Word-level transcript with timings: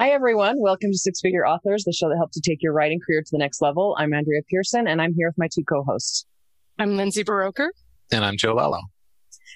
Hi, 0.00 0.12
everyone. 0.12 0.58
Welcome 0.58 0.92
to 0.92 0.96
Six 0.96 1.20
Figure 1.20 1.46
Authors, 1.46 1.84
the 1.84 1.92
show 1.92 2.08
that 2.08 2.16
helps 2.16 2.34
you 2.34 2.40
take 2.42 2.62
your 2.62 2.72
writing 2.72 3.00
career 3.06 3.20
to 3.20 3.28
the 3.30 3.36
next 3.36 3.60
level. 3.60 3.94
I'm 3.98 4.14
Andrea 4.14 4.40
Pearson, 4.48 4.88
and 4.88 5.02
I'm 5.02 5.12
here 5.12 5.28
with 5.28 5.36
my 5.36 5.46
two 5.54 5.62
co-hosts. 5.62 6.24
I'm 6.78 6.96
Lindsay 6.96 7.22
Buroker. 7.22 7.68
And 8.10 8.24
I'm 8.24 8.38
Joe 8.38 8.56
Lallo. 8.56 8.80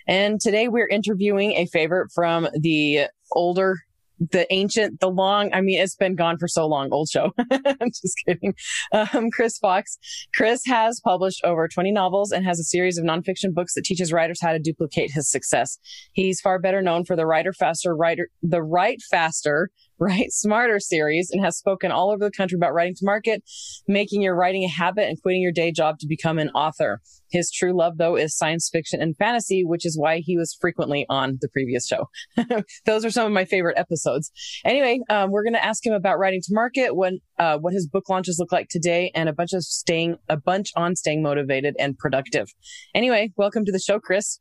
And 0.06 0.38
today 0.38 0.68
we're 0.68 0.86
interviewing 0.86 1.52
a 1.52 1.64
favorite 1.64 2.10
from 2.14 2.46
the 2.60 3.06
older 3.32 3.78
the 4.18 4.46
ancient, 4.52 5.00
the 5.00 5.10
long, 5.10 5.52
I 5.52 5.60
mean, 5.60 5.80
it's 5.80 5.96
been 5.96 6.14
gone 6.14 6.38
for 6.38 6.46
so 6.46 6.66
long, 6.66 6.90
old 6.92 7.08
show. 7.08 7.32
I'm 7.50 7.90
just 7.90 8.14
kidding. 8.26 8.54
Um, 8.92 9.30
Chris 9.30 9.58
Fox. 9.58 9.98
Chris 10.34 10.62
has 10.66 11.00
published 11.00 11.44
over 11.44 11.66
20 11.68 11.90
novels 11.90 12.32
and 12.32 12.44
has 12.44 12.60
a 12.60 12.64
series 12.64 12.98
of 12.98 13.04
nonfiction 13.04 13.52
books 13.52 13.74
that 13.74 13.84
teaches 13.84 14.12
writers 14.12 14.40
how 14.40 14.52
to 14.52 14.58
duplicate 14.58 15.10
his 15.10 15.28
success. 15.30 15.78
He's 16.12 16.40
far 16.40 16.58
better 16.58 16.82
known 16.82 17.04
for 17.04 17.16
the 17.16 17.26
Writer 17.26 17.52
Faster, 17.52 17.94
Writer, 17.94 18.28
the 18.42 18.62
Write 18.62 19.02
Faster, 19.10 19.70
Write 20.04 20.26
Smarter 20.32 20.78
series 20.78 21.30
and 21.30 21.42
has 21.42 21.56
spoken 21.56 21.90
all 21.90 22.10
over 22.10 22.24
the 22.24 22.30
country 22.30 22.56
about 22.56 22.74
writing 22.74 22.94
to 22.96 23.04
market, 23.04 23.42
making 23.88 24.20
your 24.20 24.36
writing 24.36 24.62
a 24.62 24.68
habit 24.68 25.08
and 25.08 25.20
quitting 25.20 25.40
your 25.40 25.52
day 25.52 25.72
job 25.72 25.98
to 26.00 26.06
become 26.06 26.38
an 26.38 26.50
author. 26.50 27.00
His 27.30 27.50
true 27.50 27.72
love, 27.72 27.96
though, 27.96 28.14
is 28.14 28.36
science 28.36 28.68
fiction 28.70 29.00
and 29.00 29.16
fantasy, 29.16 29.64
which 29.64 29.86
is 29.86 29.98
why 29.98 30.18
he 30.18 30.36
was 30.36 30.56
frequently 30.60 31.06
on 31.08 31.38
the 31.40 31.48
previous 31.48 31.86
show. 31.86 32.08
Those 32.84 33.04
are 33.06 33.10
some 33.10 33.26
of 33.26 33.32
my 33.32 33.46
favorite 33.46 33.78
episodes. 33.78 34.30
Anyway, 34.64 35.00
um, 35.08 35.30
we're 35.30 35.42
going 35.42 35.54
to 35.54 35.64
ask 35.64 35.84
him 35.84 35.94
about 35.94 36.18
writing 36.18 36.42
to 36.42 36.54
market, 36.54 36.94
when, 36.94 37.20
uh, 37.38 37.56
what 37.56 37.72
his 37.72 37.88
book 37.88 38.08
launches 38.10 38.38
look 38.38 38.52
like 38.52 38.68
today, 38.68 39.10
and 39.14 39.30
a 39.30 39.32
bunch 39.32 39.54
of 39.54 39.64
staying, 39.64 40.16
a 40.28 40.36
bunch 40.36 40.68
on 40.76 40.96
staying 40.96 41.22
motivated 41.22 41.74
and 41.78 41.96
productive. 41.96 42.48
Anyway, 42.94 43.32
welcome 43.36 43.64
to 43.64 43.72
the 43.72 43.80
show, 43.80 43.98
Chris. 43.98 44.38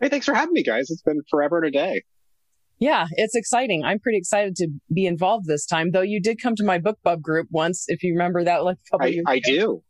Hey, 0.00 0.08
thanks 0.08 0.26
for 0.26 0.34
having 0.34 0.54
me, 0.54 0.62
guys. 0.62 0.90
It's 0.90 1.02
been 1.02 1.20
forever 1.30 1.58
and 1.58 1.66
a 1.66 1.70
day. 1.70 2.02
Yeah, 2.78 3.06
it's 3.12 3.34
exciting. 3.34 3.84
I'm 3.84 3.98
pretty 3.98 4.18
excited 4.18 4.54
to 4.56 4.68
be 4.92 5.06
involved 5.06 5.46
this 5.46 5.64
time, 5.64 5.92
though 5.92 6.02
you 6.02 6.20
did 6.20 6.40
come 6.42 6.54
to 6.56 6.64
my 6.64 6.78
book 6.78 6.98
BookBub 7.04 7.22
group 7.22 7.48
once, 7.50 7.84
if 7.88 8.02
you 8.02 8.12
remember 8.12 8.44
that 8.44 8.64
like 8.64 8.76
a 8.76 8.90
couple 8.90 9.06
I, 9.06 9.10
years 9.10 9.24
I 9.26 9.34
ago. 9.36 9.42
do. 9.46 9.82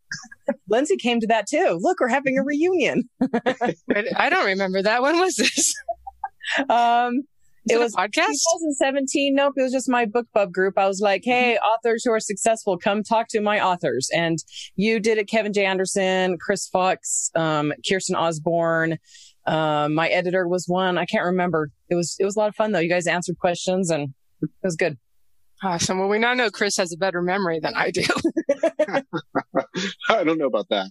Lindsay 0.69 0.97
came 0.97 1.21
to 1.21 1.27
that 1.27 1.47
too. 1.49 1.79
Look, 1.81 2.01
we're 2.01 2.09
having 2.09 2.39
a 2.39 2.45
reunion. 2.45 3.09
I 4.17 4.29
don't 4.31 4.47
remember 4.47 4.83
that. 4.83 5.03
When 5.03 5.19
was 5.19 5.37
this? 5.37 5.75
Um, 6.71 7.23
Is 7.69 7.73
it 7.73 7.75
it, 7.75 7.81
was 7.81 7.93
a 7.95 8.03
podcast? 8.03 8.39
2017. 8.79 9.35
Nope, 9.35 9.55
it 9.57 9.63
was 9.63 9.73
just 9.73 9.89
my 9.89 10.07
book 10.07 10.29
BookBub 10.33 10.53
group. 10.53 10.79
I 10.79 10.87
was 10.87 11.01
like, 11.01 11.23
hey, 11.25 11.59
authors 11.59 12.05
who 12.05 12.13
are 12.13 12.21
successful, 12.21 12.79
come 12.79 13.03
talk 13.03 13.27
to 13.31 13.41
my 13.41 13.61
authors. 13.61 14.09
And 14.15 14.39
you 14.77 15.01
did 15.01 15.19
it, 15.19 15.29
Kevin 15.29 15.53
J. 15.53 15.65
Anderson, 15.65 16.39
Chris 16.39 16.69
Fox, 16.69 17.33
um, 17.35 17.73
Kirsten 17.91 18.15
Osbourne. 18.15 18.99
Um, 19.47 19.95
my 19.95 20.09
editor 20.09 20.49
was 20.49 20.67
one. 20.67 20.99
I 20.99 21.05
can't 21.05 21.25
remember. 21.25 21.71
It 21.89 21.95
was, 21.95 22.17
it 22.19 22.25
was 22.25 22.37
a 22.37 22.39
lot 22.39 22.49
of 22.49 22.57
fun 22.57 22.73
though. 22.73 22.81
You 22.81 22.89
guys 22.89 23.07
answered 23.07 23.39
questions 23.39 23.91
and 23.91 24.15
it 24.43 24.51
was 24.63 24.77
good. 24.77 24.99
Awesome. 25.63 25.99
Well, 25.99 26.09
we 26.09 26.19
now 26.19 26.35
know 26.35 26.51
Chris 26.51 26.77
has 26.77 26.93
a 26.93 26.99
better 26.99 27.23
memory 27.23 27.61
than 27.61 27.75
I 27.75 27.91
do. 27.91 28.03
I 30.09 30.25
don't 30.25 30.39
know 30.39 30.47
about 30.47 30.69
that. 30.69 30.91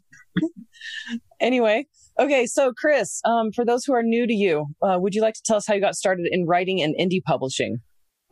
Anyway, 1.39 1.85
okay. 2.19 2.47
So 2.47 2.73
Chris, 2.73 3.21
um, 3.25 3.51
for 3.51 3.63
those 3.63 3.85
who 3.85 3.93
are 3.93 4.01
new 4.01 4.25
to 4.25 4.33
you, 4.33 4.65
uh, 4.81 4.97
would 4.99 5.13
you 5.13 5.21
like 5.21 5.35
to 5.35 5.41
tell 5.45 5.57
us 5.57 5.67
how 5.67 5.75
you 5.75 5.81
got 5.81 5.95
started 5.95 6.27
in 6.31 6.45
writing 6.47 6.81
and 6.81 6.95
indie 6.99 7.21
publishing? 7.23 7.79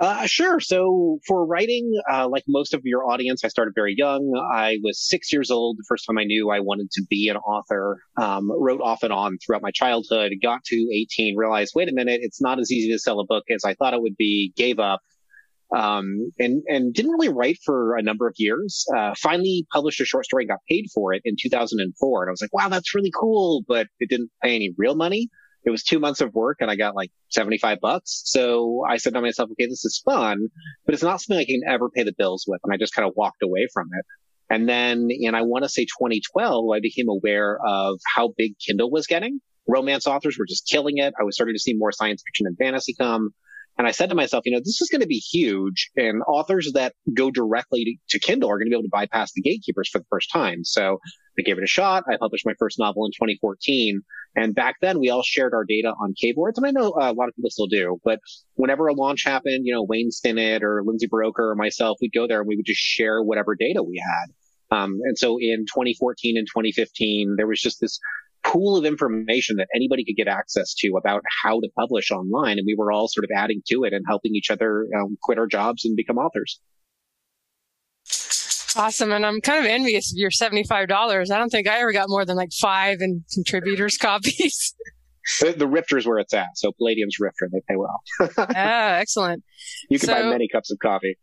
Uh, 0.03 0.27
sure. 0.27 0.59
So 0.59 1.19
for 1.25 1.45
writing, 1.45 1.89
uh, 2.11 2.27
like 2.27 2.43
most 2.45 2.73
of 2.73 2.81
your 2.83 3.09
audience, 3.09 3.45
I 3.45 3.47
started 3.47 3.71
very 3.73 3.95
young. 3.97 4.33
I 4.53 4.79
was 4.83 4.99
six 4.99 5.31
years 5.31 5.49
old 5.49 5.77
the 5.77 5.85
first 5.87 6.05
time 6.05 6.17
I 6.17 6.25
knew 6.25 6.51
I 6.51 6.59
wanted 6.59 6.91
to 6.91 7.05
be 7.09 7.29
an 7.29 7.37
author. 7.37 7.99
Um, 8.21 8.51
wrote 8.51 8.81
off 8.81 9.03
and 9.03 9.13
on 9.13 9.37
throughout 9.37 9.61
my 9.61 9.71
childhood. 9.71 10.33
Got 10.41 10.65
to 10.65 10.75
18, 10.75 11.37
realized, 11.37 11.71
wait 11.73 11.87
a 11.87 11.93
minute, 11.93 12.19
it's 12.21 12.41
not 12.41 12.59
as 12.59 12.69
easy 12.69 12.91
to 12.91 12.99
sell 12.99 13.21
a 13.21 13.25
book 13.25 13.45
as 13.49 13.63
I 13.63 13.75
thought 13.75 13.93
it 13.93 14.01
would 14.01 14.17
be. 14.17 14.51
Gave 14.57 14.77
up. 14.77 14.99
Um, 15.73 16.33
and, 16.37 16.63
and 16.67 16.93
didn't 16.93 17.11
really 17.11 17.29
write 17.29 17.59
for 17.63 17.95
a 17.95 18.03
number 18.03 18.27
of 18.27 18.33
years. 18.37 18.85
Uh, 18.93 19.13
finally 19.17 19.65
published 19.71 20.01
a 20.01 20.05
short 20.05 20.25
story 20.25 20.43
and 20.43 20.49
got 20.49 20.59
paid 20.69 20.87
for 20.93 21.13
it 21.13 21.21
in 21.23 21.37
2004. 21.41 22.23
And 22.23 22.29
I 22.29 22.31
was 22.31 22.41
like, 22.41 22.53
wow, 22.53 22.67
that's 22.67 22.93
really 22.93 23.11
cool, 23.17 23.63
but 23.69 23.87
it 24.01 24.09
didn't 24.09 24.31
pay 24.43 24.53
any 24.53 24.73
real 24.77 24.95
money. 24.95 25.29
It 25.65 25.69
was 25.69 25.83
two 25.83 25.99
months 25.99 26.21
of 26.21 26.33
work 26.33 26.57
and 26.59 26.69
I 26.69 26.75
got 26.75 26.95
like 26.95 27.11
75 27.29 27.79
bucks. 27.81 28.21
So 28.25 28.83
I 28.87 28.97
said 28.97 29.13
to 29.13 29.21
myself, 29.21 29.49
okay, 29.51 29.65
this 29.65 29.85
is 29.85 30.01
fun, 30.03 30.49
but 30.85 30.93
it's 30.93 31.03
not 31.03 31.21
something 31.21 31.39
I 31.39 31.45
can 31.45 31.61
ever 31.67 31.89
pay 31.89 32.03
the 32.03 32.13
bills 32.17 32.45
with. 32.47 32.59
And 32.63 32.73
I 32.73 32.77
just 32.77 32.93
kind 32.93 33.07
of 33.07 33.13
walked 33.15 33.43
away 33.43 33.67
from 33.73 33.87
it. 33.97 34.05
And 34.49 34.67
then 34.67 35.07
in, 35.09 35.35
I 35.35 35.41
want 35.41 35.63
to 35.63 35.69
say 35.69 35.85
2012, 35.85 36.65
I 36.73 36.79
became 36.79 37.09
aware 37.09 37.57
of 37.65 37.99
how 38.15 38.33
big 38.37 38.55
Kindle 38.59 38.91
was 38.91 39.07
getting. 39.07 39.39
Romance 39.67 40.05
authors 40.05 40.37
were 40.37 40.45
just 40.45 40.67
killing 40.67 40.97
it. 40.97 41.13
I 41.19 41.23
was 41.23 41.35
starting 41.35 41.55
to 41.55 41.59
see 41.59 41.73
more 41.73 41.91
science 41.91 42.21
fiction 42.25 42.45
and 42.45 42.57
fantasy 42.57 42.93
come. 42.93 43.29
And 43.77 43.87
I 43.87 43.91
said 43.91 44.09
to 44.09 44.15
myself, 44.15 44.45
you 44.45 44.51
know, 44.51 44.59
this 44.59 44.81
is 44.81 44.89
going 44.89 45.01
to 45.01 45.07
be 45.07 45.17
huge 45.17 45.89
and 45.95 46.21
authors 46.27 46.71
that 46.73 46.93
go 47.13 47.31
directly 47.31 47.83
to, 47.85 48.19
to 48.19 48.19
Kindle 48.19 48.49
are 48.51 48.59
going 48.59 48.67
to 48.67 48.69
be 48.69 48.75
able 48.75 48.83
to 48.83 48.89
bypass 48.89 49.31
the 49.33 49.41
gatekeepers 49.41 49.89
for 49.89 49.99
the 49.99 50.05
first 50.09 50.29
time. 50.31 50.63
So 50.63 50.99
I 51.39 51.41
gave 51.41 51.57
it 51.57 51.63
a 51.63 51.67
shot. 51.67 52.03
I 52.07 52.17
published 52.17 52.45
my 52.45 52.53
first 52.59 52.77
novel 52.77 53.05
in 53.05 53.11
2014. 53.11 54.01
And 54.35 54.55
back 54.55 54.77
then 54.81 54.99
we 54.99 55.09
all 55.09 55.23
shared 55.23 55.53
our 55.53 55.63
data 55.63 55.93
on 56.01 56.13
Kboards. 56.13 56.57
And 56.57 56.65
I 56.65 56.71
know 56.71 56.91
uh, 56.91 57.11
a 57.11 57.13
lot 57.13 57.29
of 57.29 57.35
people 57.35 57.51
still 57.51 57.67
do, 57.67 57.99
but 58.03 58.19
whenever 58.55 58.87
a 58.87 58.93
launch 58.93 59.23
happened, 59.23 59.65
you 59.65 59.73
know, 59.73 59.83
Wayne 59.83 60.09
Stinnett 60.09 60.61
or 60.63 60.83
Lindsay 60.83 61.07
Buroker 61.07 61.51
or 61.51 61.55
myself, 61.55 61.97
we'd 62.01 62.13
go 62.13 62.27
there 62.27 62.39
and 62.39 62.47
we 62.47 62.55
would 62.55 62.65
just 62.65 62.81
share 62.81 63.21
whatever 63.21 63.55
data 63.55 63.83
we 63.83 64.01
had. 64.03 64.75
Um, 64.75 64.99
and 65.03 65.17
so 65.17 65.37
in 65.39 65.65
2014 65.67 66.37
and 66.37 66.47
2015, 66.47 67.35
there 67.37 67.45
was 67.45 67.61
just 67.61 67.79
this 67.79 67.99
pool 68.43 68.75
of 68.75 68.85
information 68.85 69.57
that 69.57 69.67
anybody 69.75 70.03
could 70.03 70.17
get 70.17 70.27
access 70.27 70.73
to 70.73 70.95
about 70.97 71.21
how 71.43 71.59
to 71.59 71.69
publish 71.77 72.11
online. 72.11 72.57
And 72.57 72.65
we 72.65 72.75
were 72.75 72.91
all 72.91 73.07
sort 73.07 73.23
of 73.23 73.29
adding 73.35 73.61
to 73.67 73.83
it 73.83 73.93
and 73.93 74.03
helping 74.07 74.35
each 74.35 74.49
other 74.49 74.87
um, 74.99 75.17
quit 75.21 75.37
our 75.37 75.47
jobs 75.47 75.85
and 75.85 75.95
become 75.95 76.17
authors. 76.17 76.59
Awesome. 78.75 79.11
And 79.11 79.25
I'm 79.25 79.41
kind 79.41 79.59
of 79.59 79.65
envious 79.65 80.11
of 80.11 80.17
your 80.17 80.29
$75. 80.29 81.31
I 81.31 81.37
don't 81.37 81.49
think 81.49 81.67
I 81.67 81.79
ever 81.79 81.91
got 81.91 82.09
more 82.09 82.25
than 82.25 82.35
like 82.37 82.51
five 82.51 82.99
in 83.01 83.23
contributors 83.33 83.97
copies. 84.01 84.73
The, 85.39 85.53
the 85.53 85.67
Rifter's 85.67 86.05
where 86.05 86.19
it's 86.19 86.33
at. 86.33 86.49
So 86.55 86.71
Palladium's 86.73 87.17
Rifter, 87.19 87.49
they 87.51 87.61
pay 87.67 87.77
well. 87.77 88.01
ah, 88.37 88.95
excellent. 88.95 89.43
You 89.89 89.99
can 89.99 90.09
buy 90.09 90.23
many 90.23 90.47
cups 90.49 90.71
of 90.71 90.79
coffee. 90.79 91.17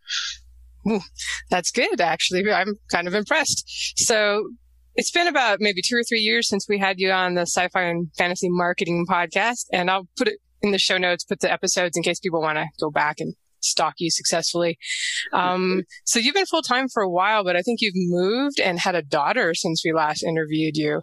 That's 1.50 1.70
good, 1.70 2.00
actually. 2.00 2.50
I'm 2.50 2.76
kind 2.90 3.06
of 3.06 3.14
impressed. 3.14 3.98
So 3.98 4.48
it's 4.94 5.10
been 5.10 5.28
about 5.28 5.58
maybe 5.60 5.82
two 5.84 5.96
or 5.96 6.02
three 6.02 6.20
years 6.20 6.48
since 6.48 6.66
we 6.68 6.78
had 6.78 6.98
you 6.98 7.10
on 7.10 7.34
the 7.34 7.42
sci-fi 7.42 7.82
and 7.82 8.08
fantasy 8.16 8.48
marketing 8.48 9.06
podcast. 9.08 9.66
And 9.72 9.90
I'll 9.90 10.08
put 10.16 10.28
it 10.28 10.38
in 10.62 10.72
the 10.72 10.78
show 10.78 10.98
notes, 10.98 11.24
put 11.24 11.40
the 11.40 11.52
episodes 11.52 11.96
in 11.96 12.02
case 12.02 12.20
people 12.20 12.40
want 12.40 12.56
to 12.56 12.66
go 12.80 12.90
back 12.90 13.16
and 13.18 13.34
stalk 13.60 13.94
you 13.98 14.10
successfully. 14.10 14.78
Um, 15.32 15.82
so 16.04 16.18
you've 16.18 16.34
been 16.34 16.46
full 16.46 16.62
time 16.62 16.88
for 16.88 17.02
a 17.02 17.08
while, 17.10 17.44
but 17.44 17.56
I 17.56 17.62
think 17.62 17.80
you've 17.80 17.94
moved 17.96 18.60
and 18.60 18.78
had 18.78 18.94
a 18.94 19.02
daughter 19.02 19.54
since 19.54 19.82
we 19.84 19.92
last 19.92 20.22
interviewed 20.22 20.76
you. 20.76 21.02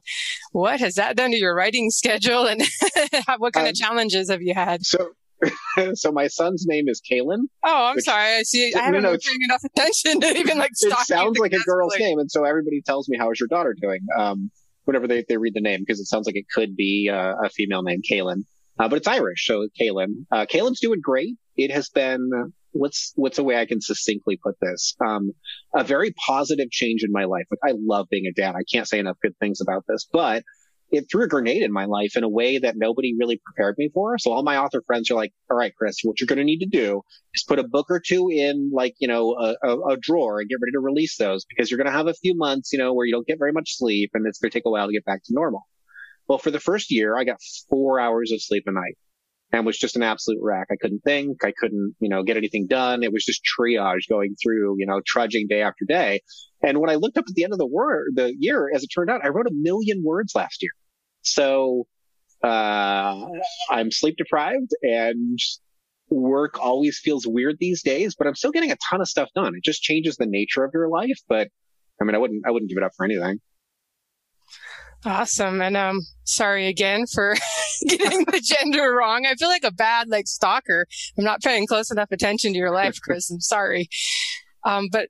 What 0.52 0.80
has 0.80 0.96
that 0.96 1.16
done 1.16 1.32
to 1.32 1.38
your 1.38 1.56
writing 1.56 1.90
schedule 1.92 2.46
and 2.48 2.62
what 3.38 3.54
kind 3.54 3.68
of 3.68 3.72
Um, 3.72 3.76
challenges 3.76 4.30
have 4.30 4.42
you 4.42 4.54
had? 4.54 4.86
So, 4.86 5.12
so 5.94 6.12
my 6.12 6.28
son's 6.28 6.66
name 6.68 6.88
is 6.90 7.02
Kalen. 7.02 7.44
Oh, 7.64 7.86
I'm 7.88 7.96
which- 7.96 8.06
sorry. 8.06 8.38
I 8.38 8.44
see. 8.44 8.72
No, 8.74 8.82
I 8.82 8.84
haven't 8.86 9.04
no, 9.04 9.12
been 9.12 9.20
paying 9.20 9.42
enough 9.44 9.64
attention 9.64 10.22
to 10.22 10.38
even 10.38 10.58
like 10.58 10.72
It 10.80 10.94
sounds 11.06 11.38
like 11.40 11.54
a 11.54 11.60
girl's 11.60 11.98
name. 12.00 12.20
And 12.20 12.30
so 12.32 12.44
everybody 12.44 12.82
tells 12.82 13.08
me, 13.08 13.18
how 13.18 13.32
is 13.32 13.40
your 13.40 13.48
daughter 13.48 13.76
doing? 13.80 14.00
Um, 14.18 14.50
whenever 14.86 15.08
they, 15.08 15.24
they 15.28 15.38
read 15.38 15.54
the 15.54 15.62
name, 15.62 15.82
because 15.82 16.00
it 16.00 16.06
sounds 16.06 16.26
like 16.26 16.36
it 16.36 16.46
could 16.54 16.76
be 16.76 17.10
uh, 17.14 17.34
a 17.44 17.50
female 17.50 17.84
name, 17.84 18.02
Kaylin. 18.10 18.44
Uh, 18.80 18.88
but 18.88 18.98
it's 18.98 19.08
Irish, 19.08 19.46
so 19.46 19.68
Kaylin. 19.80 20.26
Uh, 20.32 20.46
Kaylin's 20.46 20.80
doing 20.80 21.02
great. 21.02 21.36
It 21.58 21.72
has 21.72 21.90
been, 21.90 22.30
what's, 22.72 23.14
what's 23.16 23.40
a 23.40 23.44
way 23.44 23.58
I 23.58 23.66
can 23.66 23.82
succinctly 23.82 24.38
put 24.42 24.56
this? 24.62 24.96
Um, 25.06 25.32
a 25.76 25.84
very 25.84 26.14
positive 26.26 26.70
change 26.70 27.04
in 27.04 27.12
my 27.12 27.26
life. 27.26 27.46
Like, 27.50 27.74
I 27.74 27.76
love 27.78 28.08
being 28.10 28.28
a 28.28 28.34
dad. 28.34 28.56
I 28.56 28.64
can't 28.72 28.88
say 28.88 29.00
enough 29.00 29.18
good 29.22 29.38
things 29.40 29.60
about 29.62 29.84
this, 29.88 30.08
but 30.12 30.44
it 30.90 31.06
threw 31.12 31.26
a 31.26 31.28
grenade 31.28 31.64
in 31.64 31.72
my 31.74 31.86
life 31.86 32.16
in 32.16 32.24
a 32.24 32.30
way 32.30 32.60
that 32.60 32.78
nobody 32.78 33.14
really 33.20 33.42
prepared 33.44 33.76
me 33.78 33.90
for. 33.94 34.18
So 34.18 34.32
all 34.32 34.44
my 34.44 34.58
author 34.58 34.82
friends 34.88 35.12
are 35.12 35.16
like, 35.16 35.34
all 35.52 35.58
right, 35.58 35.74
Chris, 35.78 35.98
what 36.04 36.20
you're 36.20 36.28
going 36.28 36.38
to 36.38 36.46
need 36.46 36.60
to 36.60 36.66
do 36.66 37.02
is 37.34 37.44
put 37.44 37.60
a 37.60 37.68
book 37.68 37.88
or 37.90 38.00
two 38.00 38.30
in 38.32 38.72
like, 38.74 38.96
you 39.00 39.08
know, 39.08 39.34
a, 39.34 39.56
a, 39.68 39.80
a 39.94 39.98
drawer 39.98 40.40
and 40.40 40.48
get 40.48 40.60
ready 40.62 40.72
to 40.72 40.80
release 40.80 41.18
those 41.18 41.46
because 41.46 41.70
you're 41.70 41.78
going 41.78 41.92
to 41.92 41.98
have 41.98 42.08
a 42.08 42.14
few 42.14 42.38
months, 42.38 42.72
you 42.72 42.80
know, 42.80 42.94
where 42.94 43.06
you 43.06 43.12
don't 43.12 43.28
get 43.28 43.38
very 43.38 43.52
much 43.52 43.76
sleep 43.78 44.12
and 44.14 44.26
it's 44.26 44.40
going 44.40 44.50
to 44.50 44.58
take 44.58 44.66
a 44.66 44.70
while 44.70 44.88
to 44.88 44.94
get 44.94 45.04
back 45.04 45.24
to 45.26 45.34
normal. 45.34 45.68
Well, 46.30 46.38
for 46.38 46.52
the 46.52 46.60
first 46.60 46.90
year, 46.90 47.18
I 47.18 47.26
got 47.26 47.38
four 47.70 48.00
hours 48.00 48.32
of 48.32 48.42
sleep 48.42 48.64
a 48.68 48.72
night 48.72 48.98
and 49.52 49.66
was 49.66 49.78
just 49.78 49.96
an 49.96 50.04
absolute 50.04 50.40
wreck. 50.42 50.68
I 50.72 50.76
couldn't 50.76 51.02
think. 51.04 51.44
I 51.44 51.54
couldn't, 51.58 51.96
you 52.00 52.10
know, 52.10 52.24
get 52.24 52.38
anything 52.38 52.68
done. 52.68 53.04
It 53.04 53.14
was 53.14 53.24
just 53.24 53.42
triage 53.46 54.10
going 54.10 54.36
through, 54.42 54.76
you 54.78 54.86
know, 54.86 55.02
trudging 55.06 55.48
day 55.48 55.62
after 55.62 55.86
day. 55.86 56.22
And 56.64 56.80
when 56.80 56.90
I 56.90 56.96
looked 56.96 57.18
up 57.18 57.26
at 57.28 57.36
the 57.36 57.44
end 57.44 57.54
of 57.54 57.60
the 57.60 57.68
word, 57.68 58.12
the 58.16 58.34
year, 58.38 58.70
as 58.74 58.84
it 58.84 58.88
turned 58.88 59.10
out, 59.10 59.24
I 59.24 59.30
wrote 59.30 59.48
a 59.48 59.54
million 59.54 60.04
words 60.04 60.34
last 60.36 60.62
year. 60.62 60.72
So, 61.22 61.88
uh, 62.44 63.26
I'm 63.70 63.92
sleep 63.92 64.16
deprived 64.18 64.72
and 64.84 65.40
work 66.10 66.60
always 66.60 67.00
feels 67.00 67.26
weird 67.26 67.58
these 67.60 67.82
days, 67.84 68.16
but 68.16 68.28
I'm 68.28 68.36
still 68.36 68.52
getting 68.52 68.72
a 68.72 68.78
ton 68.90 69.02
of 69.02 69.08
stuff 69.08 69.30
done. 69.36 69.56
It 69.56 69.64
just 69.64 69.82
changes 69.82 70.18
the 70.18 70.26
nature 70.26 70.64
of 70.64 70.72
your 70.74 70.88
life, 70.88 71.20
but 71.28 71.50
I 72.00 72.06
mean, 72.06 72.16
I 72.16 72.18
wouldn't, 72.20 72.44
I 72.46 72.52
wouldn't 72.52 72.70
give 72.70 72.78
it 72.78 72.84
up 72.84 72.92
for 72.96 73.06
anything. 73.06 73.40
Awesome. 75.06 75.62
And 75.62 75.78
um, 75.78 76.00
sorry 76.24 76.68
again 76.68 77.06
for 77.14 77.36
getting 77.88 78.26
the 78.26 78.42
gender 78.44 78.94
wrong. 78.94 79.26
I 79.26 79.36
feel 79.36 79.50
like 79.50 79.64
a 79.64 79.72
bad 79.72 80.10
like 80.10 80.28
stalker. 80.28 80.86
I'm 81.18 81.24
not 81.24 81.42
paying 81.42 81.68
close 81.68 81.92
enough 81.92 82.12
attention 82.12 82.54
to 82.54 82.58
your 82.58 82.72
life, 82.72 83.00
Chris. 83.02 83.30
I'm 83.30 83.42
sorry. 83.42 83.90
Um, 84.64 84.90
but 84.92 85.10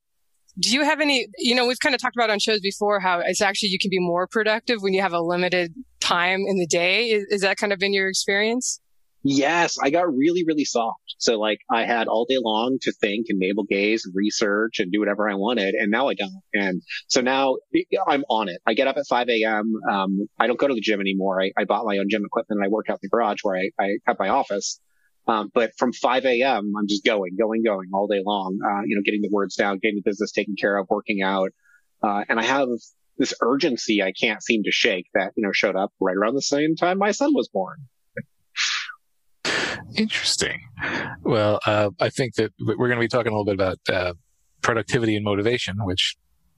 do 0.60 0.72
you 0.72 0.84
have 0.84 1.00
any, 1.00 1.28
you 1.38 1.54
know, 1.56 1.68
we've 1.68 1.80
kind 1.80 1.94
of 1.94 2.02
talked 2.02 2.16
about 2.16 2.30
on 2.30 2.40
shows 2.40 2.60
before 2.62 3.00
how 3.00 3.19
it's 3.19 3.42
actually 3.42 3.69
you 3.69 3.80
can 3.80 3.90
be 3.90 4.00
more 4.00 4.28
productive 4.28 4.81
when 4.81 4.94
you 4.94 5.02
have 5.02 5.14
a 5.14 5.22
limited 5.22 5.74
time 6.00 6.42
in 6.48 6.58
the 6.58 6.66
day. 6.66 7.10
Is, 7.10 7.25
is 7.30 7.42
that 7.42 7.58
kind 7.58 7.72
of 7.72 7.80
been 7.80 7.94
your 7.94 8.10
experience? 8.10 8.80
Yes, 9.29 9.77
I 9.83 9.89
got 9.89 10.07
really, 10.15 10.45
really 10.47 10.63
soft. 10.63 11.15
So 11.18 11.38
like 11.38 11.59
I 11.69 11.83
had 11.83 12.07
all 12.07 12.24
day 12.24 12.38
long 12.41 12.77
to 12.83 12.94
think 12.94 13.25
and 13.27 13.38
navel 13.38 13.65
gaze 13.65 14.06
and 14.06 14.15
research 14.15 14.79
and 14.79 14.89
do 14.89 15.01
whatever 15.01 15.29
I 15.29 15.35
wanted. 15.35 15.75
And 15.75 15.91
now 15.91 16.07
I 16.07 16.13
don't. 16.13 16.41
And 16.53 16.81
so 17.09 17.19
now 17.19 17.57
I'm 18.07 18.24
on 18.29 18.47
it. 18.47 18.62
I 18.65 18.74
get 18.74 18.88
up 18.88 18.95
at 18.95 19.06
5 19.06 19.27
a.m. 19.27 19.74
Um, 19.91 20.29
I 20.39 20.47
don't 20.47 20.57
go 20.57 20.69
to 20.69 20.74
the 20.74 20.79
gym 20.79 21.01
anymore. 21.01 21.41
I, 21.41 21.51
I 21.57 21.65
bought 21.65 21.85
my 21.85 21.97
own 21.97 22.07
gym 22.09 22.24
equipment 22.24 22.59
and 22.59 22.65
I 22.65 22.69
work 22.69 22.89
out 22.89 22.94
in 22.94 23.00
the 23.01 23.09
garage 23.09 23.39
where 23.44 23.57
I, 23.57 23.69
I 23.77 23.97
have 24.07 24.18
my 24.18 24.29
office. 24.29 24.79
Um, 25.27 25.51
but 25.53 25.71
from 25.77 25.91
5 25.91 26.24
a.m., 26.24 26.71
I'm 26.79 26.88
just 26.88 27.03
going, 27.03 27.35
going, 27.38 27.63
going 27.63 27.89
all 27.94 28.07
day 28.07 28.21
long, 28.25 28.57
uh, 28.65 28.83
you 28.85 28.95
know, 28.95 29.01
getting 29.03 29.21
the 29.21 29.29
words 29.29 29.56
down, 29.56 29.79
getting 29.79 29.97
the 29.97 30.09
business 30.09 30.31
taken 30.31 30.56
care 30.57 30.77
of, 30.77 30.88
working 30.89 31.21
out. 31.21 31.50
Uh, 32.01 32.24
and 32.29 32.39
I 32.39 32.44
have 32.44 32.69
this 33.18 33.33
urgency 33.41 34.01
I 34.01 34.13
can't 34.18 34.41
seem 34.41 34.63
to 34.63 34.71
shake 34.71 35.07
that, 35.15 35.33
you 35.35 35.44
know, 35.44 35.51
showed 35.51 35.75
up 35.75 35.91
right 36.00 36.15
around 36.15 36.35
the 36.35 36.41
same 36.41 36.77
time 36.77 36.97
my 36.97 37.12
son 37.12 37.33
was 37.33 37.50
born. 37.50 37.75
Interesting. 39.95 40.62
Well, 41.24 41.60
uh, 41.66 41.89
I 42.00 42.10
think 42.10 42.36
that 42.36 42.51
we're 42.60 42.75
going 42.75 43.00
to 43.00 43.00
be 43.00 43.07
talking 43.07 43.31
a 43.31 43.38
little 43.38 43.45
bit 43.45 43.56
about 43.56 43.78
uh, 43.89 44.13
productivity 44.62 45.16
and 45.16 45.24
motivation, 45.24 45.78
which 45.80 46.16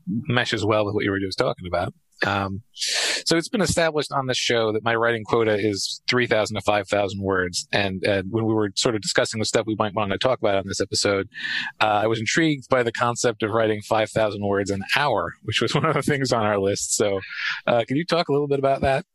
meshes 0.08 0.66
well 0.66 0.86
with 0.86 0.96
what 0.96 1.04
you 1.04 1.12
were 1.12 1.20
just 1.20 1.38
talking 1.38 1.68
about. 1.68 1.94
Um, 2.26 2.64
so 2.74 3.38
it's 3.38 3.48
been 3.48 3.62
established 3.62 4.12
on 4.12 4.28
this 4.28 4.38
show 4.38 4.74
that 4.74 4.84
my 4.84 4.94
writing 4.96 5.24
quota 5.24 5.58
is 5.58 6.02
3,000 6.10 6.56
to 6.56 6.62
5,000 6.62 7.22
words. 7.22 7.68
And, 7.72 8.06
uh, 8.06 8.24
when 8.30 8.46
we 8.46 8.54
were 8.54 8.72
sort 8.76 8.96
of 8.96 9.02
discussing 9.02 9.40
the 9.40 9.46
stuff 9.46 9.66
we 9.66 9.76
might 9.78 9.94
want 9.94 10.12
to 10.12 10.18
talk 10.18 10.40
about 10.40 10.56
on 10.56 10.64
this 10.68 10.82
episode, 10.82 11.30
uh, 11.80 11.86
I 11.86 12.08
was 12.08 12.20
intrigued 12.20 12.68
by 12.70 12.84
the 12.84 12.92
concept 12.92 13.44
of 13.44 13.52
writing 13.52 13.82
5,000 13.82 14.46
words 14.46 14.70
an 14.70 14.84
hour, 14.98 15.34
which 15.44 15.62
was 15.62 15.74
one 15.76 15.86
of 15.86 15.94
the 15.94 16.02
things 16.02 16.34
on 16.34 16.44
our 16.44 16.60
list. 16.60 16.96
So, 16.96 17.20
uh, 17.68 17.84
can 17.88 17.96
you 17.96 18.06
talk 18.06 18.28
a 18.28 18.34
little 18.34 18.48
bit 18.48 18.60
about 18.60 18.82
that? 18.82 19.06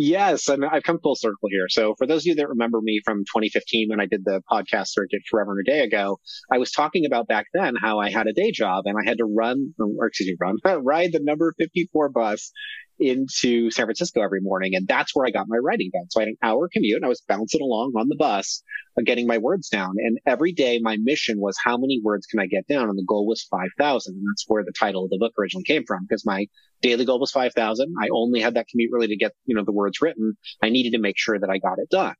Yes, 0.00 0.46
and 0.48 0.64
I've 0.64 0.84
come 0.84 1.00
full 1.00 1.16
circle 1.16 1.48
here. 1.50 1.68
So 1.68 1.96
for 1.98 2.06
those 2.06 2.22
of 2.22 2.26
you 2.26 2.34
that 2.36 2.48
remember 2.48 2.80
me 2.80 3.00
from 3.04 3.24
2015 3.24 3.88
when 3.88 4.00
I 4.00 4.06
did 4.06 4.24
the 4.24 4.40
podcast 4.48 4.90
circuit 4.90 5.22
forever 5.28 5.58
and 5.58 5.66
a 5.66 5.68
day 5.68 5.80
ago, 5.80 6.20
I 6.52 6.58
was 6.58 6.70
talking 6.70 7.04
about 7.04 7.26
back 7.26 7.46
then 7.52 7.74
how 7.74 7.98
I 7.98 8.08
had 8.08 8.28
a 8.28 8.32
day 8.32 8.52
job 8.52 8.84
and 8.86 8.96
I 8.96 9.08
had 9.08 9.18
to 9.18 9.24
run, 9.24 9.74
or 9.76 10.06
excuse 10.06 10.28
me, 10.28 10.36
run, 10.38 10.58
ride 10.84 11.10
the 11.10 11.18
number 11.20 11.52
54 11.58 12.10
bus 12.10 12.52
into 12.98 13.70
San 13.70 13.86
Francisco 13.86 14.22
every 14.22 14.40
morning. 14.40 14.74
And 14.74 14.86
that's 14.86 15.14
where 15.14 15.26
I 15.26 15.30
got 15.30 15.46
my 15.48 15.56
writing 15.56 15.90
done. 15.92 16.08
So 16.10 16.20
I 16.20 16.22
had 16.24 16.28
an 16.28 16.38
hour 16.42 16.68
commute 16.72 16.96
and 16.96 17.04
I 17.04 17.08
was 17.08 17.22
bouncing 17.28 17.60
along 17.60 17.92
on 17.96 18.08
the 18.08 18.16
bus, 18.16 18.62
uh, 18.98 19.02
getting 19.04 19.26
my 19.26 19.38
words 19.38 19.68
down. 19.68 19.94
And 19.98 20.18
every 20.26 20.52
day 20.52 20.78
my 20.82 20.96
mission 21.00 21.40
was 21.40 21.56
how 21.62 21.76
many 21.76 22.00
words 22.02 22.26
can 22.26 22.40
I 22.40 22.46
get 22.46 22.66
down? 22.66 22.88
And 22.88 22.98
the 22.98 23.06
goal 23.06 23.26
was 23.26 23.46
5,000. 23.50 24.14
And 24.14 24.24
that's 24.28 24.44
where 24.48 24.64
the 24.64 24.72
title 24.78 25.04
of 25.04 25.10
the 25.10 25.18
book 25.18 25.32
originally 25.38 25.64
came 25.64 25.84
from 25.86 26.06
because 26.08 26.26
my 26.26 26.46
daily 26.82 27.04
goal 27.04 27.20
was 27.20 27.30
5,000. 27.30 27.94
I 28.00 28.08
only 28.12 28.40
had 28.40 28.54
that 28.54 28.68
commute 28.68 28.90
really 28.92 29.08
to 29.08 29.16
get, 29.16 29.32
you 29.44 29.54
know, 29.54 29.64
the 29.64 29.72
words 29.72 30.00
written. 30.00 30.36
I 30.62 30.70
needed 30.70 30.92
to 30.92 30.98
make 30.98 31.18
sure 31.18 31.38
that 31.38 31.50
I 31.50 31.58
got 31.58 31.78
it 31.78 31.90
done. 31.90 32.14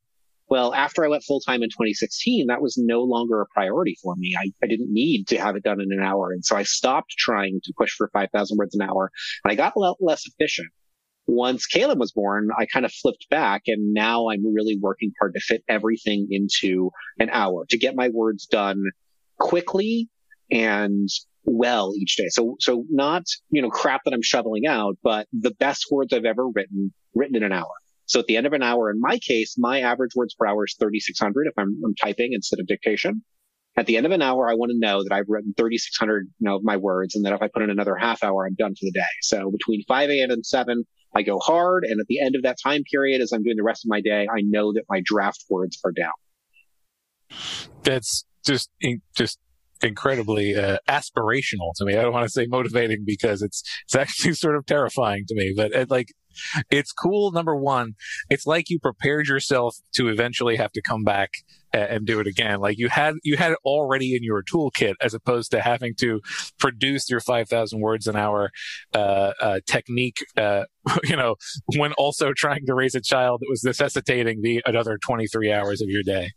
Well, 0.49 0.73
after 0.73 1.05
I 1.05 1.09
went 1.09 1.25
full 1.25 1.41
time 1.41 1.63
in 1.63 1.69
2016, 1.69 2.47
that 2.47 2.63
was 2.63 2.79
no 2.79 3.03
longer 3.03 3.41
a 3.41 3.47
priority 3.47 3.97
for 4.03 4.17
me. 4.17 4.35
I, 4.39 4.51
I 4.63 4.67
didn't 4.67 4.93
need 4.93 5.27
to 5.29 5.39
have 5.39 5.57
it 5.57 5.63
done 5.63 5.81
in 5.81 5.93
an 5.93 6.03
hour. 6.03 6.33
And 6.33 6.45
so 6.45 6.57
I 6.57 6.63
stopped 6.63 7.15
trying 7.19 7.61
to 7.65 7.73
push 7.77 7.91
for 7.93 8.09
5,000 8.13 8.57
words 8.57 8.75
an 8.75 8.83
hour 8.83 9.11
and 9.45 9.53
I 9.53 9.55
got 9.55 9.77
a 9.77 9.79
lot 9.79 9.99
less 10.01 10.27
efficient. 10.27 10.69
Once 11.27 11.67
Caleb 11.67 11.99
was 11.99 12.13
born, 12.13 12.49
I 12.57 12.65
kind 12.65 12.87
of 12.87 12.93
flipped 12.93 13.29
back 13.29 13.63
and 13.67 13.93
now 13.93 14.31
I'm 14.31 14.55
really 14.55 14.79
working 14.81 15.13
hard 15.21 15.35
to 15.35 15.41
fit 15.41 15.63
everything 15.69 16.29
into 16.31 16.91
an 17.19 17.29
hour 17.31 17.67
to 17.69 17.77
get 17.77 17.95
my 17.95 18.09
words 18.09 18.47
done 18.47 18.83
quickly 19.39 20.09
and 20.51 21.09
well 21.45 21.93
each 21.95 22.17
day. 22.17 22.29
So, 22.29 22.57
so 22.59 22.85
not, 22.89 23.25
you 23.51 23.61
know, 23.61 23.69
crap 23.69 24.05
that 24.05 24.15
I'm 24.15 24.23
shoveling 24.23 24.67
out, 24.67 24.97
but 25.03 25.29
the 25.39 25.51
best 25.51 25.87
words 25.91 26.15
I've 26.15 26.25
ever 26.25 26.49
written, 26.49 26.95
written 27.15 27.37
in 27.37 27.43
an 27.43 27.53
hour. 27.53 27.75
So 28.09 28.21
at 28.21 28.27
the 28.27 28.37
end 28.39 28.47
of 28.47 28.55
an 28.55 28.63
hour, 28.63 28.91
in 28.91 29.01
my 29.01 29.19
case, 29.19 29.57
my 29.59 29.83
average 29.83 30.13
words 30.17 30.35
per 30.35 30.47
hour 30.47 30.65
is 30.65 30.75
3,600 30.81 31.47
if 31.47 31.53
I'm, 31.59 31.79
I'm 31.85 31.95
typing 31.95 32.33
instead 32.33 32.59
of 32.59 32.67
dictation. 32.67 33.23
At 33.77 33.87
the 33.87 33.99
end 33.99 34.07
of 34.07 34.13
an 34.13 34.23
hour, 34.23 34.51
I 34.51 34.55
want 34.55 34.73
to 34.73 34.79
know 34.79 35.05
that 35.05 35.13
I've 35.13 35.29
written 35.29 35.55
3,600 35.57 36.27
you 36.27 36.31
know, 36.41 36.57
of 36.57 36.65
my 36.65 36.79
words 36.79 37.15
and 37.15 37.25
that 37.27 37.35
if 37.35 37.43
I 37.43 37.49
put 37.53 37.63
in 37.63 37.71
another 37.71 37.97
half 37.97 38.25
hour, 38.25 38.47
I'm 38.47 38.55
done 38.55 38.75
for 38.75 38.87
the 38.87 38.93
day. 38.93 39.03
So 39.23 39.51
between 39.51 39.85
5 39.87 40.09
a.m. 40.09 40.31
and 40.31 40.45
7, 40.45 40.85
I 41.15 41.23
go 41.23 41.39
hard. 41.39 41.85
And 41.85 42.01
at 42.01 42.07
the 42.09 42.21
end 42.21 42.35
of 42.35 42.43
that 42.43 42.57
time 42.63 42.83
period, 42.91 43.21
as 43.21 43.31
I'm 43.31 43.43
doing 43.43 43.57
the 43.57 43.63
rest 43.63 43.85
of 43.85 43.91
my 43.91 44.01
day, 44.01 44.27
I 44.27 44.41
know 44.41 44.73
that 44.73 44.85
my 44.89 45.03
draft 45.05 45.45
words 45.51 45.79
are 45.85 45.93
down. 45.93 46.11
That's 47.83 48.25
just, 48.43 48.71
just 49.15 49.39
incredibly 49.83 50.57
uh, 50.57 50.79
aspirational 50.89 51.73
to 51.77 51.85
me. 51.85 51.97
I 51.97 52.03
don't 52.03 52.13
want 52.13 52.25
to 52.27 52.31
say 52.31 52.47
motivating 52.47 53.05
because 53.05 53.43
it's 53.43 53.63
it's 53.85 53.95
actually 53.95 54.35
sort 54.35 54.57
of 54.57 54.67
terrifying 54.67 55.25
to 55.29 55.35
me. 55.35 55.55
But 55.57 55.73
it, 55.73 55.91
like, 55.91 56.09
it's 56.71 56.93
cool. 56.93 57.33
Number 57.33 57.57
one, 57.57 57.95
it's 58.31 58.47
like 58.47 58.71
you 58.71 58.79
prepared 58.79 59.27
yourself 59.27 59.77
to 59.95 60.09
eventually 60.09 60.57
have 60.57 60.73
to 60.73 60.83
come 60.83 61.05
back 61.05 61.31
and, 61.73 61.83
and 61.83 62.07
do 62.07 62.21
it 62.21 62.27
again. 62.27 62.61
Like 62.61 62.79
you 62.79 62.89
had 62.89 63.15
you 63.23 63.37
had 63.37 63.53
it 63.53 63.59
already 63.65 64.15
in 64.15 64.23
your 64.23 64.43
toolkit, 64.43 64.95
as 65.01 65.15
opposed 65.15 65.51
to 65.53 65.61
having 65.61 65.95
to 65.97 66.21
produce 66.59 67.09
your 67.11 67.21
five 67.21 67.49
thousand 67.49 67.81
words 67.81 68.07
an 68.07 68.17
hour 68.17 68.51
uh, 68.95 69.33
uh, 69.41 69.61
technique. 69.67 70.19
Uh, 70.37 70.65
you 71.05 71.17
know, 71.17 71.37
when 71.77 71.93
also 71.95 72.33
trying 72.33 72.65
to 72.67 72.75
raise 72.75 72.95
a 72.95 73.01
child 73.01 73.41
that 73.41 73.49
was 73.49 73.65
necessitating 73.65 74.43
the 74.43 74.63
another 74.67 74.99
twenty 74.99 75.27
three 75.27 75.53
hours 75.53 75.81
of 75.81 75.89
your 75.89 76.03
day. 76.03 76.31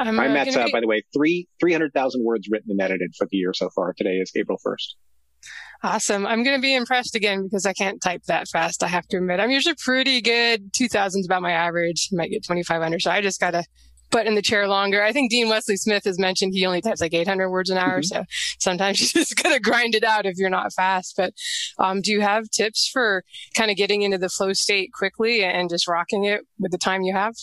I'm, 0.00 0.18
I'm 0.18 0.36
at, 0.36 0.56
uh, 0.56 0.68
by 0.72 0.80
the 0.80 0.86
way, 0.86 1.02
three 1.12 1.46
300,000 1.60 2.24
words 2.24 2.48
written 2.50 2.70
and 2.70 2.80
edited 2.80 3.14
for 3.16 3.26
the 3.30 3.36
year 3.36 3.52
so 3.52 3.68
far. 3.70 3.92
Today 3.92 4.16
is 4.16 4.32
April 4.34 4.58
1st. 4.66 4.94
Awesome. 5.82 6.26
I'm 6.26 6.42
going 6.42 6.56
to 6.56 6.62
be 6.62 6.74
impressed 6.74 7.14
again 7.14 7.44
because 7.44 7.64
I 7.64 7.72
can't 7.72 8.02
type 8.02 8.22
that 8.24 8.48
fast. 8.48 8.82
I 8.82 8.88
have 8.88 9.06
to 9.08 9.18
admit, 9.18 9.40
I'm 9.40 9.50
usually 9.50 9.74
pretty 9.82 10.20
good. 10.20 10.72
2000 10.72 11.20
is 11.20 11.26
about 11.26 11.42
my 11.42 11.52
average. 11.52 12.08
I 12.12 12.16
might 12.16 12.30
get 12.30 12.44
2500. 12.44 13.00
So 13.00 13.10
I 13.10 13.20
just 13.20 13.40
got 13.40 13.52
to 13.52 13.64
butt 14.10 14.26
in 14.26 14.34
the 14.34 14.42
chair 14.42 14.66
longer. 14.68 15.02
I 15.02 15.12
think 15.12 15.30
Dean 15.30 15.48
Wesley 15.48 15.76
Smith 15.76 16.04
has 16.04 16.18
mentioned 16.18 16.52
he 16.54 16.66
only 16.66 16.80
types 16.80 17.00
like 17.00 17.14
800 17.14 17.48
words 17.48 17.70
an 17.70 17.78
hour. 17.78 18.00
Mm-hmm. 18.00 18.22
So 18.22 18.24
sometimes 18.58 19.00
you 19.14 19.20
just 19.20 19.36
got 19.42 19.52
to 19.52 19.60
grind 19.60 19.94
it 19.94 20.04
out 20.04 20.26
if 20.26 20.36
you're 20.36 20.50
not 20.50 20.72
fast. 20.72 21.14
But 21.16 21.32
um, 21.78 22.00
do 22.02 22.10
you 22.10 22.20
have 22.20 22.50
tips 22.50 22.88
for 22.90 23.22
kind 23.54 23.70
of 23.70 23.76
getting 23.76 24.02
into 24.02 24.18
the 24.18 24.28
flow 24.28 24.52
state 24.52 24.90
quickly 24.92 25.44
and 25.44 25.70
just 25.70 25.88
rocking 25.88 26.24
it 26.24 26.42
with 26.58 26.72
the 26.72 26.78
time 26.78 27.02
you 27.02 27.14
have? 27.14 27.34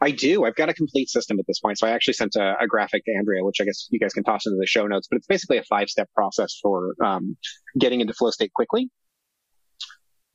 I 0.00 0.10
do. 0.10 0.44
I've 0.44 0.54
got 0.54 0.68
a 0.68 0.74
complete 0.74 1.08
system 1.08 1.38
at 1.38 1.46
this 1.46 1.58
point. 1.58 1.78
So 1.78 1.86
I 1.86 1.90
actually 1.90 2.14
sent 2.14 2.36
a, 2.36 2.54
a, 2.60 2.66
graphic 2.66 3.04
to 3.06 3.12
Andrea, 3.12 3.42
which 3.44 3.60
I 3.60 3.64
guess 3.64 3.88
you 3.90 3.98
guys 3.98 4.12
can 4.12 4.24
toss 4.24 4.44
into 4.44 4.58
the 4.58 4.66
show 4.66 4.86
notes, 4.86 5.08
but 5.10 5.16
it's 5.16 5.26
basically 5.26 5.56
a 5.56 5.62
five 5.62 5.88
step 5.88 6.08
process 6.14 6.58
for 6.62 6.94
um, 7.02 7.36
getting 7.78 8.02
into 8.02 8.12
flow 8.12 8.30
state 8.30 8.52
quickly. 8.52 8.90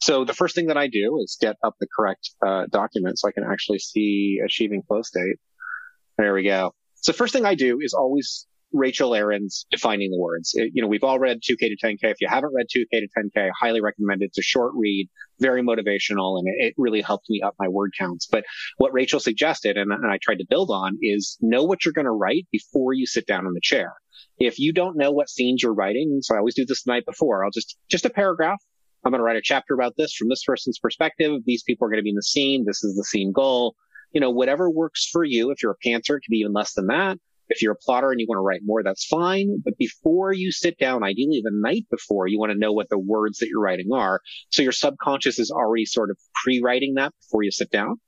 So 0.01 0.25
the 0.25 0.33
first 0.33 0.55
thing 0.55 0.67
that 0.67 0.77
I 0.77 0.88
do 0.88 1.19
is 1.24 1.38
get 1.39 1.57
up 1.63 1.75
the 1.79 1.88
correct 1.95 2.31
uh, 2.45 2.65
document 2.71 3.19
so 3.19 3.27
I 3.27 3.31
can 3.31 3.43
actually 3.43 3.77
see 3.77 4.39
achieving 4.43 4.81
flow 4.81 5.03
state. 5.03 5.36
There 6.17 6.33
we 6.33 6.43
go. 6.43 6.74
So 6.95 7.13
first 7.13 7.33
thing 7.33 7.45
I 7.45 7.53
do 7.53 7.79
is 7.79 7.93
always 7.93 8.47
Rachel 8.73 9.13
Aaron's 9.13 9.65
Defining 9.69 10.11
the 10.11 10.17
Words. 10.17 10.53
It, 10.53 10.71
you 10.73 10.81
know, 10.81 10.87
we've 10.87 11.03
all 11.03 11.19
read 11.19 11.41
2K 11.41 11.59
to 11.59 11.77
10K. 11.83 11.97
If 12.03 12.21
you 12.21 12.27
haven't 12.27 12.53
read 12.55 12.67
2K 12.73 12.89
to 12.91 13.07
10K, 13.17 13.47
I 13.47 13.51
highly 13.59 13.81
recommend 13.81 14.21
it. 14.21 14.27
It's 14.27 14.37
a 14.37 14.43
short 14.43 14.71
read, 14.75 15.09
very 15.39 15.61
motivational, 15.61 16.39
and 16.39 16.47
it, 16.47 16.67
it 16.67 16.73
really 16.77 17.01
helped 17.01 17.29
me 17.29 17.41
up 17.41 17.55
my 17.59 17.67
word 17.67 17.93
counts. 17.97 18.27
But 18.27 18.45
what 18.77 18.93
Rachel 18.93 19.19
suggested, 19.19 19.77
and, 19.77 19.91
and 19.91 20.11
I 20.11 20.19
tried 20.21 20.39
to 20.39 20.45
build 20.49 20.69
on, 20.71 20.97
is 21.01 21.37
know 21.41 21.63
what 21.63 21.83
you're 21.83 21.93
going 21.93 22.05
to 22.05 22.11
write 22.11 22.47
before 22.51 22.93
you 22.93 23.05
sit 23.05 23.27
down 23.27 23.45
in 23.45 23.53
the 23.53 23.61
chair. 23.61 23.93
If 24.39 24.59
you 24.59 24.73
don't 24.73 24.97
know 24.97 25.11
what 25.11 25.29
scenes 25.29 25.61
you're 25.61 25.73
writing, 25.73 26.19
so 26.21 26.35
I 26.35 26.39
always 26.39 26.55
do 26.55 26.65
this 26.65 26.83
the 26.83 26.91
night 26.91 27.05
before, 27.05 27.43
I'll 27.43 27.51
just, 27.51 27.77
just 27.89 28.05
a 28.05 28.09
paragraph. 28.09 28.61
I'm 29.03 29.11
going 29.11 29.19
to 29.19 29.23
write 29.23 29.35
a 29.35 29.41
chapter 29.41 29.73
about 29.73 29.95
this 29.97 30.13
from 30.13 30.29
this 30.29 30.43
person's 30.43 30.79
perspective. 30.79 31.41
These 31.45 31.63
people 31.63 31.87
are 31.87 31.89
going 31.89 31.99
to 31.99 32.03
be 32.03 32.11
in 32.11 32.15
the 32.15 32.23
scene. 32.23 32.65
This 32.65 32.83
is 32.83 32.95
the 32.95 33.03
scene 33.03 33.31
goal. 33.31 33.75
You 34.13 34.21
know, 34.21 34.29
whatever 34.29 34.69
works 34.69 35.09
for 35.11 35.23
you. 35.23 35.49
If 35.49 35.63
you're 35.63 35.71
a 35.71 35.87
pantser, 35.87 36.17
it 36.17 36.23
can 36.23 36.31
be 36.31 36.39
even 36.39 36.53
less 36.53 36.73
than 36.73 36.87
that. 36.87 37.17
If 37.51 37.62
you're 37.62 37.74
a 37.74 37.84
plotter 37.86 38.12
and 38.12 38.20
you 38.20 38.25
want 38.29 38.38
to 38.38 38.43
write 38.43 38.62
more, 38.63 38.81
that's 38.81 39.05
fine. 39.05 39.62
But 39.63 39.77
before 39.77 40.31
you 40.31 40.51
sit 40.51 40.77
down, 40.77 41.03
ideally 41.03 41.41
the 41.43 41.51
night 41.53 41.86
before, 41.91 42.27
you 42.27 42.39
want 42.39 42.53
to 42.53 42.58
know 42.58 42.72
what 42.72 42.89
the 42.89 42.98
words 42.98 43.39
that 43.39 43.48
you're 43.50 43.62
writing 43.62 43.89
are. 43.93 44.22
So 44.50 44.62
your 44.62 44.72
subconscious 44.72 45.38
is 45.38 45.51
already 45.51 45.86
sort 45.86 46.10
of 46.10 46.17
pre-writing 46.43 46.93
that 46.96 47.13
before 47.22 47.43
you 47.43 47.51
sit 47.51 47.70
down. 47.70 48.00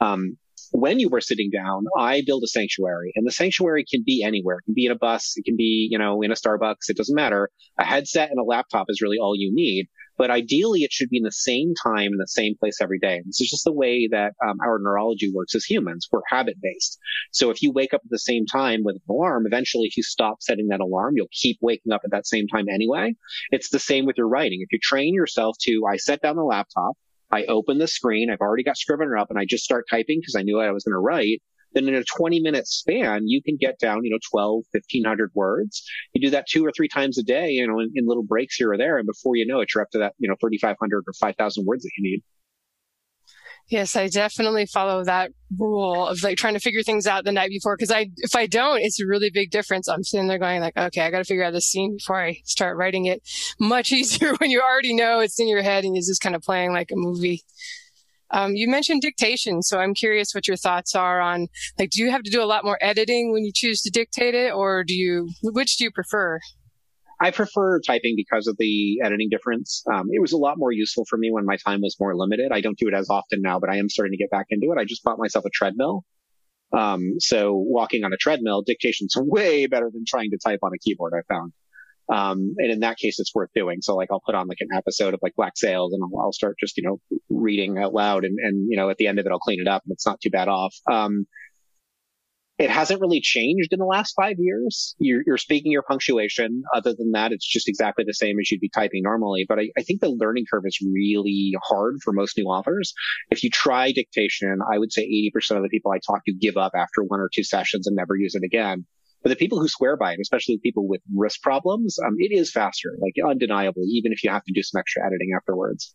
Um, 0.00 0.38
when 0.70 0.98
you 0.98 1.08
were 1.08 1.20
sitting 1.20 1.50
down, 1.50 1.84
I 1.98 2.22
build 2.24 2.44
a 2.44 2.46
sanctuary 2.46 3.12
and 3.14 3.26
the 3.26 3.32
sanctuary 3.32 3.84
can 3.88 4.02
be 4.06 4.22
anywhere. 4.24 4.58
It 4.58 4.64
can 4.64 4.74
be 4.74 4.86
in 4.86 4.92
a 4.92 4.98
bus. 4.98 5.34
It 5.36 5.44
can 5.44 5.56
be, 5.56 5.88
you 5.90 5.98
know, 5.98 6.22
in 6.22 6.30
a 6.30 6.34
Starbucks. 6.34 6.88
It 6.88 6.96
doesn't 6.96 7.14
matter. 7.14 7.50
A 7.78 7.84
headset 7.84 8.30
and 8.30 8.38
a 8.38 8.44
laptop 8.44 8.86
is 8.88 9.02
really 9.02 9.18
all 9.18 9.34
you 9.36 9.50
need. 9.52 9.88
But 10.18 10.30
ideally, 10.30 10.80
it 10.82 10.92
should 10.92 11.08
be 11.08 11.18
in 11.18 11.22
the 11.22 11.32
same 11.32 11.74
time 11.82 12.12
in 12.12 12.18
the 12.18 12.26
same 12.26 12.54
place 12.58 12.78
every 12.80 12.98
day. 12.98 13.16
And 13.16 13.26
this 13.26 13.40
is 13.40 13.50
just 13.50 13.64
the 13.64 13.72
way 13.72 14.08
that 14.10 14.34
um, 14.46 14.58
our 14.60 14.78
neurology 14.78 15.30
works 15.32 15.54
as 15.54 15.64
humans. 15.64 16.08
We're 16.12 16.20
habit 16.28 16.56
based. 16.60 16.98
So 17.32 17.50
if 17.50 17.62
you 17.62 17.72
wake 17.72 17.94
up 17.94 18.02
at 18.04 18.10
the 18.10 18.18
same 18.18 18.46
time 18.46 18.82
with 18.84 18.96
an 18.96 19.02
alarm, 19.08 19.46
eventually, 19.46 19.86
if 19.86 19.96
you 19.96 20.02
stop 20.02 20.42
setting 20.42 20.68
that 20.68 20.80
alarm, 20.80 21.14
you'll 21.16 21.28
keep 21.32 21.58
waking 21.60 21.92
up 21.92 22.02
at 22.04 22.10
that 22.10 22.26
same 22.26 22.46
time 22.48 22.66
anyway. 22.68 23.14
It's 23.50 23.70
the 23.70 23.78
same 23.78 24.06
with 24.06 24.18
your 24.18 24.28
writing. 24.28 24.60
If 24.60 24.72
you 24.72 24.78
train 24.82 25.14
yourself 25.14 25.56
to, 25.62 25.82
I 25.90 25.96
set 25.96 26.20
down 26.20 26.36
the 26.36 26.44
laptop, 26.44 26.96
I 27.30 27.44
open 27.44 27.78
the 27.78 27.88
screen. 27.88 28.30
I've 28.30 28.40
already 28.40 28.62
got 28.62 28.76
Scrivener 28.76 29.16
up 29.16 29.30
and 29.30 29.38
I 29.38 29.46
just 29.46 29.64
start 29.64 29.86
typing 29.90 30.20
because 30.20 30.36
I 30.36 30.42
knew 30.42 30.60
I 30.60 30.70
was 30.70 30.84
going 30.84 30.92
to 30.92 30.98
write. 30.98 31.42
Then 31.74 31.88
in 31.88 31.94
a 31.94 32.04
20 32.04 32.40
minute 32.40 32.66
span, 32.66 33.22
you 33.26 33.42
can 33.42 33.56
get 33.56 33.78
down, 33.78 34.04
you 34.04 34.10
know, 34.10 34.18
12, 34.30 34.64
1500 34.70 35.30
words. 35.34 35.82
You 36.12 36.20
do 36.20 36.30
that 36.30 36.46
two 36.48 36.64
or 36.64 36.72
three 36.72 36.88
times 36.88 37.18
a 37.18 37.22
day, 37.22 37.50
you 37.50 37.66
know, 37.66 37.80
in, 37.80 37.90
in 37.94 38.06
little 38.06 38.24
breaks 38.24 38.56
here 38.56 38.72
or 38.72 38.78
there. 38.78 38.98
And 38.98 39.06
before 39.06 39.36
you 39.36 39.46
know 39.46 39.60
it, 39.60 39.70
you're 39.74 39.82
up 39.82 39.90
to 39.90 39.98
that, 39.98 40.14
you 40.18 40.28
know, 40.28 40.36
3,500 40.40 41.04
or 41.06 41.12
5,000 41.12 41.66
words 41.66 41.82
that 41.82 41.90
you 41.98 42.10
need. 42.10 42.22
Yes, 43.68 43.96
I 43.96 44.08
definitely 44.08 44.66
follow 44.66 45.04
that 45.04 45.30
rule 45.56 46.06
of 46.06 46.22
like 46.22 46.36
trying 46.36 46.54
to 46.54 46.60
figure 46.60 46.82
things 46.82 47.06
out 47.06 47.24
the 47.24 47.32
night 47.32 47.48
before. 47.48 47.76
Cause 47.76 47.90
I, 47.90 48.10
if 48.18 48.34
I 48.34 48.46
don't, 48.46 48.80
it's 48.80 49.00
a 49.00 49.06
really 49.06 49.30
big 49.30 49.50
difference. 49.50 49.88
I'm 49.88 50.02
sitting 50.02 50.28
there 50.28 50.38
going 50.38 50.60
like, 50.60 50.76
okay, 50.76 51.02
I 51.02 51.10
got 51.10 51.18
to 51.18 51.24
figure 51.24 51.44
out 51.44 51.52
this 51.52 51.66
scene 51.66 51.96
before 51.96 52.20
I 52.20 52.40
start 52.44 52.76
writing 52.76 53.06
it. 53.06 53.22
Much 53.60 53.92
easier 53.92 54.34
when 54.38 54.50
you 54.50 54.60
already 54.60 54.94
know 54.94 55.20
it's 55.20 55.40
in 55.40 55.48
your 55.48 55.62
head 55.62 55.84
and 55.84 55.94
you're 55.94 56.02
just 56.02 56.20
kind 56.20 56.34
of 56.34 56.42
playing 56.42 56.72
like 56.72 56.90
a 56.90 56.96
movie. 56.96 57.44
Um, 58.32 58.54
you 58.54 58.68
mentioned 58.68 59.02
dictation, 59.02 59.62
so 59.62 59.78
I'm 59.78 59.94
curious 59.94 60.34
what 60.34 60.48
your 60.48 60.56
thoughts 60.56 60.94
are 60.94 61.20
on 61.20 61.48
like, 61.78 61.90
do 61.90 62.02
you 62.02 62.10
have 62.10 62.22
to 62.22 62.30
do 62.30 62.42
a 62.42 62.46
lot 62.46 62.64
more 62.64 62.78
editing 62.80 63.32
when 63.32 63.44
you 63.44 63.52
choose 63.54 63.82
to 63.82 63.90
dictate 63.90 64.34
it, 64.34 64.52
or 64.52 64.84
do 64.84 64.94
you, 64.94 65.28
which 65.42 65.76
do 65.76 65.84
you 65.84 65.90
prefer? 65.90 66.40
I 67.20 67.30
prefer 67.30 67.78
typing 67.80 68.14
because 68.16 68.48
of 68.48 68.56
the 68.58 69.00
editing 69.04 69.28
difference. 69.30 69.84
Um, 69.92 70.08
it 70.10 70.20
was 70.20 70.32
a 70.32 70.36
lot 70.36 70.58
more 70.58 70.72
useful 70.72 71.04
for 71.08 71.16
me 71.16 71.30
when 71.30 71.46
my 71.46 71.56
time 71.56 71.80
was 71.80 71.96
more 72.00 72.16
limited. 72.16 72.50
I 72.50 72.60
don't 72.60 72.76
do 72.76 72.88
it 72.88 72.94
as 72.94 73.08
often 73.08 73.42
now, 73.42 73.60
but 73.60 73.70
I 73.70 73.76
am 73.76 73.88
starting 73.88 74.12
to 74.12 74.16
get 74.16 74.30
back 74.30 74.46
into 74.50 74.72
it. 74.72 74.78
I 74.78 74.84
just 74.84 75.04
bought 75.04 75.18
myself 75.18 75.44
a 75.44 75.50
treadmill. 75.50 76.04
Um, 76.72 77.20
so 77.20 77.52
walking 77.54 78.02
on 78.02 78.12
a 78.12 78.16
treadmill, 78.16 78.62
dictation's 78.62 79.14
way 79.16 79.66
better 79.66 79.88
than 79.92 80.04
trying 80.06 80.30
to 80.30 80.38
type 80.38 80.60
on 80.62 80.72
a 80.74 80.78
keyboard, 80.78 81.12
I 81.16 81.22
found. 81.32 81.52
Um, 82.08 82.54
and 82.58 82.70
in 82.70 82.80
that 82.80 82.98
case, 82.98 83.18
it's 83.18 83.34
worth 83.34 83.50
doing. 83.54 83.80
So 83.80 83.94
like 83.94 84.08
I'll 84.10 84.22
put 84.24 84.34
on 84.34 84.48
like 84.48 84.60
an 84.60 84.68
episode 84.76 85.14
of 85.14 85.20
like 85.22 85.34
Black 85.36 85.56
Sails 85.56 85.92
and 85.92 86.02
I'll, 86.02 86.20
I'll 86.20 86.32
start 86.32 86.56
just, 86.58 86.76
you 86.76 86.82
know, 86.82 87.00
reading 87.28 87.78
out 87.78 87.94
loud 87.94 88.24
and, 88.24 88.38
and, 88.38 88.66
you 88.70 88.76
know, 88.76 88.90
at 88.90 88.96
the 88.98 89.06
end 89.06 89.18
of 89.18 89.26
it, 89.26 89.32
I'll 89.32 89.38
clean 89.38 89.60
it 89.60 89.68
up 89.68 89.82
and 89.84 89.92
it's 89.92 90.06
not 90.06 90.20
too 90.20 90.30
bad 90.30 90.48
off. 90.48 90.74
Um, 90.90 91.26
it 92.58 92.70
hasn't 92.70 93.00
really 93.00 93.20
changed 93.20 93.72
in 93.72 93.78
the 93.78 93.86
last 93.86 94.12
five 94.12 94.36
years. 94.38 94.94
You're, 94.98 95.22
you're, 95.26 95.38
speaking 95.38 95.72
your 95.72 95.82
punctuation. 95.82 96.62
Other 96.74 96.94
than 96.94 97.12
that, 97.12 97.32
it's 97.32 97.46
just 97.46 97.68
exactly 97.68 98.04
the 98.06 98.14
same 98.14 98.38
as 98.38 98.50
you'd 98.50 98.60
be 98.60 98.68
typing 98.68 99.02
normally. 99.02 99.46
But 99.48 99.58
I, 99.58 99.70
I, 99.76 99.82
think 99.82 100.00
the 100.00 100.10
learning 100.10 100.44
curve 100.50 100.62
is 100.66 100.78
really 100.80 101.54
hard 101.62 101.96
for 102.04 102.12
most 102.12 102.36
new 102.36 102.44
authors. 102.44 102.92
If 103.30 103.42
you 103.42 103.50
try 103.50 103.90
dictation, 103.90 104.58
I 104.70 104.78
would 104.78 104.92
say 104.92 105.02
80% 105.34 105.56
of 105.56 105.62
the 105.62 105.70
people 105.70 105.92
I 105.92 105.98
talk 106.06 106.24
to 106.26 106.32
give 106.32 106.56
up 106.56 106.72
after 106.76 107.02
one 107.02 107.20
or 107.20 107.30
two 107.34 107.42
sessions 107.42 107.86
and 107.86 107.96
never 107.96 108.16
use 108.16 108.34
it 108.34 108.44
again. 108.44 108.86
But 109.22 109.30
the 109.30 109.36
people 109.36 109.60
who 109.60 109.68
swear 109.68 109.96
by 109.96 110.12
it, 110.12 110.18
especially 110.20 110.58
people 110.58 110.88
with 110.88 111.00
wrist 111.14 111.42
problems, 111.42 111.96
um, 112.04 112.14
it 112.18 112.32
is 112.32 112.50
faster, 112.50 112.96
like 113.00 113.14
undeniably, 113.24 113.84
even 113.84 114.12
if 114.12 114.22
you 114.24 114.30
have 114.30 114.44
to 114.44 114.52
do 114.52 114.62
some 114.62 114.78
extra 114.78 115.06
editing 115.06 115.30
afterwards. 115.36 115.94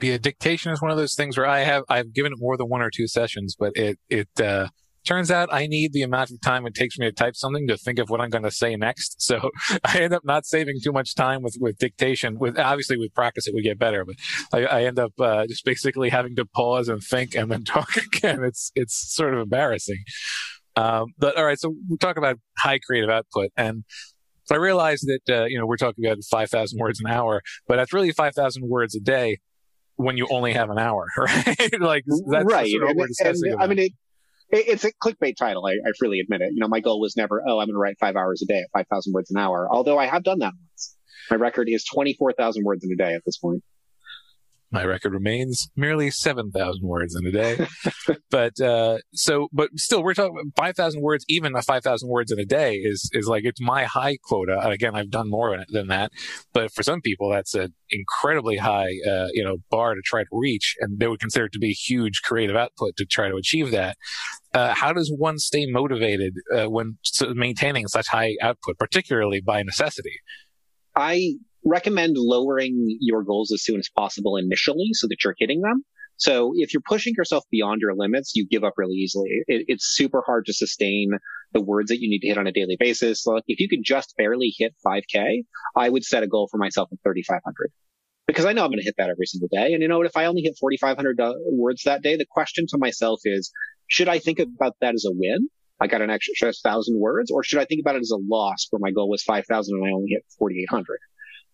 Yeah, 0.00 0.18
dictation 0.18 0.72
is 0.72 0.82
one 0.82 0.90
of 0.90 0.96
those 0.96 1.14
things 1.14 1.36
where 1.36 1.46
I 1.46 1.60
have 1.60 1.84
I've 1.88 2.12
given 2.12 2.32
it 2.32 2.38
more 2.40 2.56
than 2.56 2.68
one 2.68 2.82
or 2.82 2.90
two 2.90 3.06
sessions, 3.06 3.56
but 3.58 3.72
it 3.76 3.98
it 4.08 4.28
uh, 4.40 4.68
turns 5.04 5.30
out 5.30 5.48
I 5.52 5.66
need 5.66 5.92
the 5.92 6.02
amount 6.02 6.30
of 6.30 6.40
time 6.40 6.66
it 6.66 6.74
takes 6.74 6.98
me 6.98 7.06
to 7.06 7.12
type 7.12 7.36
something 7.36 7.66
to 7.68 7.76
think 7.76 7.98
of 7.98 8.10
what 8.10 8.20
I'm 8.20 8.30
going 8.30 8.44
to 8.44 8.50
say 8.50 8.76
next. 8.76 9.16
So 9.24 9.50
I 9.82 10.00
end 10.00 10.12
up 10.12 10.24
not 10.24 10.44
saving 10.44 10.80
too 10.82 10.92
much 10.92 11.14
time 11.14 11.42
with, 11.42 11.56
with 11.58 11.78
dictation. 11.78 12.38
With 12.38 12.58
obviously 12.58 12.98
with 12.98 13.14
practice 13.14 13.46
it 13.46 13.54
would 13.54 13.64
get 13.64 13.78
better, 13.78 14.04
but 14.04 14.16
I, 14.52 14.64
I 14.66 14.84
end 14.84 14.98
up 14.98 15.12
uh, 15.18 15.46
just 15.46 15.64
basically 15.64 16.10
having 16.10 16.36
to 16.36 16.44
pause 16.44 16.88
and 16.88 17.02
think 17.02 17.34
and 17.34 17.50
then 17.50 17.64
talk 17.64 17.96
again. 17.96 18.44
It's 18.44 18.70
it's 18.74 19.14
sort 19.14 19.32
of 19.32 19.40
embarrassing. 19.40 20.04
Um, 20.76 21.06
but 21.18 21.36
all 21.36 21.44
right, 21.44 21.58
so 21.58 21.74
we 21.88 21.96
talk 21.98 22.16
about 22.16 22.38
high 22.58 22.78
creative 22.78 23.10
output 23.10 23.50
and. 23.56 23.84
So 24.46 24.54
I 24.54 24.58
realized 24.58 25.06
that 25.06 25.34
uh, 25.34 25.44
you 25.46 25.58
know 25.58 25.64
we're 25.64 25.78
talking 25.78 26.04
about 26.04 26.18
5,000 26.30 26.78
words 26.78 27.00
an 27.00 27.10
hour, 27.10 27.40
but 27.66 27.76
that's 27.76 27.94
really 27.94 28.12
5,000 28.12 28.68
words 28.68 28.94
a 28.94 29.00
day 29.00 29.38
when 29.96 30.18
you 30.18 30.26
only 30.30 30.52
have 30.52 30.68
an 30.68 30.78
hour, 30.78 31.06
right? 31.18 31.80
like 31.80 32.04
that's 32.30 32.44
right. 32.44 32.70
Sort 32.70 32.90
of 32.90 32.90
and, 32.90 33.36
and, 33.36 33.62
I 33.62 33.66
mean, 33.66 33.78
it, 33.78 33.92
it's 34.50 34.84
a 34.84 34.92
clickbait 34.92 35.36
title. 35.36 35.64
I, 35.66 35.72
I, 35.72 35.92
freely 35.98 36.20
admit 36.20 36.42
it. 36.42 36.50
You 36.52 36.60
know, 36.60 36.68
my 36.68 36.80
goal 36.80 37.00
was 37.00 37.16
never, 37.16 37.42
oh, 37.46 37.58
I'm 37.58 37.68
going 37.68 37.74
to 37.74 37.78
write 37.78 37.96
five 37.98 38.16
hours 38.16 38.42
a 38.42 38.46
day 38.46 38.58
at 38.58 38.66
5,000 38.72 39.12
words 39.12 39.30
an 39.30 39.38
hour. 39.38 39.68
Although 39.70 39.98
I 39.98 40.06
have 40.06 40.22
done 40.22 40.40
that 40.40 40.52
once. 40.52 40.96
My 41.30 41.36
record 41.36 41.68
is 41.70 41.84
24,000 41.84 42.64
words 42.64 42.84
in 42.84 42.92
a 42.92 42.96
day 42.96 43.14
at 43.14 43.22
this 43.24 43.38
point 43.38 43.62
my 44.74 44.84
record 44.84 45.12
remains 45.12 45.70
merely 45.76 46.10
7,000 46.10 46.82
words 46.82 47.14
in 47.14 47.26
a 47.26 47.30
day. 47.30 47.66
but, 48.30 48.60
uh, 48.60 48.98
so, 49.14 49.48
but 49.52 49.70
still, 49.76 50.02
we're 50.02 50.14
talking 50.14 50.52
5,000 50.56 51.00
words, 51.00 51.24
even 51.28 51.54
a 51.54 51.62
5,000 51.62 52.08
words 52.08 52.32
in 52.32 52.40
a 52.40 52.44
day 52.44 52.74
is, 52.74 53.08
is 53.12 53.26
like, 53.26 53.44
it's 53.44 53.60
my 53.60 53.84
high 53.84 54.18
quota. 54.24 54.58
Again, 54.68 54.96
I've 54.96 55.10
done 55.10 55.30
more 55.30 55.64
than 55.68 55.86
that. 55.88 56.10
But 56.52 56.72
for 56.72 56.82
some 56.82 57.00
people, 57.00 57.30
that's 57.30 57.54
an 57.54 57.72
incredibly 57.90 58.56
high, 58.56 58.90
uh, 59.08 59.28
you 59.32 59.44
know, 59.44 59.58
bar 59.70 59.94
to 59.94 60.02
try 60.04 60.22
to 60.22 60.28
reach. 60.32 60.74
And 60.80 60.98
they 60.98 61.06
would 61.06 61.20
consider 61.20 61.46
it 61.46 61.52
to 61.52 61.60
be 61.60 61.70
huge 61.70 62.22
creative 62.22 62.56
output 62.56 62.96
to 62.96 63.06
try 63.06 63.28
to 63.28 63.36
achieve 63.36 63.70
that. 63.70 63.96
Uh, 64.52 64.74
how 64.74 64.92
does 64.92 65.12
one 65.16 65.38
stay 65.38 65.66
motivated 65.66 66.34
uh, 66.54 66.66
when 66.66 66.98
maintaining 67.34 67.86
such 67.86 68.08
high 68.08 68.36
output, 68.42 68.76
particularly 68.78 69.40
by 69.40 69.62
necessity? 69.62 70.18
I 70.96 71.34
recommend 71.64 72.16
lowering 72.16 72.96
your 73.00 73.22
goals 73.22 73.52
as 73.52 73.62
soon 73.62 73.78
as 73.78 73.88
possible 73.96 74.36
initially 74.36 74.90
so 74.92 75.06
that 75.08 75.24
you're 75.24 75.34
hitting 75.38 75.60
them. 75.62 75.84
So 76.16 76.52
if 76.54 76.72
you're 76.72 76.82
pushing 76.86 77.14
yourself 77.16 77.44
beyond 77.50 77.80
your 77.80 77.94
limits, 77.94 78.32
you 78.36 78.46
give 78.46 78.62
up 78.62 78.74
really 78.76 78.94
easily. 78.94 79.30
It, 79.46 79.64
it's 79.68 79.84
super 79.96 80.22
hard 80.24 80.46
to 80.46 80.52
sustain 80.52 81.10
the 81.52 81.60
words 81.60 81.88
that 81.88 82.00
you 82.00 82.08
need 82.08 82.20
to 82.20 82.28
hit 82.28 82.38
on 82.38 82.46
a 82.46 82.52
daily 82.52 82.76
basis. 82.78 83.22
So 83.22 83.40
if 83.48 83.58
you 83.58 83.68
could 83.68 83.82
just 83.82 84.14
barely 84.16 84.54
hit 84.56 84.74
5k, 84.86 85.44
I 85.76 85.88
would 85.88 86.04
set 86.04 86.22
a 86.22 86.28
goal 86.28 86.48
for 86.50 86.58
myself 86.58 86.90
of 86.92 86.98
3,500 87.02 87.72
because 88.26 88.44
I 88.44 88.52
know 88.52 88.64
I'm 88.64 88.70
going 88.70 88.78
to 88.78 88.84
hit 88.84 88.94
that 88.98 89.10
every 89.10 89.26
single 89.26 89.48
day. 89.50 89.72
And 89.72 89.82
you 89.82 89.88
know 89.88 89.98
what? 89.98 90.06
If 90.06 90.16
I 90.16 90.26
only 90.26 90.42
hit 90.42 90.56
4,500 90.58 91.20
uh, 91.20 91.34
words 91.50 91.82
that 91.84 92.02
day, 92.02 92.16
the 92.16 92.26
question 92.30 92.66
to 92.68 92.78
myself 92.78 93.20
is, 93.24 93.50
should 93.88 94.08
I 94.08 94.18
think 94.18 94.38
about 94.38 94.76
that 94.80 94.94
as 94.94 95.04
a 95.04 95.12
win? 95.12 95.48
I 95.80 95.88
got 95.88 96.00
an 96.00 96.10
extra 96.10 96.52
thousand 96.52 96.98
words, 96.98 97.30
or 97.30 97.42
should 97.42 97.58
I 97.58 97.64
think 97.64 97.80
about 97.80 97.96
it 97.96 98.02
as 98.02 98.12
a 98.12 98.16
loss 98.16 98.68
where 98.70 98.78
my 98.80 98.92
goal 98.92 99.10
was 99.10 99.22
5,000 99.24 99.76
and 99.76 99.84
I 99.84 99.90
only 99.90 100.10
hit 100.10 100.24
4,800? 100.38 100.98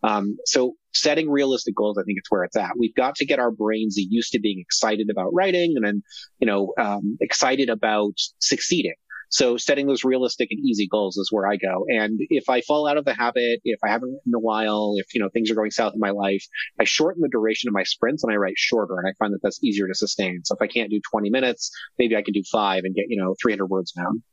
Um, 0.03 0.37
so 0.47 0.75
setting 0.93 1.31
realistic 1.31 1.75
goals, 1.75 1.99
I 1.99 2.03
think 2.05 2.19
it's 2.19 2.31
where 2.31 2.45
it's 2.45 2.57
at. 2.57 2.73
We've 2.79 2.95
got 2.95 3.17
to 3.17 3.27
get 3.27 3.39
our 3.39 3.51
brains 3.51 3.97
used 3.97 4.33
to 4.33 4.41
being 4.41 4.61
excited 4.61 5.09
about 5.11 5.33
writing 5.33 5.75
and 5.77 5.85
then, 5.85 6.03
you 6.39 6.47
know, 6.47 6.73
um, 6.79 7.19
excited 7.21 7.69
about 7.69 8.15
succeeding. 8.39 8.95
So 9.31 9.57
setting 9.57 9.87
those 9.87 10.03
realistic 10.03 10.49
and 10.51 10.59
easy 10.59 10.89
goals 10.89 11.17
is 11.17 11.31
where 11.31 11.47
I 11.47 11.55
go. 11.57 11.85
And 11.89 12.19
if 12.31 12.49
I 12.49 12.63
fall 12.63 12.89
out 12.89 12.97
of 12.97 13.05
the 13.05 13.15
habit, 13.15 13.61
if 13.65 13.79
I 13.85 13.89
haven't 13.89 14.09
written 14.09 14.23
in 14.27 14.35
a 14.35 14.41
while, 14.41 14.95
if, 14.97 15.15
you 15.15 15.21
know, 15.21 15.29
things 15.33 15.51
are 15.51 15.55
going 15.55 15.71
south 15.71 15.95
in 15.95 16.01
my 16.01 16.11
life, 16.11 16.45
I 16.81 16.85
shorten 16.85 17.23
the 17.23 17.29
duration 17.29 17.69
of 17.69 17.75
my 17.75 17.85
sprints 17.85 18.25
and 18.25 18.33
I 18.33 18.37
write 18.37 18.55
shorter. 18.57 18.99
And 18.99 19.09
I 19.09 19.13
find 19.21 19.33
that 19.33 19.39
that's 19.41 19.63
easier 19.63 19.87
to 19.87 19.95
sustain. 19.95 20.41
So 20.45 20.57
if 20.57 20.63
I 20.63 20.67
can't 20.67 20.91
do 20.91 21.01
20 21.13 21.31
minutes, 21.31 21.71
maybe 21.97 22.17
I 22.17 22.23
can 22.23 22.35
do 22.35 22.43
five 22.51 22.83
and 22.83 22.93
get, 22.93 23.05
you 23.09 23.17
know, 23.23 23.37
300 23.41 23.67
words 23.67 23.93
down. 23.93 24.25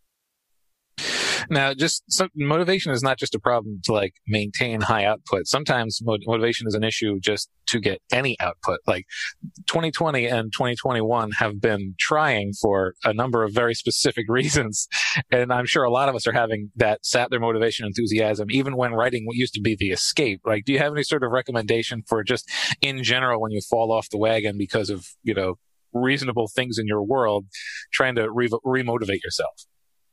Now, 1.50 1.74
just 1.74 2.04
some, 2.10 2.30
motivation 2.36 2.92
is 2.92 3.04
not 3.04 3.18
just 3.18 3.36
a 3.36 3.40
problem 3.40 3.80
to 3.84 3.94
like 3.94 4.16
maintain 4.28 4.82
high 4.82 5.06
output. 5.06 5.48
Sometimes 5.48 6.02
motivation 6.04 6.68
is 6.68 6.74
an 6.74 6.84
issue 6.84 7.20
just 7.20 7.50
to 7.68 7.80
get 7.80 8.02
any 8.12 8.38
output. 8.40 8.80
Like 8.88 9.06
2020 9.68 10.26
and 10.26 10.52
2021 10.52 11.32
have 11.40 11.62
been 11.62 11.96
trying 12.00 12.54
for 12.62 12.96
a 13.04 13.14
number 13.14 13.44
of 13.44 13.54
very 13.54 13.74
specific 13.74 14.26
reasons. 14.30 14.88
And 15.32 15.54
I'm 15.54 15.66
sure 15.66 15.84
a 15.84 15.92
lot 15.92 16.10
of 16.10 16.16
us 16.16 16.28
are 16.28 16.34
having 16.34 16.72
that 16.76 17.06
sap 17.06 17.30
their 17.30 17.40
motivation 17.40 17.86
enthusiasm, 17.86 18.48
even 18.52 18.76
when 18.76 18.94
writing 18.94 19.26
what 19.26 19.36
used 19.36 19.54
to 19.56 19.62
be 19.62 19.76
the 19.78 19.92
escape. 19.92 20.42
Like, 20.46 20.66
do 20.66 20.74
you 20.74 20.80
have 20.80 20.94
any 20.94 21.04
sort 21.04 21.24
of 21.24 21.32
recommendation 21.32 22.04
for 22.08 22.24
just 22.24 22.50
in 22.82 23.04
general 23.04 23.42
when 23.42 23.52
you 23.52 23.62
fall 23.62 23.92
off 23.92 24.10
the 24.10 24.18
wagon 24.18 24.58
because 24.58 24.90
of, 24.90 25.08
you 25.24 25.34
know, 25.34 25.56
reasonable 25.94 26.48
things 26.54 26.78
in 26.78 26.88
your 26.88 27.04
world, 27.04 27.46
trying 27.92 28.16
to 28.16 28.30
re- 28.32 28.50
remotivate 28.50 29.24
yourself? 29.24 29.66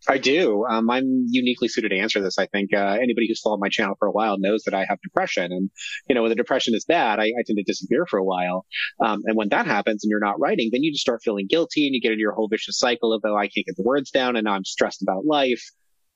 I 0.09 0.19
do. 0.19 0.65
Um, 0.67 0.91
I'm 0.91 1.27
uniquely 1.31 1.69
suited 1.69 1.89
to 1.91 1.99
answer 1.99 2.21
this. 2.21 2.39
I 2.39 2.47
think 2.47 2.75
uh, 2.75 2.99
anybody 3.01 3.27
who's 3.27 3.41
followed 3.41 3.61
my 3.61 3.71
channel 3.71 3.95
for 3.99 4.07
a 4.07 4.13
while 4.13 4.39
knows 4.39 4.63
that 4.65 4.75
I 4.75 4.85
have 4.89 5.01
depression, 5.03 5.51
and 5.51 5.71
you 6.09 6.15
know 6.15 6.23
when 6.23 6.29
the 6.29 6.37
depression 6.37 6.75
is 6.75 6.85
bad, 6.85 7.21
I, 7.21 7.25
I 7.25 7.43
tend 7.47 7.57
to 7.57 7.63
disappear 7.63 8.05
for 8.07 8.19
a 8.19 8.25
while. 8.25 8.67
Um, 9.01 9.23
and 9.25 9.37
when 9.37 9.49
that 9.49 9.67
happens, 9.67 10.05
and 10.05 10.11
you're 10.11 10.21
not 10.21 10.39
writing, 10.39 10.69
then 10.73 10.83
you 10.83 10.93
just 10.93 11.03
start 11.03 11.23
feeling 11.23 11.47
guilty, 11.49 11.87
and 11.87 11.95
you 11.95 12.01
get 12.01 12.13
into 12.13 12.21
your 12.21 12.35
whole 12.35 12.49
vicious 12.49 12.79
cycle 12.79 13.13
of 13.13 13.23
oh, 13.25 13.37
I 13.37 13.49
can't 13.49 13.67
get 13.67 13.77
the 13.77 13.83
words 13.83 14.11
down, 14.11 14.37
and 14.37 14.45
now 14.45 14.53
I'm 14.53 14.65
stressed 14.65 15.03
about 15.03 15.25
life. 15.25 15.63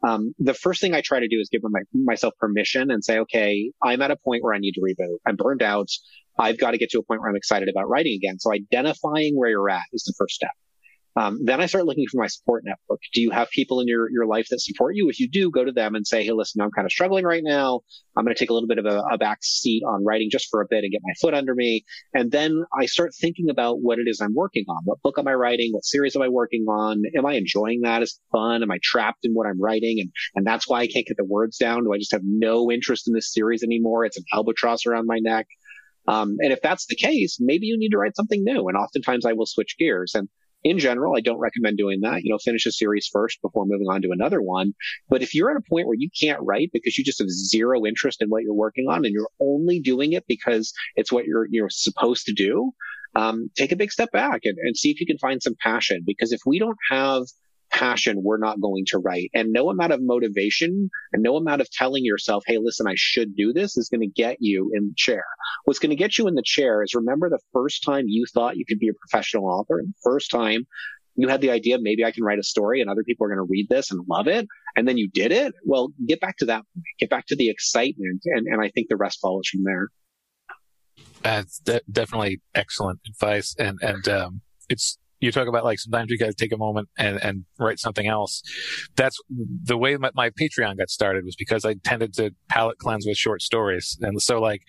Um, 0.06 0.34
the 0.38 0.54
first 0.54 0.80
thing 0.80 0.94
I 0.94 1.00
try 1.00 1.20
to 1.20 1.28
do 1.28 1.40
is 1.40 1.48
give 1.50 1.62
my, 1.64 1.80
myself 1.92 2.34
permission 2.38 2.90
and 2.90 3.02
say, 3.02 3.18
okay, 3.20 3.72
I'm 3.82 4.00
at 4.02 4.12
a 4.12 4.16
point 4.16 4.44
where 4.44 4.54
I 4.54 4.58
need 4.58 4.72
to 4.72 4.80
reboot. 4.80 5.16
I'm 5.26 5.34
burned 5.34 5.62
out. 5.62 5.88
I've 6.38 6.58
got 6.58 6.70
to 6.70 6.78
get 6.78 6.90
to 6.90 7.00
a 7.00 7.02
point 7.02 7.20
where 7.20 7.30
I'm 7.30 7.36
excited 7.36 7.68
about 7.68 7.88
writing 7.88 8.14
again. 8.14 8.38
So 8.38 8.52
identifying 8.52 9.34
where 9.34 9.50
you're 9.50 9.68
at 9.68 9.82
is 9.92 10.04
the 10.04 10.14
first 10.16 10.36
step. 10.36 10.52
Um, 11.18 11.40
then 11.42 11.60
I 11.60 11.66
start 11.66 11.84
looking 11.84 12.06
for 12.08 12.18
my 12.18 12.28
support 12.28 12.62
network. 12.64 13.00
Do 13.12 13.20
you 13.20 13.30
have 13.30 13.50
people 13.50 13.80
in 13.80 13.88
your, 13.88 14.08
your 14.10 14.26
life 14.26 14.46
that 14.50 14.60
support 14.60 14.94
you? 14.94 15.08
If 15.08 15.18
you 15.18 15.28
do, 15.28 15.50
go 15.50 15.64
to 15.64 15.72
them 15.72 15.96
and 15.96 16.06
say, 16.06 16.22
Hey, 16.22 16.30
listen, 16.30 16.60
I'm 16.60 16.70
kind 16.70 16.86
of 16.86 16.92
struggling 16.92 17.24
right 17.24 17.42
now. 17.44 17.80
I'm 18.16 18.24
going 18.24 18.34
to 18.34 18.38
take 18.38 18.50
a 18.50 18.52
little 18.52 18.68
bit 18.68 18.78
of 18.78 18.86
a, 18.86 19.00
a 19.12 19.18
back 19.18 19.38
seat 19.42 19.82
on 19.84 20.04
writing 20.04 20.28
just 20.30 20.46
for 20.48 20.60
a 20.60 20.66
bit 20.70 20.84
and 20.84 20.92
get 20.92 21.00
my 21.02 21.14
foot 21.20 21.34
under 21.34 21.56
me. 21.56 21.84
And 22.14 22.30
then 22.30 22.64
I 22.78 22.86
start 22.86 23.12
thinking 23.20 23.50
about 23.50 23.80
what 23.80 23.98
it 23.98 24.06
is 24.06 24.20
I'm 24.20 24.34
working 24.34 24.64
on. 24.68 24.82
What 24.84 25.02
book 25.02 25.18
am 25.18 25.26
I 25.26 25.34
writing? 25.34 25.72
What 25.72 25.84
series 25.84 26.14
am 26.14 26.22
I 26.22 26.28
working 26.28 26.66
on? 26.68 27.02
Am 27.16 27.26
I 27.26 27.32
enjoying 27.32 27.80
that? 27.82 28.02
Is 28.02 28.12
it 28.12 28.36
fun? 28.36 28.62
Am 28.62 28.70
I 28.70 28.78
trapped 28.82 29.24
in 29.24 29.32
what 29.32 29.48
I'm 29.48 29.60
writing? 29.60 29.98
And, 30.00 30.12
and 30.36 30.46
that's 30.46 30.68
why 30.68 30.80
I 30.80 30.86
can't 30.86 31.06
get 31.06 31.16
the 31.16 31.24
words 31.24 31.56
down. 31.56 31.82
Do 31.82 31.92
I 31.92 31.98
just 31.98 32.12
have 32.12 32.22
no 32.24 32.70
interest 32.70 33.08
in 33.08 33.14
this 33.14 33.32
series 33.32 33.64
anymore? 33.64 34.04
It's 34.04 34.18
an 34.18 34.24
albatross 34.32 34.86
around 34.86 35.06
my 35.06 35.18
neck. 35.18 35.46
Um, 36.06 36.36
and 36.40 36.52
if 36.52 36.62
that's 36.62 36.86
the 36.86 36.96
case, 36.96 37.38
maybe 37.40 37.66
you 37.66 37.76
need 37.76 37.90
to 37.90 37.98
write 37.98 38.16
something 38.16 38.42
new. 38.44 38.68
And 38.68 38.78
oftentimes 38.78 39.26
I 39.26 39.32
will 39.32 39.46
switch 39.46 39.76
gears. 39.78 40.14
And 40.14 40.28
in 40.64 40.78
general, 40.78 41.14
I 41.16 41.20
don't 41.20 41.38
recommend 41.38 41.78
doing 41.78 42.00
that. 42.02 42.22
You 42.22 42.32
know, 42.32 42.38
finish 42.38 42.66
a 42.66 42.72
series 42.72 43.08
first 43.12 43.40
before 43.42 43.66
moving 43.66 43.88
on 43.88 44.02
to 44.02 44.10
another 44.10 44.42
one. 44.42 44.74
But 45.08 45.22
if 45.22 45.34
you're 45.34 45.50
at 45.50 45.56
a 45.56 45.68
point 45.68 45.86
where 45.86 45.96
you 45.96 46.08
can't 46.20 46.40
write 46.42 46.70
because 46.72 46.98
you 46.98 47.04
just 47.04 47.20
have 47.20 47.30
zero 47.30 47.86
interest 47.86 48.22
in 48.22 48.28
what 48.28 48.42
you're 48.42 48.54
working 48.54 48.86
on 48.88 49.04
and 49.04 49.12
you're 49.12 49.30
only 49.40 49.80
doing 49.80 50.12
it 50.12 50.24
because 50.26 50.72
it's 50.96 51.12
what 51.12 51.26
you're, 51.26 51.46
you're 51.50 51.70
supposed 51.70 52.26
to 52.26 52.32
do, 52.32 52.72
um, 53.14 53.50
take 53.56 53.72
a 53.72 53.76
big 53.76 53.92
step 53.92 54.10
back 54.12 54.40
and, 54.44 54.58
and 54.58 54.76
see 54.76 54.90
if 54.90 55.00
you 55.00 55.06
can 55.06 55.18
find 55.18 55.42
some 55.42 55.54
passion. 55.62 56.02
Because 56.04 56.32
if 56.32 56.40
we 56.44 56.58
don't 56.58 56.78
have 56.90 57.22
passion, 57.70 58.22
we're 58.22 58.38
not 58.38 58.60
going 58.60 58.84
to 58.88 58.98
write. 58.98 59.30
And 59.34 59.52
no 59.52 59.70
amount 59.70 59.92
of 59.92 60.00
motivation 60.02 60.90
and 61.12 61.22
no 61.22 61.36
amount 61.36 61.60
of 61.60 61.70
telling 61.70 62.04
yourself, 62.04 62.44
Hey, 62.46 62.58
listen, 62.58 62.86
I 62.86 62.94
should 62.96 63.36
do 63.36 63.52
this 63.52 63.76
is 63.76 63.88
going 63.88 64.00
to 64.00 64.06
get 64.06 64.38
you 64.40 64.70
in 64.74 64.88
the 64.88 64.94
chair. 64.96 65.24
What's 65.64 65.78
going 65.78 65.90
to 65.90 65.96
get 65.96 66.18
you 66.18 66.26
in 66.26 66.34
the 66.34 66.42
chair 66.44 66.82
is 66.82 66.94
remember 66.94 67.28
the 67.28 67.40
first 67.52 67.84
time 67.84 68.04
you 68.06 68.24
thought 68.32 68.56
you 68.56 68.64
could 68.66 68.78
be 68.78 68.88
a 68.88 68.94
professional 68.94 69.46
author 69.46 69.78
and 69.78 69.88
the 69.88 69.98
first 70.02 70.30
time 70.30 70.66
you 71.18 71.26
had 71.26 71.40
the 71.40 71.50
idea, 71.50 71.78
maybe 71.80 72.04
I 72.04 72.12
can 72.12 72.22
write 72.22 72.38
a 72.38 72.44
story 72.44 72.80
and 72.80 72.88
other 72.88 73.02
people 73.02 73.26
are 73.26 73.28
going 73.28 73.44
to 73.44 73.50
read 73.50 73.68
this 73.68 73.90
and 73.90 74.00
love 74.08 74.28
it. 74.28 74.46
And 74.76 74.86
then 74.86 74.96
you 74.96 75.10
did 75.10 75.32
it. 75.32 75.52
Well, 75.64 75.92
get 76.06 76.20
back 76.20 76.36
to 76.38 76.44
that 76.46 76.62
get 77.00 77.10
back 77.10 77.26
to 77.26 77.36
the 77.36 77.50
excitement. 77.50 78.22
And, 78.24 78.46
and 78.46 78.62
I 78.62 78.70
think 78.70 78.88
the 78.88 78.96
rest 78.96 79.18
follows 79.20 79.48
from 79.48 79.64
there. 79.64 79.88
That's 81.22 81.58
de- 81.58 81.80
definitely 81.90 82.40
excellent 82.54 83.00
advice. 83.08 83.56
And, 83.58 83.78
and, 83.82 84.08
um, 84.08 84.40
it's, 84.68 84.98
you 85.20 85.32
talk 85.32 85.48
about 85.48 85.64
like 85.64 85.78
sometimes 85.78 86.10
you 86.10 86.18
got 86.18 86.26
to 86.26 86.34
take 86.34 86.52
a 86.52 86.56
moment 86.56 86.88
and, 86.96 87.22
and 87.22 87.44
write 87.58 87.78
something 87.78 88.06
else. 88.06 88.42
That's 88.96 89.18
the 89.64 89.76
way 89.76 89.96
my, 89.96 90.10
my 90.14 90.30
Patreon 90.30 90.78
got 90.78 90.90
started 90.90 91.24
was 91.24 91.36
because 91.36 91.64
I 91.64 91.74
tended 91.84 92.14
to 92.14 92.30
palate 92.48 92.78
cleanse 92.78 93.06
with 93.06 93.16
short 93.16 93.42
stories. 93.42 93.98
And 94.00 94.20
so 94.22 94.40
like, 94.40 94.62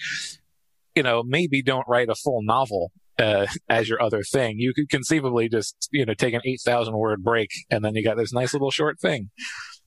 you 0.96 1.04
know, 1.04 1.24
maybe 1.24 1.62
don't 1.62 1.88
write 1.88 2.10
a 2.10 2.16
full 2.16 2.42
novel 2.42 2.92
uh, 3.20 3.46
as 3.70 3.88
your 3.88 4.02
other 4.02 4.24
thing. 4.24 4.56
You 4.58 4.74
could 4.74 4.90
conceivably 4.90 5.50
just, 5.50 5.88
you 5.92 6.06
know, 6.06 6.14
take 6.14 6.34
an 6.34 6.42
8,000 6.44 6.98
word 6.98 7.24
break 7.24 7.50
and 7.70 7.84
then 7.84 7.96
you 7.96 8.04
got 8.04 8.18
this 8.18 8.34
nice 8.34 8.54
little 8.54 8.72
short 8.72 9.00
thing 9.00 9.30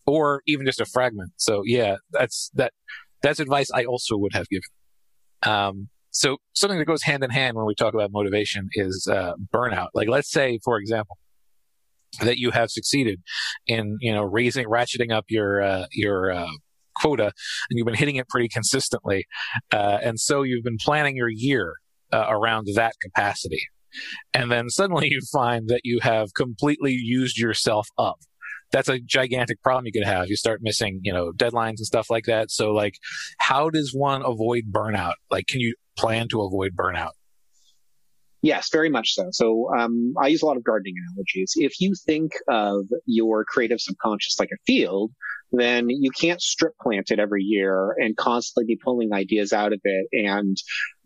or 0.07 0.43
even 0.47 0.65
just 0.65 0.81
a 0.81 0.87
fragment. 0.87 1.33
So 1.37 1.63
yeah, 1.65 1.97
that's, 2.13 2.51
that, 2.55 2.73
that's 3.21 3.41
advice 3.41 3.71
I 3.73 3.85
also 3.85 4.17
would 4.17 4.35
have 4.35 4.49
given. 4.49 4.63
Um, 5.45 5.89
so 6.13 6.37
something 6.53 6.79
that 6.79 6.85
goes 6.85 7.03
hand 7.03 7.25
in 7.25 7.31
hand 7.31 7.57
when 7.57 7.67
we 7.67 7.75
talk 7.75 7.95
about 7.95 8.11
motivation 8.13 8.69
is 8.75 9.09
uh, 9.11 9.33
burnout. 9.53 9.89
Like 9.95 10.09
let's 10.09 10.31
say, 10.31 10.61
for 10.63 10.79
example, 10.79 11.17
that 12.21 12.37
you 12.37 12.51
have 12.51 12.71
succeeded 12.71 13.21
in 13.67 13.97
you 14.01 14.13
know 14.13 14.23
raising, 14.23 14.67
ratcheting 14.67 15.11
up 15.11 15.25
your 15.29 15.63
uh, 15.63 15.87
your 15.91 16.31
uh, 16.31 16.51
quota, 17.01 17.25
and 17.25 17.79
you've 17.79 17.87
been 17.87 17.95
hitting 17.95 18.17
it 18.17 18.29
pretty 18.29 18.49
consistently, 18.49 19.25
uh, 19.73 19.99
and 20.03 20.21
so 20.21 20.43
you've 20.43 20.65
been 20.65 20.79
planning 20.79 21.17
your 21.17 21.31
year 21.31 21.77
uh, 22.13 22.27
around 22.29 22.69
that 22.75 22.93
capacity, 23.01 23.63
and 24.35 24.53
then 24.53 24.69
suddenly 24.69 25.09
you 25.11 25.21
find 25.33 25.69
that 25.69 25.81
you 25.83 26.01
have 26.03 26.29
completely 26.37 26.93
used 26.93 27.39
yourself 27.39 27.89
up 27.99 28.19
that's 28.71 28.89
a 28.89 28.99
gigantic 28.99 29.63
problem 29.63 29.85
you 29.85 29.93
could 29.93 30.07
have. 30.09 30.29
You 30.29 30.37
start 30.37 30.61
missing, 30.63 31.01
you 31.03 31.13
know, 31.13 31.31
deadlines 31.33 31.77
and 31.77 31.87
stuff 31.87 32.09
like 32.09 32.25
that. 32.25 32.51
So 32.51 32.73
like, 32.73 32.95
how 33.39 33.69
does 33.69 33.93
one 33.95 34.23
avoid 34.25 34.73
burnout? 34.73 35.13
Like, 35.31 35.47
can 35.47 35.61
you 35.61 35.75
plan 35.97 36.29
to 36.29 36.43
avoid 36.43 36.75
burnout? 36.77 37.13
Yes, 38.43 38.71
very 38.73 38.91
much 38.91 39.15
so. 39.15 39.29
So 39.31 39.69
um, 39.79 40.15
I 40.21 40.27
use 40.27 40.43
a 40.43 40.47
lot 40.47 40.57
of 40.57 40.65
gardening 40.65 40.95
analogies. 41.09 41.53
If 41.57 41.81
you 41.81 41.95
think 42.07 42.33
of 42.49 42.87
your 43.07 43.45
creative 43.45 43.81
subconscious 43.81 44.39
like 44.41 44.51
a 44.53 44.59
field, 44.67 45.13
then 45.53 45.89
you 45.91 46.11
can't 46.11 46.41
strip 46.41 46.73
plant 46.79 47.11
it 47.11 47.19
every 47.19 47.43
year 47.43 47.95
and 47.99 48.17
constantly 48.17 48.75
be 48.75 48.81
pulling 48.83 49.13
ideas 49.13 49.53
out 49.53 49.73
of 49.73 49.81
it 49.85 50.09
and 50.13 50.57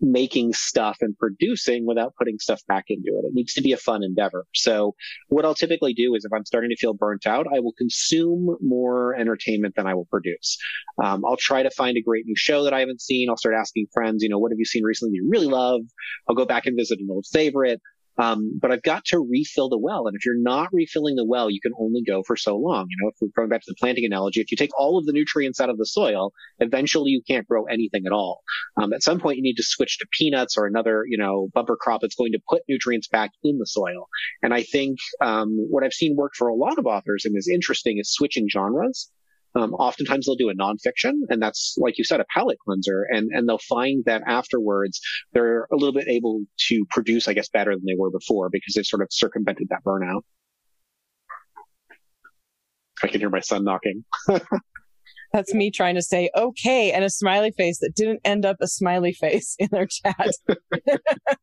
making 0.01 0.53
stuff 0.53 0.99
and 1.01 1.17
producing 1.19 1.87
without 1.87 2.15
putting 2.17 2.39
stuff 2.39 2.61
back 2.69 2.85
into 2.89 3.09
it. 3.09 3.27
It 3.27 3.35
needs 3.35 3.55
to 3.55 3.63
be 3.63 3.73
a 3.73 3.77
fun 3.77 4.05
endeavor. 4.05 4.47
So 4.55 4.95
what 5.29 5.45
I'll 5.45 5.55
typically 5.55 5.95
do 5.95 6.15
is 6.15 6.25
if 6.25 6.33
I'm 6.33 6.45
starting 6.45 6.71
to 6.71 6.77
feel 6.77 6.95
burnt 6.95 7.27
out, 7.27 7.47
I 7.53 7.61
will 7.61 7.73
consume 7.77 8.57
more 8.61 9.17
entertainment 9.17 9.75
than 9.75 9.87
I 9.87 9.95
will 9.95 10.07
produce. 10.07 10.59
Um, 11.03 11.25
I'll 11.25 11.37
try 11.37 11.63
to 11.63 11.71
find 11.71 11.97
a 11.97 12.03
great 12.03 12.27
new 12.27 12.37
show 12.37 12.65
that 12.65 12.73
I 12.73 12.81
haven't 12.81 13.01
seen. 13.01 13.29
I'll 13.29 13.37
start 13.37 13.57
asking 13.59 13.87
friends, 13.93 14.23
you 14.23 14.29
know, 14.29 14.39
what 14.39 14.53
have 14.53 14.59
you 14.59 14.65
seen 14.65 14.85
recently 14.85 15.17
you 15.17 15.29
really 15.29 15.47
love? 15.47 15.81
I'll 16.29 16.37
go 16.37 16.47
back 16.47 16.67
and 16.67 16.77
visit 16.77 17.01
an 17.01 17.09
old 17.11 17.27
favorite. 17.33 17.81
Um, 18.19 18.59
but 18.61 18.73
I've 18.73 18.83
got 18.83 19.05
to 19.07 19.19
refill 19.19 19.69
the 19.69 19.79
well. 19.79 20.07
And 20.07 20.17
if 20.17 20.25
you're 20.25 20.41
not 20.41 20.69
refilling 20.73 21.17
the 21.17 21.25
well, 21.25 21.51
you 21.51 21.61
can 21.61 21.73
only 21.79 22.03
go 22.03 22.23
for 22.23 22.37
so 22.37 22.57
long. 22.57 22.87
You 22.89 22.97
know, 23.03 23.09
if 23.11 23.17
we're 23.21 23.29
going 23.37 23.49
back 23.49 23.63
to 23.63 23.71
the 23.71 23.77
planting 23.79 24.05
analogy, 24.05 24.41
if 24.41 24.51
you 24.51 24.57
take 24.57 24.79
all 24.79 24.99
of 24.99 25.07
the 25.07 25.13
nutrients 25.13 25.61
out 25.61 25.71
of 25.71 25.79
the 25.79 25.87
soil, 25.87 26.33
eventually 26.59 27.11
you 27.11 27.23
can't 27.27 27.47
grow 27.47 27.65
anything 27.65 28.05
at 28.07 28.13
all. 28.13 28.43
Um, 28.81 28.93
at 28.93 29.03
some 29.03 29.21
point 29.21 29.37
you 29.37 29.43
need 29.43 29.57
to 29.57 29.63
switch 29.63 29.99
to 29.99 30.07
peanuts 30.13 30.57
or 30.57 30.67
another, 30.67 31.05
you 31.09 31.19
know, 31.19 31.49
bumper 31.55 31.77
crop 31.77 32.01
that's 32.01 32.15
going 32.15 32.33
to 32.33 32.41
put 32.49 32.63
nutrients 32.69 33.09
back 33.09 33.31
in 33.43 33.59
the 33.59 33.67
soil. 33.67 34.09
And 34.43 34.55
I 34.55 34.63
think, 34.63 34.99
um, 35.21 35.57
what 35.71 35.85
I've 35.85 35.93
seen 35.93 36.17
work 36.17 36.33
for 36.35 36.49
a 36.49 36.55
lot 36.55 36.79
of 36.79 36.87
authors 36.87 37.25
and 37.25 37.37
is 37.37 37.49
interesting 37.49 37.99
is 37.99 38.13
switching 38.13 38.49
genres. 38.49 39.11
Um, 39.57 39.73
oftentimes 39.75 40.27
they'll 40.27 40.37
do 40.37 40.51
a 40.51 40.55
nonfiction 40.55 41.15
and 41.31 41.41
that's, 41.41 41.77
like 41.79 41.97
you 41.97 42.05
said, 42.05 42.21
a 42.21 42.27
palate 42.33 42.59
cleanser 42.65 43.07
and, 43.11 43.31
and 43.33 43.49
they'll 43.49 43.59
find 43.59 44.05
that 44.05 44.23
afterwards 44.27 45.01
they're 45.33 45.67
a 45.73 45.77
little 45.77 45.95
bit 45.95 46.09
able 46.09 46.43
to 46.69 46.85
produce, 46.91 47.27
I 47.27 47.33
guess, 47.33 47.49
better 47.49 47.73
than 47.73 47.85
they 47.87 47.97
were 47.97 48.11
before 48.11 48.51
because 48.51 48.75
they've 48.75 48.85
sort 48.85 49.03
of 49.03 49.09
circumvented 49.11 49.69
that 49.71 49.83
burnout. 49.85 50.23
I 53.03 53.09
can 53.09 53.21
hear 53.21 53.31
my 53.31 53.41
son 53.41 53.65
knocking. 53.65 54.05
That's 55.33 55.53
me 55.53 55.71
trying 55.71 55.97
to 55.97 56.03
say 56.03 56.31
okay 56.37 56.93
and 56.93 57.05
a 57.05 57.11
smiley 57.11 57.51
face 57.51 57.79
that 57.81 57.95
didn't 57.95 58.21
end 58.25 58.47
up 58.47 58.57
a 58.61 58.67
smiley 58.67 59.13
face 59.13 59.57
in 59.59 59.69
their 59.71 59.87
chat. 59.87 60.31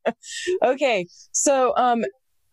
okay. 0.63 1.08
So, 1.32 1.76
um, 1.76 2.04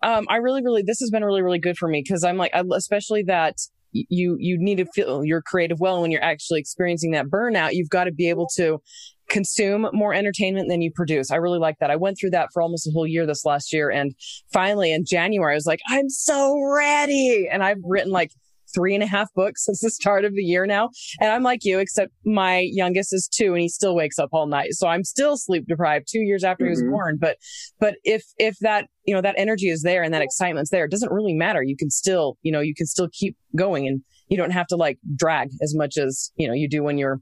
um, 0.02 0.26
I 0.28 0.36
really, 0.36 0.62
really, 0.62 0.82
this 0.82 1.00
has 1.00 1.10
been 1.10 1.24
really, 1.24 1.42
really 1.42 1.58
good 1.58 1.76
for 1.76 1.88
me 1.88 2.02
because 2.04 2.24
I'm 2.24 2.36
like, 2.36 2.52
especially 2.54 3.22
that 3.24 3.56
you 3.92 4.36
you 4.38 4.56
need 4.58 4.76
to 4.76 4.84
feel 4.86 5.24
your 5.24 5.42
creative 5.42 5.80
well 5.80 6.02
when 6.02 6.10
you're 6.10 6.22
actually 6.22 6.60
experiencing 6.60 7.10
that 7.10 7.26
burnout 7.26 7.72
you've 7.72 7.88
got 7.88 8.04
to 8.04 8.12
be 8.12 8.28
able 8.28 8.48
to 8.54 8.80
consume 9.28 9.88
more 9.92 10.12
entertainment 10.12 10.68
than 10.68 10.82
you 10.82 10.90
produce. 10.90 11.30
I 11.30 11.36
really 11.36 11.60
like 11.60 11.78
that. 11.78 11.90
I 11.90 11.94
went 11.94 12.18
through 12.18 12.30
that 12.30 12.48
for 12.52 12.60
almost 12.60 12.86
a 12.88 12.90
whole 12.90 13.06
year 13.06 13.26
this 13.26 13.44
last 13.44 13.72
year 13.72 13.88
and 13.88 14.12
finally 14.52 14.92
in 14.92 15.04
january 15.04 15.52
i 15.52 15.54
was 15.54 15.66
like 15.66 15.80
i'm 15.88 16.10
so 16.10 16.60
ready! 16.60 17.48
And 17.50 17.62
i've 17.62 17.78
written 17.84 18.10
like 18.10 18.32
three 18.74 18.94
and 18.94 19.02
a 19.02 19.06
half 19.06 19.32
books 19.34 19.64
since 19.64 19.80
the 19.80 19.90
start 19.90 20.24
of 20.24 20.34
the 20.34 20.42
year 20.42 20.66
now. 20.66 20.90
And 21.20 21.30
I'm 21.30 21.42
like 21.42 21.64
you, 21.64 21.78
except 21.78 22.12
my 22.24 22.60
youngest 22.60 23.12
is 23.12 23.28
two 23.28 23.52
and 23.52 23.60
he 23.60 23.68
still 23.68 23.94
wakes 23.94 24.18
up 24.18 24.30
all 24.32 24.46
night. 24.46 24.72
So 24.72 24.88
I'm 24.88 25.04
still 25.04 25.36
sleep 25.36 25.66
deprived 25.66 26.06
two 26.08 26.20
years 26.20 26.44
after 26.44 26.64
mm-hmm. 26.64 26.68
he 26.68 26.70
was 26.70 26.82
mm-hmm. 26.82 26.90
born. 26.90 27.18
But, 27.20 27.36
but 27.78 27.96
if, 28.04 28.24
if 28.38 28.56
that, 28.60 28.86
you 29.04 29.14
know, 29.14 29.22
that 29.22 29.34
energy 29.38 29.68
is 29.68 29.82
there 29.82 30.02
and 30.02 30.12
that 30.14 30.22
excitement's 30.22 30.70
there, 30.70 30.84
it 30.84 30.90
doesn't 30.90 31.12
really 31.12 31.34
matter. 31.34 31.62
You 31.62 31.76
can 31.76 31.90
still, 31.90 32.36
you 32.42 32.52
know, 32.52 32.60
you 32.60 32.74
can 32.74 32.86
still 32.86 33.08
keep 33.12 33.36
going 33.56 33.86
and 33.86 34.02
you 34.28 34.36
don't 34.36 34.52
have 34.52 34.66
to 34.68 34.76
like 34.76 34.98
drag 35.16 35.50
as 35.60 35.74
much 35.74 35.96
as, 35.96 36.30
you 36.36 36.46
know, 36.46 36.54
you 36.54 36.68
do 36.68 36.82
when 36.82 36.98
you're 36.98 37.20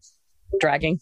dragging. 0.61 0.99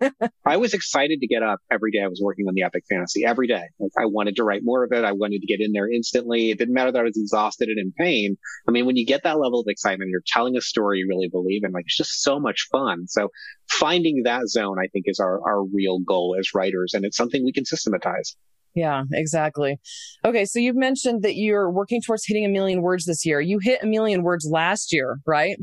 I 0.46 0.56
was 0.56 0.74
excited 0.74 1.20
to 1.20 1.26
get 1.26 1.42
up 1.42 1.60
every 1.70 1.90
day. 1.90 2.02
I 2.02 2.08
was 2.08 2.20
working 2.22 2.46
on 2.48 2.54
the 2.54 2.62
epic 2.62 2.84
fantasy 2.88 3.24
every 3.24 3.46
day. 3.46 3.64
Like 3.78 3.92
I 3.98 4.06
wanted 4.06 4.36
to 4.36 4.44
write 4.44 4.62
more 4.62 4.84
of 4.84 4.92
it. 4.92 5.04
I 5.04 5.12
wanted 5.12 5.40
to 5.40 5.46
get 5.46 5.60
in 5.60 5.72
there 5.72 5.90
instantly. 5.90 6.50
It 6.50 6.58
didn't 6.58 6.74
matter 6.74 6.92
that 6.92 6.98
I 7.00 7.04
was 7.04 7.16
exhausted 7.16 7.68
and 7.68 7.78
in 7.78 7.92
pain. 7.92 8.36
I 8.68 8.72
mean, 8.72 8.86
when 8.86 8.96
you 8.96 9.06
get 9.06 9.22
that 9.24 9.38
level 9.38 9.60
of 9.60 9.66
excitement, 9.68 10.10
you're 10.10 10.22
telling 10.26 10.56
a 10.56 10.60
story 10.60 10.98
you 10.98 11.06
really 11.08 11.28
believe 11.28 11.62
in. 11.64 11.72
Like 11.72 11.84
it's 11.86 11.96
just 11.96 12.22
so 12.22 12.38
much 12.38 12.68
fun. 12.70 13.06
So 13.08 13.28
finding 13.70 14.22
that 14.24 14.48
zone, 14.48 14.78
I 14.78 14.88
think, 14.88 15.04
is 15.08 15.18
our 15.18 15.40
our 15.48 15.64
real 15.64 16.00
goal 16.00 16.36
as 16.38 16.54
writers, 16.54 16.94
and 16.94 17.04
it's 17.04 17.16
something 17.16 17.44
we 17.44 17.52
can 17.52 17.64
systematize. 17.64 18.36
Yeah, 18.74 19.02
exactly. 19.12 19.80
Okay, 20.24 20.44
so 20.44 20.58
you've 20.58 20.76
mentioned 20.76 21.22
that 21.22 21.34
you're 21.34 21.70
working 21.70 22.00
towards 22.00 22.24
hitting 22.24 22.44
a 22.44 22.48
million 22.48 22.82
words 22.82 23.04
this 23.04 23.26
year. 23.26 23.40
You 23.40 23.58
hit 23.60 23.82
a 23.82 23.86
million 23.86 24.22
words 24.22 24.46
last 24.48 24.92
year, 24.92 25.18
right? 25.26 25.56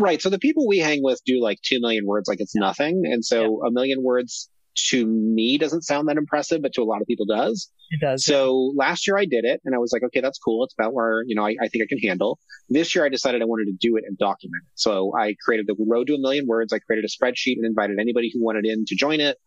Right. 0.00 0.20
So 0.20 0.30
the 0.30 0.38
people 0.38 0.66
we 0.66 0.78
hang 0.78 1.02
with 1.02 1.20
do 1.24 1.40
like 1.40 1.60
2 1.62 1.80
million 1.80 2.06
words 2.06 2.28
like 2.28 2.40
it's 2.40 2.54
nothing. 2.54 3.02
And 3.04 3.24
so 3.24 3.60
yeah. 3.62 3.68
a 3.68 3.70
million 3.70 4.02
words 4.02 4.48
to 4.74 5.06
me 5.06 5.58
doesn't 5.58 5.82
sound 5.82 6.08
that 6.08 6.16
impressive, 6.16 6.62
but 6.62 6.72
to 6.74 6.82
a 6.82 6.84
lot 6.84 7.02
of 7.02 7.06
people 7.06 7.26
does. 7.26 7.70
It 7.90 8.00
does. 8.00 8.24
So 8.24 8.72
last 8.74 9.06
year 9.06 9.18
I 9.18 9.26
did 9.26 9.44
it 9.44 9.60
and 9.64 9.74
I 9.74 9.78
was 9.78 9.92
like, 9.92 10.02
okay, 10.02 10.20
that's 10.20 10.38
cool. 10.38 10.64
It's 10.64 10.74
about 10.78 10.94
where, 10.94 11.22
you 11.26 11.34
know, 11.34 11.44
I, 11.44 11.56
I 11.60 11.68
think 11.68 11.84
I 11.84 11.86
can 11.86 11.98
handle. 11.98 12.38
This 12.70 12.94
year 12.94 13.04
I 13.04 13.10
decided 13.10 13.42
I 13.42 13.44
wanted 13.44 13.66
to 13.66 13.76
do 13.78 13.96
it 13.96 14.04
and 14.06 14.16
document 14.16 14.62
it. 14.64 14.72
So 14.74 15.12
I 15.16 15.36
created 15.44 15.66
the 15.66 15.76
road 15.78 16.06
to 16.06 16.14
a 16.14 16.18
million 16.18 16.46
words. 16.46 16.72
I 16.72 16.78
created 16.78 17.04
a 17.04 17.08
spreadsheet 17.08 17.56
and 17.56 17.66
invited 17.66 17.98
anybody 18.00 18.30
who 18.32 18.42
wanted 18.42 18.64
in 18.64 18.86
to 18.86 18.96
join 18.96 19.20
it. 19.20 19.38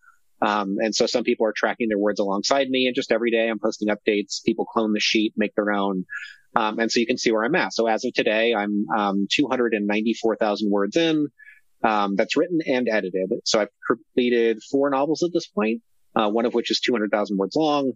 Um, 0.41 0.75
and 0.79 0.93
so 0.93 1.05
some 1.05 1.23
people 1.23 1.47
are 1.47 1.53
tracking 1.55 1.87
their 1.87 1.97
words 1.97 2.19
alongside 2.19 2.69
me 2.69 2.85
and 2.85 2.95
just 2.95 3.11
every 3.11 3.31
day 3.31 3.49
I'm 3.49 3.59
posting 3.59 3.87
updates. 3.87 4.43
People 4.43 4.65
clone 4.65 4.93
the 4.93 4.99
sheet, 4.99 5.33
make 5.35 5.55
their 5.55 5.71
own. 5.71 6.05
Um, 6.55 6.79
and 6.79 6.91
so 6.91 6.99
you 6.99 7.05
can 7.05 7.17
see 7.17 7.31
where 7.31 7.43
I'm 7.43 7.55
at. 7.55 7.73
So 7.73 7.87
as 7.87 8.05
of 8.05 8.13
today, 8.13 8.53
I'm 8.55 8.85
um, 8.95 9.27
294,000 9.29 10.71
words 10.71 10.95
in. 10.95 11.27
Um, 11.83 12.15
that's 12.15 12.35
written 12.37 12.59
and 12.65 12.87
edited. 12.89 13.31
So 13.43 13.59
I've 13.59 13.69
completed 13.85 14.61
four 14.71 14.89
novels 14.89 15.21
at 15.21 15.31
this 15.33 15.47
point, 15.47 15.81
uh, 16.15 16.29
one 16.29 16.45
of 16.45 16.53
which 16.53 16.71
is 16.71 16.79
200,000 16.79 17.37
words 17.37 17.55
long. 17.55 17.91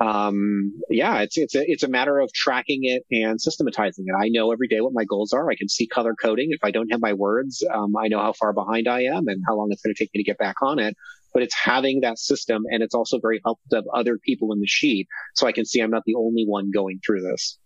Um, 0.00 0.80
yeah, 0.88 1.20
it's, 1.20 1.36
it's 1.36 1.54
a, 1.54 1.70
it's 1.70 1.82
a 1.82 1.88
matter 1.88 2.18
of 2.18 2.32
tracking 2.32 2.80
it 2.84 3.04
and 3.10 3.38
systematizing 3.40 4.06
it. 4.08 4.14
I 4.18 4.30
know 4.30 4.50
every 4.50 4.66
day 4.66 4.80
what 4.80 4.94
my 4.94 5.04
goals 5.04 5.34
are. 5.34 5.50
I 5.50 5.56
can 5.56 5.68
see 5.68 5.86
color 5.86 6.14
coding. 6.20 6.48
If 6.50 6.64
I 6.64 6.70
don't 6.70 6.90
have 6.90 7.02
my 7.02 7.12
words, 7.12 7.62
um, 7.72 7.94
I 7.96 8.08
know 8.08 8.18
how 8.18 8.32
far 8.32 8.54
behind 8.54 8.88
I 8.88 9.02
am 9.02 9.28
and 9.28 9.42
how 9.46 9.56
long 9.56 9.68
it's 9.70 9.82
going 9.82 9.94
to 9.94 9.98
take 10.02 10.10
me 10.14 10.22
to 10.22 10.26
get 10.26 10.38
back 10.38 10.56
on 10.62 10.78
it. 10.78 10.96
but 11.34 11.42
it's 11.42 11.54
having 11.54 12.00
that 12.00 12.18
system. 12.18 12.62
And 12.70 12.82
it's 12.82 12.94
also 12.94 13.20
very 13.20 13.40
helpful 13.44 13.68
to 13.70 13.76
have 13.76 13.84
other 13.94 14.18
people 14.18 14.52
in 14.52 14.60
the 14.60 14.66
sheet 14.66 15.06
so 15.34 15.46
I 15.46 15.52
can 15.52 15.66
see 15.66 15.80
I'm 15.80 15.90
not 15.90 16.04
the 16.06 16.14
only 16.14 16.46
one 16.46 16.70
going 16.72 17.00
through 17.06 17.20
this. 17.20 17.58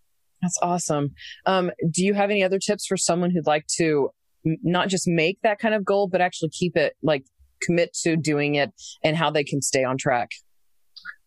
That's 0.43 0.59
awesome. 0.63 1.15
Um, 1.47 1.71
do 1.91 2.05
you 2.05 2.15
have 2.15 2.31
any 2.31 2.43
other 2.43 2.59
tips 2.59 2.87
for 2.87 2.97
someone 2.97 3.31
who'd 3.31 3.47
like 3.47 3.67
to 3.79 4.11
not 4.45 4.89
just 4.89 5.05
make 5.07 5.39
that 5.43 5.59
kind 5.59 5.75
of 5.75 5.85
goal, 5.85 6.09
but 6.09 6.21
actually 6.21 6.51
keep 6.51 6.77
it 6.77 6.95
like 7.03 7.25
commit 7.63 7.95
to 8.03 8.17
doing 8.17 8.57
it 8.57 8.71
and 9.03 9.17
how 9.17 9.31
they 9.31 9.45
can 9.45 9.63
stay 9.63 9.85
on 9.85 9.97
track? 9.97 10.31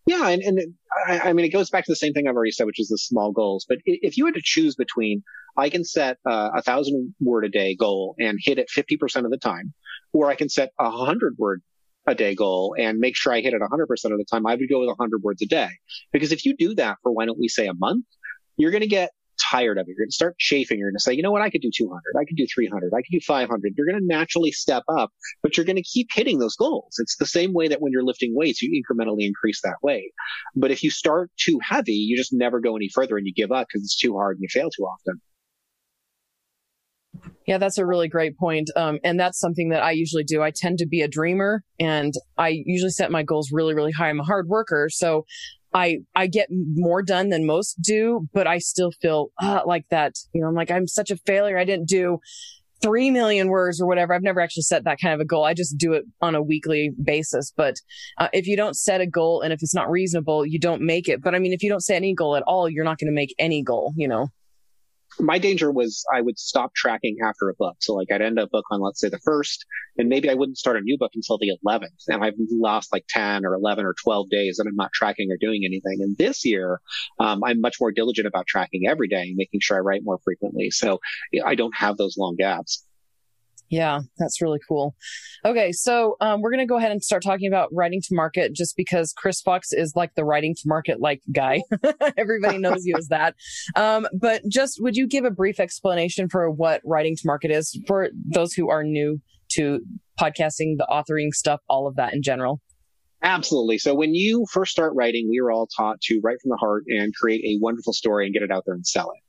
Yeah, 0.06 0.30
and, 0.30 0.42
and 0.42 0.60
I, 1.06 1.20
I, 1.20 1.34
mean, 1.34 1.46
it 1.46 1.50
goes 1.50 1.70
back 1.70 1.84
to 1.86 1.92
the 1.92 1.98
same 1.98 2.14
thing 2.14 2.28
I've 2.28 2.36
already 2.36 2.52
said, 2.52 2.66
which 2.66 2.80
is 2.80 2.88
the 2.88 2.98
small 2.98 3.34
goals. 3.34 3.66
But 3.68 3.80
if 3.86 4.18
you 4.18 4.26
had 4.26 4.36
to 4.36 4.42
choose 4.42 4.76
between, 4.76 5.22
I 5.58 5.70
can 5.70 5.84
set 5.84 6.18
uh, 6.26 6.52
a 6.56 6.62
thousand 6.62 7.14
word 7.20 7.44
a 7.44 7.50
day 7.50 7.76
goal 7.76 8.16
and 8.18 8.40
hit 8.42 8.58
it 8.58 8.70
50% 8.74 9.26
of 9.26 9.32
the 9.32 9.38
time, 9.38 9.74
or 10.14 10.30
I 10.30 10.36
can 10.36 10.48
set 10.48 10.72
a 10.80 10.90
hundred 10.90 11.36
word 11.38 11.62
a 12.08 12.16
day 12.16 12.36
goal 12.36 12.74
and 12.80 13.00
make 13.00 13.18
sure 13.18 13.34
I 13.34 13.42
hit 13.42 13.54
it 13.54 13.62
100% 13.62 13.82
of 13.90 14.18
the 14.18 14.26
time, 14.32 14.48
I 14.48 14.56
would 14.56 14.70
go 14.70 14.80
with 14.80 14.88
100 14.88 15.22
words 15.22 15.42
a 15.42 15.46
day. 15.46 15.70
Because 16.14 16.32
if 16.32 16.46
you 16.46 16.56
do 16.56 16.74
that 16.76 16.98
for, 17.04 17.12
why 17.12 17.26
don't 17.26 17.40
we 17.40 17.50
say 17.50 17.68
a 17.68 17.74
month, 17.74 18.06
you're 18.58 18.72
going 18.72 18.82
to 18.82 18.88
get 18.88 19.12
tired 19.52 19.78
of 19.78 19.84
it. 19.84 19.90
You're 19.90 20.04
going 20.04 20.10
to 20.10 20.16
start 20.16 20.38
chafing. 20.38 20.80
You're 20.80 20.90
going 20.90 20.98
to 20.98 21.04
say, 21.04 21.14
you 21.14 21.22
know 21.22 21.32
what? 21.32 21.42
I 21.42 21.50
could 21.50 21.62
do 21.62 21.72
200. 21.74 22.02
I 22.20 22.26
could 22.26 22.38
do 22.38 22.48
300. 22.54 22.92
I 22.94 22.98
could 22.98 23.12
do 23.12 23.20
500. 23.20 23.74
You're 23.78 23.88
going 23.88 24.00
to 24.00 24.06
naturally 24.06 24.52
step 24.52 24.84
up, 24.90 25.12
but 25.44 25.56
you're 25.56 25.66
going 25.66 25.78
to 25.78 25.84
keep 25.84 26.08
hitting 26.14 26.40
those 26.40 26.56
goals. 26.56 26.96
It's 27.00 27.18
the 27.18 27.26
same 27.26 27.54
way 27.54 27.68
that 27.68 27.82
when 27.82 27.92
you're 27.92 28.04
lifting 28.04 28.36
weights, 28.36 28.62
you 28.62 28.72
incrementally 28.72 29.26
increase 29.26 29.62
that 29.62 29.76
weight. 29.82 30.12
But 30.56 30.72
if 30.72 30.84
you 30.84 30.90
start 30.90 31.32
too 31.38 31.60
heavy, 31.62 31.94
you 31.94 32.18
just 32.18 32.34
never 32.34 32.60
go 32.60 32.76
any 32.76 32.90
further 32.90 33.18
and 33.18 33.26
you 33.26 33.34
give 33.34 33.52
up 33.52 33.68
because 33.68 33.84
it's 33.84 33.98
too 33.98 34.16
hard 34.16 34.38
and 34.38 34.44
you 34.44 34.50
fail 34.50 34.70
too 34.70 34.84
often. 34.84 35.22
Yeah, 37.48 37.58
that's 37.58 37.78
a 37.78 37.86
really 37.86 38.08
great 38.08 38.38
point. 38.38 38.70
Um, 38.76 39.00
and 39.04 39.20
that's 39.20 39.40
something 39.40 39.70
that 39.70 39.82
I 39.82 39.92
usually 39.92 40.24
do. 40.24 40.44
I 40.44 40.52
tend 40.52 40.78
to 40.80 40.86
be 40.86 41.02
a 41.02 41.08
dreamer 41.08 41.64
and 41.80 42.14
I 42.38 42.62
usually 42.66 42.92
set 42.92 43.10
my 43.10 43.24
goals 43.24 43.52
really, 43.52 43.74
really 43.74 43.92
high. 43.92 44.10
I'm 44.10 44.20
a 44.20 44.24
hard 44.24 44.48
worker. 44.48 44.90
So 44.92 45.26
I, 45.78 46.00
I 46.16 46.26
get 46.26 46.48
more 46.50 47.04
done 47.04 47.30
than 47.30 47.46
most 47.46 47.80
do, 47.82 48.28
but 48.34 48.48
I 48.48 48.58
still 48.58 48.92
feel 48.92 49.28
uh, 49.40 49.62
like 49.66 49.86
that. 49.92 50.16
You 50.34 50.42
know, 50.42 50.48
I'm 50.48 50.56
like, 50.56 50.72
I'm 50.72 50.88
such 50.88 51.12
a 51.12 51.18
failure. 51.18 51.56
I 51.56 51.66
didn't 51.66 51.88
do 51.88 52.18
3 52.82 53.12
million 53.12 53.50
words 53.50 53.80
or 53.80 53.86
whatever. 53.86 54.16
I've 54.16 54.24
never 54.24 54.42
actually 54.42 54.64
set 54.64 54.86
that 54.86 55.00
kind 55.00 55.14
of 55.14 55.20
a 55.20 55.26
goal. 55.26 55.44
I 55.44 55.54
just 55.54 55.78
do 55.78 55.94
it 55.94 56.06
on 56.20 56.34
a 56.34 56.42
weekly 56.42 56.92
basis. 57.04 57.54
But 57.56 57.76
uh, 58.18 58.28
if 58.34 58.48
you 58.48 58.58
don't 58.58 58.76
set 58.76 59.02
a 59.02 59.08
goal 59.08 59.42
and 59.42 59.54
if 59.54 59.62
it's 59.62 59.76
not 59.76 59.90
reasonable, 59.90 60.48
you 60.48 60.60
don't 60.60 60.82
make 60.82 61.08
it. 61.08 61.22
But 61.22 61.36
I 61.36 61.40
mean, 61.40 61.54
if 61.54 61.62
you 61.62 61.70
don't 61.70 61.84
set 61.84 61.96
any 61.96 62.16
goal 62.16 62.36
at 62.36 62.44
all, 62.48 62.68
you're 62.68 62.84
not 62.84 62.98
going 62.98 63.12
to 63.12 63.16
make 63.16 63.36
any 63.38 63.62
goal, 63.62 63.94
you 63.96 64.08
know? 64.08 64.30
My 65.20 65.38
danger 65.38 65.72
was 65.72 66.06
I 66.14 66.22
would 66.22 66.38
stop 66.38 66.74
tracking 66.76 67.18
after 67.24 67.50
a 67.50 67.54
book. 67.54 67.78
So 67.80 67.94
like 67.94 68.12
I'd 68.12 68.22
end 68.22 68.40
a 68.40 68.48
book 68.48 68.66
on, 68.72 68.82
let's 68.82 69.00
say 69.00 69.10
the 69.10 69.20
first, 69.20 69.66
and 69.98 70.10
maybe 70.10 70.30
I 70.30 70.34
wouldn't 70.34 70.58
start 70.58 70.78
a 70.78 70.82
new 70.82 70.98
book 70.98 71.12
until 71.16 71.38
the 71.38 71.52
11th. 71.66 72.04
And 72.08 72.24
I've 72.24 72.36
lost 72.52 72.92
like 72.92 73.06
10 73.10 73.46
or 73.46 73.54
11 73.54 73.86
or 73.86 73.96
12 74.04 74.30
days 74.30 74.60
and 74.60 74.68
I'm 74.68 74.76
not 74.76 74.92
tracking 74.94 75.32
or 75.32 75.38
doing 75.38 75.64
anything. 75.66 76.00
And 76.02 76.18
this 76.18 76.46
year, 76.46 76.82
um, 77.20 77.44
I'm 77.44 77.62
much 77.62 77.78
more 77.80 77.92
diligent 77.92 78.28
about 78.28 78.48
tracking 78.48 78.88
every 78.88 79.08
day 79.08 79.24
and 79.24 79.36
making 79.36 79.60
sure 79.62 79.78
I 79.78 79.82
write 79.82 80.02
more 80.04 80.20
frequently. 80.24 80.72
So 80.72 81.00
I 81.46 81.56
don't 81.56 81.76
have 81.76 81.98
those 81.98 82.18
long 82.18 82.36
gaps. 82.36 82.87
Yeah, 83.70 84.00
that's 84.18 84.42
really 84.42 84.60
cool. 84.68 84.96
Okay, 85.46 85.72
so 85.74 86.16
um, 86.22 86.42
we're 86.42 86.52
going 86.52 86.66
to 86.66 86.70
go 86.70 86.78
ahead 86.78 86.92
and 86.92 87.04
start 87.04 87.22
talking 87.22 87.48
about 87.48 87.70
writing 87.74 88.02
to 88.02 88.16
market 88.16 88.54
just 88.54 88.78
because 88.78 89.14
Chris 89.14 89.42
Fox 89.42 89.74
is 89.74 89.94
like 89.96 90.16
the 90.16 90.24
writing 90.24 90.56
to 90.56 90.62
market 90.66 91.02
like 91.02 91.22
guy. 91.34 91.62
Everybody 92.18 92.60
knows 92.60 92.86
you 92.86 92.96
as 92.98 93.08
that. 93.08 93.36
Um, 93.76 94.08
but 94.20 94.42
just 94.50 94.82
would 94.82 94.96
you 94.96 95.08
give 95.08 95.24
a 95.24 95.32
brief 95.32 95.60
explanation 95.60 96.30
for 96.30 96.50
what 96.50 96.82
writing 96.84 97.16
to 97.16 97.22
market 97.26 97.52
is 97.52 97.80
for 97.86 98.10
those 98.26 98.54
who 98.54 98.70
are 98.70 98.84
new 98.84 99.22
to 99.50 99.82
podcasting, 100.20 100.78
the 100.78 100.88
authoring 100.90 101.32
stuff, 101.32 101.62
all 101.70 101.88
of 101.88 101.96
that 101.96 102.14
in 102.14 102.24
general? 102.24 102.62
Absolutely. 103.24 103.78
So 103.78 103.94
when 103.94 104.14
you 104.14 104.46
first 104.52 104.72
start 104.72 104.94
writing, 104.96 105.28
we 105.30 105.42
were 105.42 105.52
all 105.52 105.68
taught 105.68 106.02
to 106.02 106.20
write 106.24 106.38
from 106.42 106.50
the 106.50 106.58
heart 106.58 106.84
and 106.88 107.14
create 107.16 107.44
a 107.44 107.60
wonderful 107.62 107.94
story 107.94 108.26
and 108.26 108.34
get 108.34 108.44
it 108.44 108.52
out 108.52 108.64
there 108.66 108.76
and 108.76 108.86
sell 108.86 109.12
it. 109.12 109.22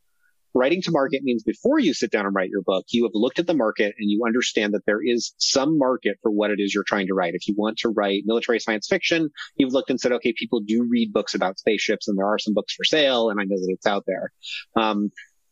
Writing 0.55 0.83
to 0.83 0.91
market 0.91 1.23
means 1.23 1.43
before 1.43 1.79
you 1.79 1.93
sit 1.93 2.11
down 2.11 2.27
and 2.27 2.35
write 2.35 2.51
your 2.51 2.63
book, 2.63 2.87
you 2.91 3.05
have 3.05 3.13
looked 3.15 3.39
at 3.39 3.47
the 3.47 3.55
market 3.55 3.95
and 3.99 4.11
you 4.11 4.23
understand 4.27 4.73
that 4.75 4.87
there 4.87 5.01
is 5.05 5.35
some 5.39 5.79
market 5.79 6.17
for 6.23 6.31
what 6.31 6.51
it 6.51 6.59
is 6.59 6.75
you're 6.75 6.85
trying 6.85 7.07
to 7.07 7.15
write. 7.15 7.35
If 7.35 7.47
you 7.47 7.55
want 7.57 7.79
to 7.79 7.91
write 7.91 8.23
military 8.27 8.59
science 8.59 8.87
fiction, 8.89 9.29
you've 9.57 9.73
looked 9.73 9.91
and 9.91 10.01
said, 10.01 10.13
okay, 10.13 10.33
people 10.37 10.61
do 10.61 10.87
read 10.89 11.13
books 11.13 11.35
about 11.35 11.59
spaceships 11.59 12.09
and 12.09 12.19
there 12.19 12.27
are 12.27 12.39
some 12.39 12.55
books 12.55 12.75
for 12.75 12.85
sale 12.85 13.31
and 13.31 13.41
I 13.41 13.45
know 13.45 13.57
that 13.57 13.73
it's 13.73 13.87
out 13.87 14.05
there. 14.07 14.33
Um, 14.77 15.11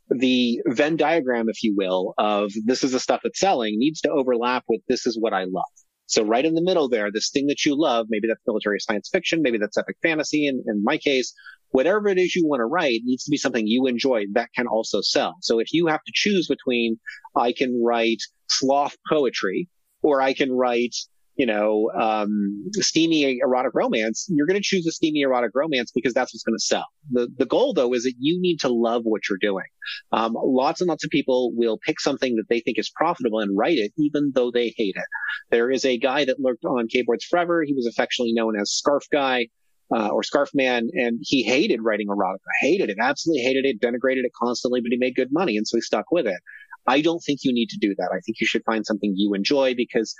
the 0.09 0.61
Venn 0.66 0.96
diagram, 0.96 1.48
if 1.48 1.62
you 1.62 1.74
will, 1.76 2.14
of 2.16 2.52
this 2.64 2.85
is 2.85 2.92
the 2.92 3.00
stuff 3.00 3.20
that's 3.24 3.40
selling 3.40 3.78
needs 3.78 4.00
to 4.02 4.11
overlap 4.11 4.64
with 4.68 4.80
this 4.88 5.06
is 5.06 5.18
what 5.18 5.32
I 5.32 5.44
love. 5.44 5.64
So 6.06 6.24
right 6.24 6.44
in 6.44 6.54
the 6.54 6.62
middle 6.62 6.88
there, 6.88 7.10
this 7.10 7.30
thing 7.30 7.46
that 7.48 7.64
you 7.64 7.78
love, 7.78 8.06
maybe 8.08 8.28
that's 8.28 8.40
military 8.46 8.78
science 8.80 9.08
fiction, 9.10 9.42
maybe 9.42 9.58
that's 9.58 9.76
epic 9.76 9.96
fantasy 10.02 10.46
in, 10.46 10.62
in 10.66 10.82
my 10.84 10.98
case, 10.98 11.34
whatever 11.70 12.08
it 12.08 12.18
is 12.18 12.34
you 12.34 12.46
want 12.46 12.60
to 12.60 12.66
write 12.66 13.00
needs 13.04 13.24
to 13.24 13.30
be 13.30 13.36
something 13.36 13.66
you 13.66 13.86
enjoy 13.86 14.24
that 14.32 14.50
can 14.54 14.66
also 14.66 15.00
sell. 15.00 15.36
So 15.40 15.58
if 15.58 15.72
you 15.72 15.88
have 15.88 16.02
to 16.04 16.12
choose 16.14 16.46
between 16.46 16.98
I 17.34 17.52
can 17.52 17.82
write 17.84 18.20
sloth 18.48 18.96
poetry 19.08 19.68
or 20.02 20.22
I 20.22 20.32
can 20.32 20.52
write 20.52 20.94
you 21.37 21.46
know, 21.46 21.90
um, 21.99 22.64
steamy 22.72 23.38
erotic 23.42 23.72
romance, 23.75 24.27
you're 24.31 24.46
going 24.46 24.61
to 24.61 24.64
choose 24.64 24.87
a 24.87 24.92
steamy 24.92 25.20
erotic 25.20 25.51
romance 25.55 25.92
because 25.94 26.14
that's 26.14 26.33
what's 26.33 26.42
going 26.42 26.57
to 26.57 26.64
sell. 26.64 26.87
The, 27.11 27.29
the 27.37 27.46
goal 27.46 27.75
though 27.75 27.92
is 27.92 28.05
that 28.05 28.14
you 28.18 28.40
need 28.40 28.59
to 28.61 28.68
love 28.68 29.03
what 29.05 29.22
you're 29.29 29.38
doing. 29.40 29.66
Um, 30.12 30.35
lots 30.35 30.81
and 30.81 30.88
lots 30.88 31.05
of 31.05 31.11
people 31.11 31.53
will 31.55 31.79
pick 31.79 32.01
something 32.01 32.37
that 32.37 32.49
they 32.49 32.61
think 32.61 32.79
is 32.79 32.90
profitable 32.90 33.40
and 33.40 33.57
write 33.57 33.79
it 33.79 33.92
even 33.99 34.33
though 34.35 34.51
they 34.51 34.75
hate 34.77 34.96
it. 34.96 35.05
There 35.51 35.70
is 35.70 35.85
a 35.85 35.99
guy 35.99 36.25
that 36.25 36.40
lurked 36.40 36.64
on 36.64 36.88
Kboards 36.88 37.25
Forever. 37.29 37.62
He 37.64 37.75
was 37.75 37.87
affectionately 37.87 38.33
known 38.33 38.59
as 38.59 38.70
Scarf 38.70 39.05
Guy 39.12 39.49
uh, 39.94 40.09
or 40.09 40.22
Scarf 40.22 40.51
Man, 40.55 40.88
and 40.94 41.20
he 41.22 41.42
hated 41.42 41.81
writing 41.83 42.09
erotica, 42.09 42.38
hated 42.61 42.90
it, 42.90 42.96
absolutely 43.01 43.42
hated 43.42 43.64
it, 43.64 43.81
denigrated 43.81 44.25
it 44.25 44.33
constantly, 44.40 44.81
but 44.81 44.90
he 44.90 44.96
made 44.96 45.14
good 45.14 45.29
money, 45.31 45.57
and 45.57 45.66
so 45.66 45.77
he 45.77 45.81
stuck 45.81 46.11
with 46.11 46.27
it. 46.27 46.40
I 46.88 47.01
don't 47.01 47.20
think 47.20 47.40
you 47.42 47.53
need 47.53 47.68
to 47.70 47.79
do 47.79 47.94
that. 47.96 48.11
I 48.12 48.20
think 48.20 48.40
you 48.40 48.46
should 48.46 48.64
find 48.64 48.87
something 48.87 49.12
you 49.16 49.35
enjoy 49.35 49.75
because 49.75 50.14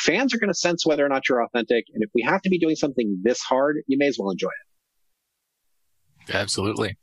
fans 0.00 0.34
are 0.34 0.38
going 0.38 0.50
to 0.50 0.54
sense 0.54 0.86
whether 0.86 1.04
or 1.04 1.08
not 1.08 1.28
you're 1.28 1.42
authentic. 1.42 1.84
And 1.94 2.02
if 2.02 2.10
we 2.14 2.22
have 2.22 2.42
to 2.42 2.50
be 2.50 2.58
doing 2.58 2.76
something 2.76 3.20
this 3.22 3.40
hard, 3.40 3.76
you 3.86 3.98
may 3.98 4.06
as 4.06 4.16
well 4.18 4.30
enjoy 4.30 4.48
it. 4.48 6.34
Absolutely. 6.34 6.96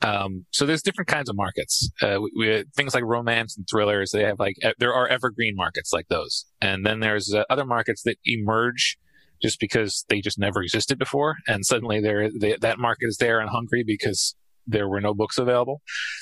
Um, 0.00 0.46
so 0.52 0.64
there's 0.64 0.82
different 0.82 1.08
kinds 1.08 1.28
of 1.28 1.36
markets. 1.36 1.90
Uh, 2.00 2.18
we, 2.20 2.30
we, 2.36 2.64
things 2.74 2.94
like 2.94 3.04
romance 3.04 3.56
and 3.56 3.66
thrillers. 3.70 4.10
They 4.10 4.22
have 4.24 4.38
like 4.38 4.56
there 4.78 4.94
are 4.94 5.06
evergreen 5.08 5.54
markets 5.56 5.92
like 5.92 6.08
those, 6.08 6.46
and 6.60 6.86
then 6.86 7.00
there's 7.00 7.34
uh, 7.34 7.42
other 7.50 7.66
markets 7.66 8.02
that 8.04 8.16
emerge 8.24 8.96
just 9.42 9.58
because 9.58 10.04
they 10.08 10.20
just 10.20 10.38
never 10.38 10.62
existed 10.62 10.98
before. 10.98 11.36
And 11.48 11.64
suddenly 11.64 12.00
there, 12.00 12.30
they, 12.38 12.56
that 12.60 12.78
market 12.78 13.06
is 13.06 13.16
there 13.16 13.40
and 13.40 13.48
hungry 13.50 13.82
because 13.86 14.34
there 14.66 14.88
were 14.88 15.00
no 15.00 15.14
books 15.14 15.38
available. 15.38 15.80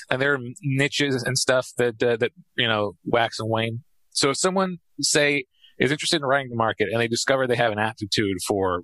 And 0.09 0.21
there 0.21 0.33
are 0.33 0.39
niches 0.61 1.21
and 1.23 1.37
stuff 1.37 1.69
that, 1.77 2.01
uh, 2.01 2.17
that, 2.17 2.31
you 2.55 2.67
know, 2.67 2.93
wax 3.05 3.39
and 3.39 3.49
wane. 3.49 3.83
So 4.11 4.29
if 4.29 4.37
someone 4.37 4.77
say 5.01 5.45
is 5.79 5.91
interested 5.91 6.17
in 6.17 6.25
writing 6.25 6.49
the 6.49 6.55
market 6.55 6.89
and 6.91 6.99
they 6.99 7.07
discover 7.07 7.47
they 7.47 7.55
have 7.55 7.71
an 7.71 7.79
aptitude 7.79 8.37
for, 8.47 8.83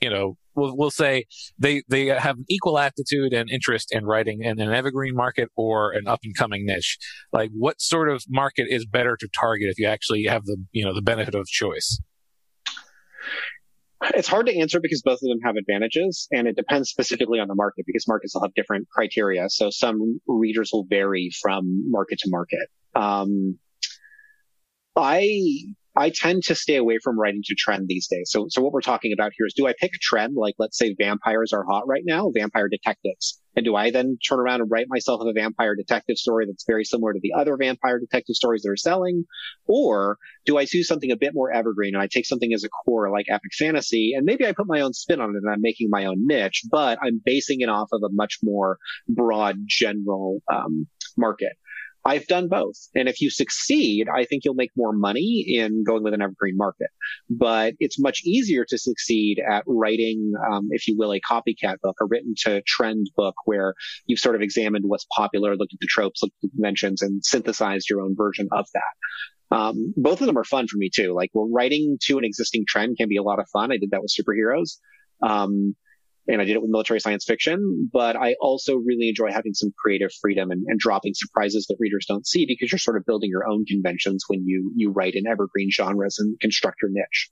you 0.00 0.10
know, 0.10 0.36
we'll, 0.54 0.76
we'll 0.76 0.90
say 0.90 1.24
they, 1.58 1.82
they 1.88 2.06
have 2.06 2.36
an 2.38 2.44
equal 2.48 2.78
aptitude 2.78 3.32
and 3.32 3.50
interest 3.50 3.88
in 3.92 4.04
writing 4.04 4.42
in 4.42 4.60
an 4.60 4.72
evergreen 4.72 5.14
market 5.14 5.48
or 5.56 5.92
an 5.92 6.06
up 6.06 6.20
and 6.24 6.36
coming 6.36 6.64
niche. 6.64 6.98
Like 7.32 7.50
what 7.52 7.80
sort 7.80 8.08
of 8.08 8.24
market 8.28 8.66
is 8.68 8.86
better 8.86 9.16
to 9.16 9.28
target 9.38 9.68
if 9.68 9.78
you 9.78 9.86
actually 9.86 10.24
have 10.24 10.44
the, 10.44 10.56
you 10.72 10.84
know, 10.84 10.94
the 10.94 11.02
benefit 11.02 11.34
of 11.34 11.46
choice? 11.46 12.00
It's 14.14 14.26
hard 14.26 14.46
to 14.46 14.58
answer 14.58 14.80
because 14.80 15.00
both 15.02 15.20
of 15.22 15.28
them 15.28 15.38
have 15.44 15.54
advantages 15.56 16.26
and 16.32 16.48
it 16.48 16.56
depends 16.56 16.90
specifically 16.90 17.38
on 17.38 17.46
the 17.46 17.54
market 17.54 17.84
because 17.86 18.08
markets 18.08 18.34
will 18.34 18.42
have 18.42 18.52
different 18.54 18.88
criteria. 18.88 19.48
So 19.48 19.70
some 19.70 20.20
readers 20.26 20.70
will 20.72 20.86
vary 20.88 21.30
from 21.40 21.88
market 21.88 22.18
to 22.20 22.30
market. 22.30 22.68
Um, 22.96 23.58
I 24.96 25.74
I 25.94 26.10
tend 26.10 26.44
to 26.44 26.54
stay 26.54 26.76
away 26.76 26.98
from 27.02 27.18
writing 27.18 27.42
to 27.44 27.54
trend 27.54 27.86
these 27.88 28.08
days. 28.08 28.30
So, 28.30 28.46
so 28.48 28.62
what 28.62 28.72
we're 28.72 28.80
talking 28.80 29.12
about 29.12 29.32
here 29.36 29.46
is 29.46 29.54
do 29.54 29.66
I 29.66 29.74
pick 29.78 29.92
a 29.94 29.98
trend? 30.00 30.34
Like, 30.36 30.54
let's 30.58 30.78
say 30.78 30.94
vampires 30.98 31.52
are 31.52 31.64
hot 31.64 31.86
right 31.86 32.02
now, 32.06 32.30
vampire 32.34 32.68
detectives. 32.68 33.40
And 33.54 33.66
do 33.66 33.76
I 33.76 33.90
then 33.90 34.16
turn 34.26 34.40
around 34.40 34.62
and 34.62 34.70
write 34.70 34.86
myself 34.88 35.20
a 35.22 35.32
vampire 35.34 35.74
detective 35.76 36.16
story 36.16 36.46
that's 36.46 36.64
very 36.66 36.84
similar 36.84 37.12
to 37.12 37.20
the 37.22 37.34
other 37.34 37.58
vampire 37.58 37.98
detective 37.98 38.34
stories 38.34 38.62
that 38.62 38.70
are 38.70 38.76
selling? 38.76 39.24
Or 39.66 40.16
do 40.46 40.56
I 40.56 40.64
do 40.64 40.82
something 40.82 41.12
a 41.12 41.16
bit 41.16 41.34
more 41.34 41.52
evergreen 41.52 41.94
and 41.94 42.02
I 42.02 42.06
take 42.06 42.24
something 42.24 42.54
as 42.54 42.64
a 42.64 42.70
core 42.70 43.10
like 43.10 43.26
epic 43.28 43.52
fantasy 43.58 44.14
and 44.16 44.24
maybe 44.24 44.46
I 44.46 44.52
put 44.52 44.66
my 44.66 44.80
own 44.80 44.94
spin 44.94 45.20
on 45.20 45.30
it 45.30 45.42
and 45.42 45.50
I'm 45.52 45.60
making 45.60 45.90
my 45.90 46.06
own 46.06 46.26
niche, 46.26 46.62
but 46.70 46.98
I'm 47.02 47.20
basing 47.22 47.60
it 47.60 47.68
off 47.68 47.90
of 47.92 48.02
a 48.02 48.08
much 48.10 48.38
more 48.42 48.78
broad 49.06 49.58
general, 49.66 50.40
um, 50.50 50.86
market. 51.18 51.52
I've 52.04 52.26
done 52.26 52.48
both. 52.48 52.76
And 52.94 53.08
if 53.08 53.20
you 53.20 53.30
succeed, 53.30 54.08
I 54.08 54.24
think 54.24 54.44
you'll 54.44 54.54
make 54.54 54.72
more 54.76 54.92
money 54.92 55.44
in 55.46 55.84
going 55.84 56.02
with 56.02 56.14
an 56.14 56.22
evergreen 56.22 56.56
market. 56.56 56.88
But 57.30 57.74
it's 57.78 58.00
much 58.00 58.22
easier 58.24 58.64
to 58.68 58.78
succeed 58.78 59.40
at 59.48 59.62
writing, 59.66 60.32
um, 60.50 60.68
if 60.70 60.88
you 60.88 60.96
will, 60.96 61.12
a 61.12 61.20
copycat 61.20 61.80
book, 61.80 61.96
a 62.00 62.06
written 62.06 62.34
to 62.44 62.62
trend 62.62 63.10
book 63.16 63.34
where 63.44 63.74
you've 64.06 64.18
sort 64.18 64.34
of 64.34 64.42
examined 64.42 64.84
what's 64.86 65.06
popular, 65.16 65.56
looked 65.56 65.74
at 65.74 65.80
the 65.80 65.86
tropes, 65.86 66.22
looked 66.22 66.34
at 66.42 66.50
the 66.50 66.56
conventions 66.56 67.02
and 67.02 67.24
synthesized 67.24 67.88
your 67.88 68.00
own 68.00 68.16
version 68.16 68.48
of 68.50 68.66
that. 68.74 69.56
Um, 69.56 69.92
both 69.96 70.20
of 70.20 70.26
them 70.26 70.38
are 70.38 70.44
fun 70.44 70.66
for 70.66 70.78
me 70.78 70.90
too. 70.92 71.14
Like 71.14 71.30
well, 71.34 71.48
writing 71.52 71.98
to 72.04 72.18
an 72.18 72.24
existing 72.24 72.64
trend 72.66 72.96
can 72.96 73.08
be 73.08 73.18
a 73.18 73.22
lot 73.22 73.38
of 73.38 73.48
fun. 73.52 73.70
I 73.70 73.76
did 73.76 73.90
that 73.90 74.02
with 74.02 74.12
superheroes. 74.12 74.78
Um, 75.22 75.76
and 76.28 76.40
I 76.40 76.44
did 76.44 76.54
it 76.54 76.62
with 76.62 76.70
military 76.70 77.00
science 77.00 77.24
fiction, 77.24 77.90
but 77.92 78.16
I 78.16 78.34
also 78.40 78.76
really 78.76 79.08
enjoy 79.08 79.32
having 79.32 79.54
some 79.54 79.72
creative 79.76 80.12
freedom 80.20 80.50
and, 80.50 80.64
and, 80.68 80.78
dropping 80.78 81.12
surprises 81.14 81.66
that 81.68 81.76
readers 81.78 82.06
don't 82.08 82.26
see 82.26 82.46
because 82.46 82.70
you're 82.70 82.78
sort 82.78 82.96
of 82.96 83.04
building 83.04 83.30
your 83.30 83.46
own 83.48 83.64
conventions 83.64 84.24
when 84.28 84.44
you 84.46 84.72
you 84.76 84.90
write 84.90 85.14
in 85.14 85.26
evergreen 85.26 85.70
genres 85.70 86.18
and 86.18 86.38
construct 86.40 86.76
your 86.82 86.90
niche. 86.92 87.30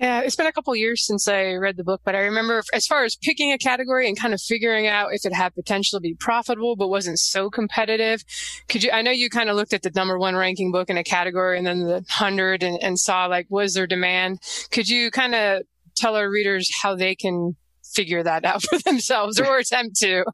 Yeah, 0.00 0.20
it's 0.20 0.34
been 0.34 0.46
a 0.46 0.52
couple 0.52 0.74
years 0.74 1.06
since 1.06 1.28
I 1.28 1.52
read 1.56 1.76
the 1.76 1.84
book, 1.84 2.00
but 2.06 2.14
I 2.14 2.20
remember 2.20 2.62
as 2.72 2.86
far 2.86 3.04
as 3.04 3.16
picking 3.16 3.52
a 3.52 3.58
category 3.58 4.08
and 4.08 4.18
kind 4.18 4.32
of 4.32 4.40
figuring 4.40 4.86
out 4.86 5.12
if 5.12 5.26
it 5.26 5.34
had 5.34 5.54
potential 5.54 5.98
to 5.98 6.00
be 6.00 6.14
profitable 6.14 6.74
but 6.74 6.88
wasn't 6.88 7.18
so 7.18 7.50
competitive. 7.50 8.24
Could 8.68 8.82
you, 8.82 8.90
I 8.92 9.02
know 9.02 9.10
you 9.10 9.28
kind 9.28 9.50
of 9.50 9.56
looked 9.56 9.74
at 9.74 9.82
the 9.82 9.90
number 9.94 10.18
one 10.18 10.36
ranking 10.36 10.72
book 10.72 10.88
in 10.88 10.96
a 10.96 11.04
category 11.04 11.58
and 11.58 11.66
then 11.66 11.80
the 11.80 12.02
hundred 12.08 12.62
and, 12.62 12.82
and 12.82 12.98
saw 12.98 13.26
like, 13.26 13.46
was 13.50 13.74
there 13.74 13.86
demand? 13.86 14.40
Could 14.70 14.88
you 14.88 15.10
kind 15.10 15.34
of 15.34 15.64
tell 15.96 16.16
our 16.16 16.30
readers 16.30 16.68
how 16.82 16.94
they 16.94 17.14
can 17.14 17.56
figure 17.94 18.22
that 18.22 18.44
out 18.44 18.62
for 18.70 18.78
themselves 18.78 19.40
or 19.40 19.58
attempt 19.58 19.96
to. 19.96 20.24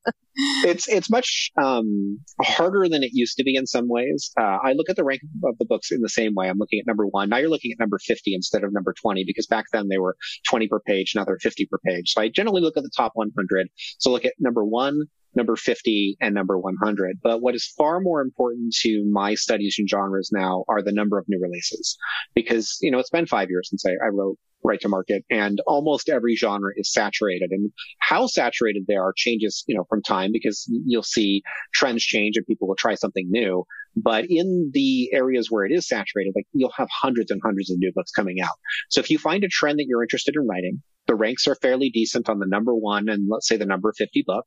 it's 0.64 0.86
it's 0.88 1.08
much 1.08 1.50
um, 1.62 2.18
harder 2.42 2.88
than 2.88 3.02
it 3.02 3.10
used 3.12 3.36
to 3.38 3.44
be 3.44 3.56
in 3.56 3.66
some 3.66 3.88
ways. 3.88 4.30
Uh, 4.38 4.58
I 4.62 4.72
look 4.72 4.90
at 4.90 4.96
the 4.96 5.04
rank 5.04 5.22
of 5.44 5.56
the 5.58 5.64
books 5.64 5.90
in 5.90 6.00
the 6.00 6.08
same 6.08 6.34
way. 6.34 6.48
I'm 6.48 6.58
looking 6.58 6.78
at 6.78 6.86
number 6.86 7.06
one. 7.06 7.30
Now 7.30 7.38
you're 7.38 7.48
looking 7.48 7.72
at 7.72 7.78
number 7.78 7.98
50 7.98 8.34
instead 8.34 8.64
of 8.64 8.72
number 8.72 8.94
20 9.00 9.24
because 9.26 9.46
back 9.46 9.66
then 9.72 9.88
they 9.88 9.98
were 9.98 10.16
20 10.48 10.68
per 10.68 10.80
page. 10.80 11.12
Now 11.14 11.24
they're 11.24 11.38
50 11.38 11.66
per 11.66 11.78
page. 11.86 12.12
So 12.12 12.20
I 12.20 12.28
generally 12.28 12.60
look 12.60 12.76
at 12.76 12.82
the 12.82 12.90
top 12.94 13.12
100. 13.14 13.68
So 13.98 14.10
look 14.10 14.24
at 14.24 14.34
number 14.38 14.64
one, 14.64 15.02
number 15.36 15.56
50 15.56 16.16
and 16.20 16.34
number 16.34 16.58
100. 16.58 17.20
But 17.22 17.40
what 17.40 17.54
is 17.54 17.72
far 17.76 18.00
more 18.00 18.20
important 18.20 18.74
to 18.80 19.04
my 19.10 19.34
studies 19.34 19.76
in 19.78 19.86
genres 19.86 20.30
now 20.32 20.64
are 20.68 20.82
the 20.82 20.92
number 20.92 21.18
of 21.18 21.26
new 21.28 21.40
releases. 21.40 21.96
Because, 22.34 22.78
you 22.80 22.90
know, 22.90 22.98
it's 22.98 23.10
been 23.10 23.26
five 23.26 23.50
years 23.50 23.68
since 23.70 23.84
I, 23.86 23.92
I 24.04 24.08
wrote 24.08 24.38
right 24.66 24.80
to 24.80 24.88
market 24.88 25.24
and 25.30 25.60
almost 25.66 26.08
every 26.08 26.34
genre 26.34 26.72
is 26.76 26.92
saturated. 26.92 27.50
And 27.52 27.72
how 28.00 28.26
saturated 28.26 28.84
they 28.86 28.96
are 28.96 29.12
changes 29.16 29.64
you 29.66 29.76
know 29.76 29.84
from 29.88 30.02
time 30.02 30.30
because 30.32 30.66
you'll 30.68 31.02
see 31.02 31.42
trends 31.72 32.02
change 32.02 32.36
and 32.36 32.46
people 32.46 32.68
will 32.68 32.76
try 32.76 32.94
something 32.94 33.26
new. 33.30 33.64
But 33.96 34.26
in 34.28 34.70
the 34.74 35.10
areas 35.12 35.50
where 35.50 35.64
it 35.64 35.72
is 35.72 35.88
saturated 35.88 36.32
like 36.34 36.46
you'll 36.52 36.72
have 36.76 36.88
hundreds 36.90 37.30
and 37.30 37.40
hundreds 37.42 37.70
of 37.70 37.78
new 37.78 37.92
books 37.94 38.10
coming 38.10 38.40
out. 38.40 38.56
So 38.90 39.00
if 39.00 39.10
you 39.10 39.18
find 39.18 39.44
a 39.44 39.48
trend 39.48 39.78
that 39.78 39.86
you're 39.88 40.02
interested 40.02 40.34
in 40.34 40.46
writing 40.46 40.82
the 41.06 41.14
ranks 41.14 41.46
are 41.46 41.54
fairly 41.56 41.90
decent 41.90 42.28
on 42.28 42.38
the 42.38 42.46
number 42.46 42.74
one 42.74 43.08
and 43.08 43.28
let's 43.30 43.48
say 43.48 43.56
the 43.56 43.66
number 43.66 43.92
50 43.96 44.24
book. 44.26 44.44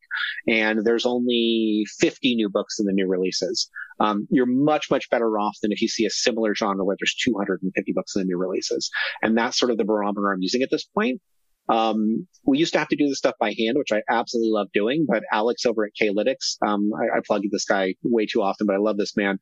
And 0.47 0.85
there's 0.85 1.05
only 1.05 1.85
50 1.99 2.35
new 2.35 2.49
books 2.49 2.79
in 2.79 2.85
the 2.85 2.93
new 2.93 3.07
releases. 3.07 3.69
Um, 3.99 4.27
you're 4.29 4.45
much, 4.45 4.89
much 4.89 5.09
better 5.09 5.39
off 5.39 5.57
than 5.61 5.71
if 5.71 5.81
you 5.81 5.87
see 5.87 6.05
a 6.05 6.09
similar 6.09 6.55
genre 6.55 6.85
where 6.85 6.95
there's 6.99 7.15
250 7.23 7.91
books 7.93 8.15
in 8.15 8.21
the 8.21 8.25
new 8.25 8.37
releases. 8.37 8.89
And 9.21 9.37
that's 9.37 9.57
sort 9.57 9.71
of 9.71 9.77
the 9.77 9.85
barometer 9.85 10.31
I'm 10.31 10.41
using 10.41 10.61
at 10.61 10.69
this 10.71 10.85
point. 10.85 11.21
Um, 11.67 12.27
we 12.45 12.57
used 12.57 12.73
to 12.73 12.79
have 12.79 12.87
to 12.87 12.95
do 12.95 13.07
this 13.07 13.19
stuff 13.19 13.35
by 13.39 13.53
hand, 13.57 13.77
which 13.77 13.91
I 13.91 14.01
absolutely 14.09 14.51
love 14.51 14.69
doing, 14.73 15.05
but 15.07 15.23
Alex 15.31 15.67
over 15.67 15.85
at 15.85 15.91
K-Lytics, 15.93 16.57
um, 16.65 16.89
I, 16.95 17.17
I 17.17 17.21
plug 17.25 17.43
this 17.51 17.65
guy 17.65 17.93
way 18.03 18.25
too 18.25 18.41
often, 18.41 18.65
but 18.65 18.75
I 18.75 18.79
love 18.79 18.97
this 18.97 19.15
man 19.15 19.37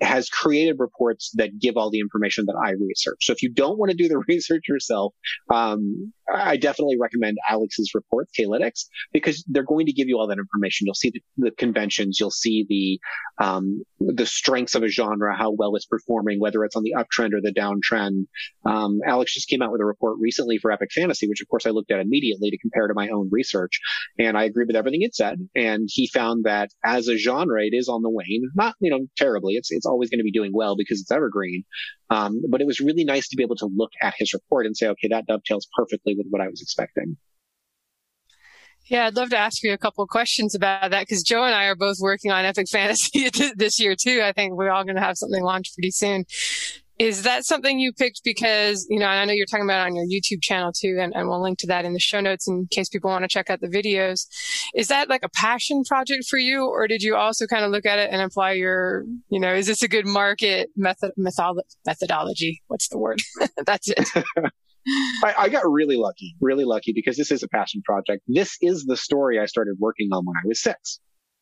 has 0.00 0.28
created 0.28 0.76
reports 0.78 1.30
that 1.34 1.58
give 1.58 1.76
all 1.76 1.90
the 1.90 2.00
information 2.00 2.46
that 2.46 2.54
I 2.54 2.70
research. 2.70 3.18
So 3.22 3.32
if 3.32 3.42
you 3.42 3.52
don't 3.52 3.78
want 3.78 3.90
to 3.90 3.96
do 3.96 4.08
the 4.08 4.18
research 4.28 4.68
yourself, 4.68 5.14
um, 5.50 6.12
I 6.32 6.56
definitely 6.56 6.96
recommend 7.00 7.38
Alex's 7.48 7.92
report, 7.94 8.28
K-Lytics, 8.34 8.86
because 9.12 9.44
they're 9.48 9.62
going 9.62 9.86
to 9.86 9.92
give 9.92 10.08
you 10.08 10.18
all 10.18 10.26
that 10.26 10.38
information. 10.38 10.86
You'll 10.86 10.94
see 10.94 11.10
the, 11.10 11.22
the 11.36 11.50
conventions, 11.52 12.18
you'll 12.20 12.30
see 12.30 12.66
the 12.68 13.00
um, 13.44 13.82
the 14.00 14.26
strengths 14.26 14.74
of 14.74 14.82
a 14.82 14.88
genre, 14.88 15.36
how 15.36 15.50
well 15.50 15.74
it's 15.76 15.86
performing, 15.86 16.40
whether 16.40 16.64
it's 16.64 16.76
on 16.76 16.82
the 16.82 16.94
uptrend 16.96 17.32
or 17.32 17.40
the 17.40 17.52
downtrend. 17.52 18.26
Um, 18.66 18.98
Alex 19.06 19.34
just 19.34 19.48
came 19.48 19.62
out 19.62 19.72
with 19.72 19.80
a 19.80 19.84
report 19.84 20.16
recently 20.20 20.58
for 20.58 20.70
Epic 20.70 20.90
Fantasy, 20.94 21.28
which 21.28 21.40
of 21.40 21.48
course 21.48 21.66
I 21.66 21.70
looked 21.70 21.90
at 21.90 22.00
immediately 22.00 22.50
to 22.50 22.58
compare 22.58 22.88
to 22.88 22.94
my 22.94 23.08
own 23.08 23.28
research, 23.30 23.80
and 24.18 24.36
I 24.36 24.44
agree 24.44 24.64
with 24.66 24.76
everything 24.76 25.02
it 25.02 25.14
said. 25.14 25.48
And 25.54 25.88
he 25.90 26.08
found 26.08 26.44
that 26.44 26.70
as 26.84 27.08
a 27.08 27.16
genre, 27.16 27.64
it 27.64 27.74
is 27.74 27.88
on 27.88 28.02
the 28.02 28.10
wane, 28.10 28.50
not 28.54 28.74
you 28.80 28.90
know 28.90 29.06
terribly. 29.16 29.54
It's 29.54 29.70
it's 29.70 29.86
always 29.86 30.10
going 30.10 30.20
to 30.20 30.24
be 30.24 30.32
doing 30.32 30.52
well 30.52 30.76
because 30.76 31.00
it's 31.00 31.10
evergreen. 31.10 31.64
Um, 32.10 32.42
but 32.48 32.60
it 32.60 32.66
was 32.66 32.80
really 32.80 33.04
nice 33.04 33.28
to 33.28 33.36
be 33.36 33.42
able 33.42 33.56
to 33.56 33.70
look 33.74 33.92
at 34.00 34.14
his 34.16 34.32
report 34.32 34.66
and 34.66 34.76
say, 34.76 34.88
okay, 34.88 35.08
that 35.08 35.26
dovetails 35.26 35.68
perfectly 35.76 36.14
with 36.16 36.26
what 36.30 36.40
I 36.40 36.48
was 36.48 36.62
expecting. 36.62 37.16
Yeah, 38.88 39.06
I'd 39.06 39.16
love 39.16 39.28
to 39.30 39.36
ask 39.36 39.62
you 39.62 39.74
a 39.74 39.78
couple 39.78 40.02
of 40.02 40.08
questions 40.08 40.54
about 40.54 40.90
that 40.92 41.02
because 41.02 41.22
Joe 41.22 41.44
and 41.44 41.54
I 41.54 41.66
are 41.66 41.76
both 41.76 41.98
working 42.00 42.30
on 42.30 42.46
Epic 42.46 42.68
Fantasy 42.72 43.28
this 43.56 43.78
year 43.78 43.94
too. 43.94 44.22
I 44.24 44.32
think 44.32 44.54
we're 44.54 44.70
all 44.70 44.84
going 44.84 44.96
to 44.96 45.02
have 45.02 45.18
something 45.18 45.42
launched 45.42 45.74
pretty 45.74 45.90
soon. 45.90 46.24
Is 46.98 47.22
that 47.22 47.44
something 47.44 47.78
you 47.78 47.92
picked 47.92 48.22
because, 48.24 48.84
you 48.90 48.98
know, 48.98 49.06
I 49.06 49.24
know 49.24 49.32
you're 49.32 49.46
talking 49.46 49.64
about 49.64 49.86
on 49.86 49.94
your 49.94 50.04
YouTube 50.04 50.42
channel 50.42 50.72
too, 50.72 50.98
and, 51.00 51.14
and 51.14 51.28
we'll 51.28 51.40
link 51.40 51.58
to 51.60 51.66
that 51.68 51.84
in 51.84 51.92
the 51.92 52.00
show 52.00 52.20
notes 52.20 52.48
in 52.48 52.66
case 52.72 52.88
people 52.88 53.08
want 53.08 53.22
to 53.22 53.28
check 53.28 53.50
out 53.50 53.60
the 53.60 53.68
videos. 53.68 54.26
Is 54.74 54.88
that 54.88 55.08
like 55.08 55.22
a 55.22 55.28
passion 55.28 55.84
project 55.84 56.24
for 56.28 56.38
you, 56.38 56.66
or 56.66 56.88
did 56.88 57.02
you 57.02 57.14
also 57.14 57.46
kind 57.46 57.64
of 57.64 57.70
look 57.70 57.86
at 57.86 58.00
it 58.00 58.10
and 58.10 58.20
apply 58.20 58.52
your, 58.52 59.04
you 59.28 59.38
know, 59.38 59.54
is 59.54 59.68
this 59.68 59.82
a 59.82 59.88
good 59.88 60.06
market 60.06 60.70
method, 60.76 61.12
method, 61.16 61.62
methodology? 61.86 62.62
What's 62.66 62.88
the 62.88 62.98
word? 62.98 63.20
That's 63.64 63.88
it. 63.88 64.08
I, 65.22 65.34
I, 65.38 65.48
got 65.50 65.70
really 65.70 65.96
lucky, 65.96 66.34
really 66.40 66.64
lucky 66.64 66.92
because 66.92 67.16
this 67.16 67.30
is 67.30 67.42
a 67.42 67.48
passion 67.48 67.82
project. 67.84 68.22
This 68.26 68.56
is 68.62 68.86
the 68.86 68.96
story 68.96 69.38
I 69.38 69.46
started 69.46 69.76
working 69.78 70.08
on 70.12 70.24
when 70.24 70.34
I 70.36 70.46
was 70.46 70.62
six. 70.62 70.98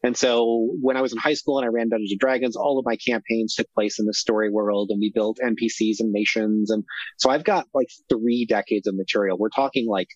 And 0.07 0.16
so 0.16 0.69
when 0.81 0.97
I 0.97 1.01
was 1.01 1.12
in 1.12 1.19
high 1.19 1.35
school 1.35 1.59
and 1.59 1.64
I 1.64 1.69
ran 1.69 1.88
Dungeons 1.88 2.12
and 2.12 2.21
Dragons, 2.21 2.55
all 2.55 2.79
of 2.79 2.87
my 2.87 2.95
campaigns 2.95 3.57
took 3.57 3.66
place 3.75 3.99
in 3.99 4.07
the 4.07 4.14
story 4.14 4.49
world 4.49 4.90
and 4.90 5.01
we 5.01 5.11
built 5.12 5.38
NPCs 5.42 5.99
and 5.99 6.12
nations. 6.12 6.71
And 6.71 6.85
so 7.16 7.29
I've 7.29 7.42
got 7.42 7.66
like 7.75 7.88
three 8.09 8.47
decades 8.47 8.87
of 8.87 8.95
material. 8.95 9.37
We're 9.37 9.49
talking 9.49 9.88
like 9.88 10.07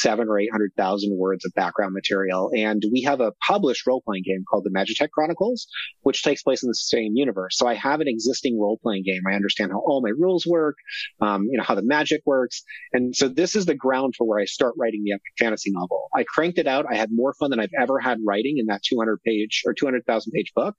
seven 0.00 0.28
or 0.28 0.38
eight 0.38 0.50
hundred 0.50 0.72
thousand 0.76 1.16
words 1.16 1.44
of 1.44 1.52
background 1.54 1.92
material. 1.94 2.50
And 2.56 2.82
we 2.92 3.02
have 3.02 3.20
a 3.20 3.32
published 3.46 3.86
role 3.86 4.02
playing 4.04 4.24
game 4.24 4.44
called 4.50 4.64
the 4.64 4.70
Magitech 4.70 5.10
Chronicles, 5.10 5.66
which 6.02 6.22
takes 6.22 6.42
place 6.42 6.62
in 6.62 6.68
the 6.68 6.74
same 6.74 7.12
universe. 7.14 7.56
So 7.56 7.66
I 7.66 7.74
have 7.74 8.00
an 8.00 8.08
existing 8.08 8.60
role 8.60 8.78
playing 8.82 9.04
game. 9.04 9.22
I 9.28 9.34
understand 9.34 9.72
how 9.72 9.78
all 9.78 10.02
my 10.02 10.10
rules 10.10 10.46
work, 10.46 10.76
um, 11.20 11.44
you 11.50 11.58
know, 11.58 11.64
how 11.64 11.74
the 11.74 11.84
magic 11.84 12.22
works. 12.26 12.62
And 12.92 13.14
so 13.14 13.28
this 13.28 13.56
is 13.56 13.66
the 13.66 13.74
ground 13.74 14.14
for 14.16 14.26
where 14.26 14.40
I 14.40 14.44
start 14.44 14.74
writing 14.78 15.02
the 15.04 15.12
epic 15.12 15.22
fantasy 15.38 15.70
novel. 15.72 16.08
I 16.14 16.24
cranked 16.24 16.58
it 16.58 16.66
out. 16.66 16.86
I 16.90 16.96
had 16.96 17.10
more 17.12 17.34
fun 17.34 17.50
than 17.50 17.60
I've 17.60 17.74
ever 17.78 17.98
had 17.98 18.18
writing 18.26 18.58
in 18.58 18.66
that 18.66 18.82
200 18.82 19.22
page 19.22 19.62
or 19.66 19.74
200,000 19.74 20.32
page 20.32 20.52
book. 20.54 20.74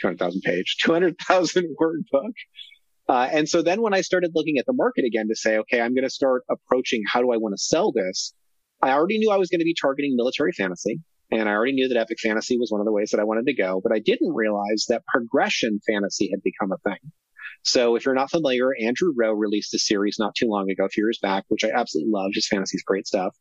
200,000 0.00 0.42
page, 0.42 0.76
200,000 0.82 1.74
word 1.80 2.04
book. 2.10 2.32
Uh, 3.08 3.28
and 3.32 3.48
so 3.48 3.62
then 3.62 3.80
when 3.80 3.94
I 3.94 4.02
started 4.02 4.32
looking 4.34 4.58
at 4.58 4.66
the 4.66 4.74
market 4.74 5.04
again 5.04 5.28
to 5.28 5.34
say, 5.34 5.56
okay, 5.58 5.80
I'm 5.80 5.94
going 5.94 6.04
to 6.04 6.10
start 6.10 6.44
approaching 6.50 7.02
how 7.10 7.22
do 7.22 7.32
I 7.32 7.38
want 7.38 7.54
to 7.54 7.58
sell 7.58 7.90
this? 7.90 8.34
I 8.80 8.90
already 8.90 9.18
knew 9.18 9.30
I 9.30 9.36
was 9.36 9.50
going 9.50 9.60
to 9.60 9.64
be 9.64 9.74
targeting 9.74 10.16
military 10.16 10.52
fantasy. 10.52 11.00
And 11.30 11.48
I 11.48 11.52
already 11.52 11.72
knew 11.72 11.88
that 11.88 11.98
epic 11.98 12.18
fantasy 12.20 12.56
was 12.58 12.70
one 12.70 12.80
of 12.80 12.86
the 12.86 12.92
ways 12.92 13.10
that 13.10 13.20
I 13.20 13.24
wanted 13.24 13.46
to 13.46 13.54
go, 13.54 13.80
but 13.82 13.92
I 13.92 13.98
didn't 13.98 14.32
realize 14.32 14.86
that 14.88 15.04
progression 15.06 15.78
fantasy 15.86 16.30
had 16.30 16.42
become 16.42 16.72
a 16.72 16.78
thing. 16.78 17.12
So 17.62 17.96
if 17.96 18.04
you're 18.04 18.14
not 18.14 18.30
familiar, 18.30 18.70
Andrew 18.80 19.12
Rowe 19.16 19.32
released 19.32 19.74
a 19.74 19.78
series 19.78 20.16
not 20.18 20.34
too 20.34 20.48
long 20.48 20.70
ago, 20.70 20.84
a 20.84 20.88
few 20.88 21.04
years 21.04 21.18
back, 21.20 21.44
which 21.48 21.64
I 21.64 21.70
absolutely 21.70 22.12
love. 22.12 22.30
His 22.32 22.48
fantasy's 22.48 22.82
great 22.82 23.06
stuff. 23.06 23.36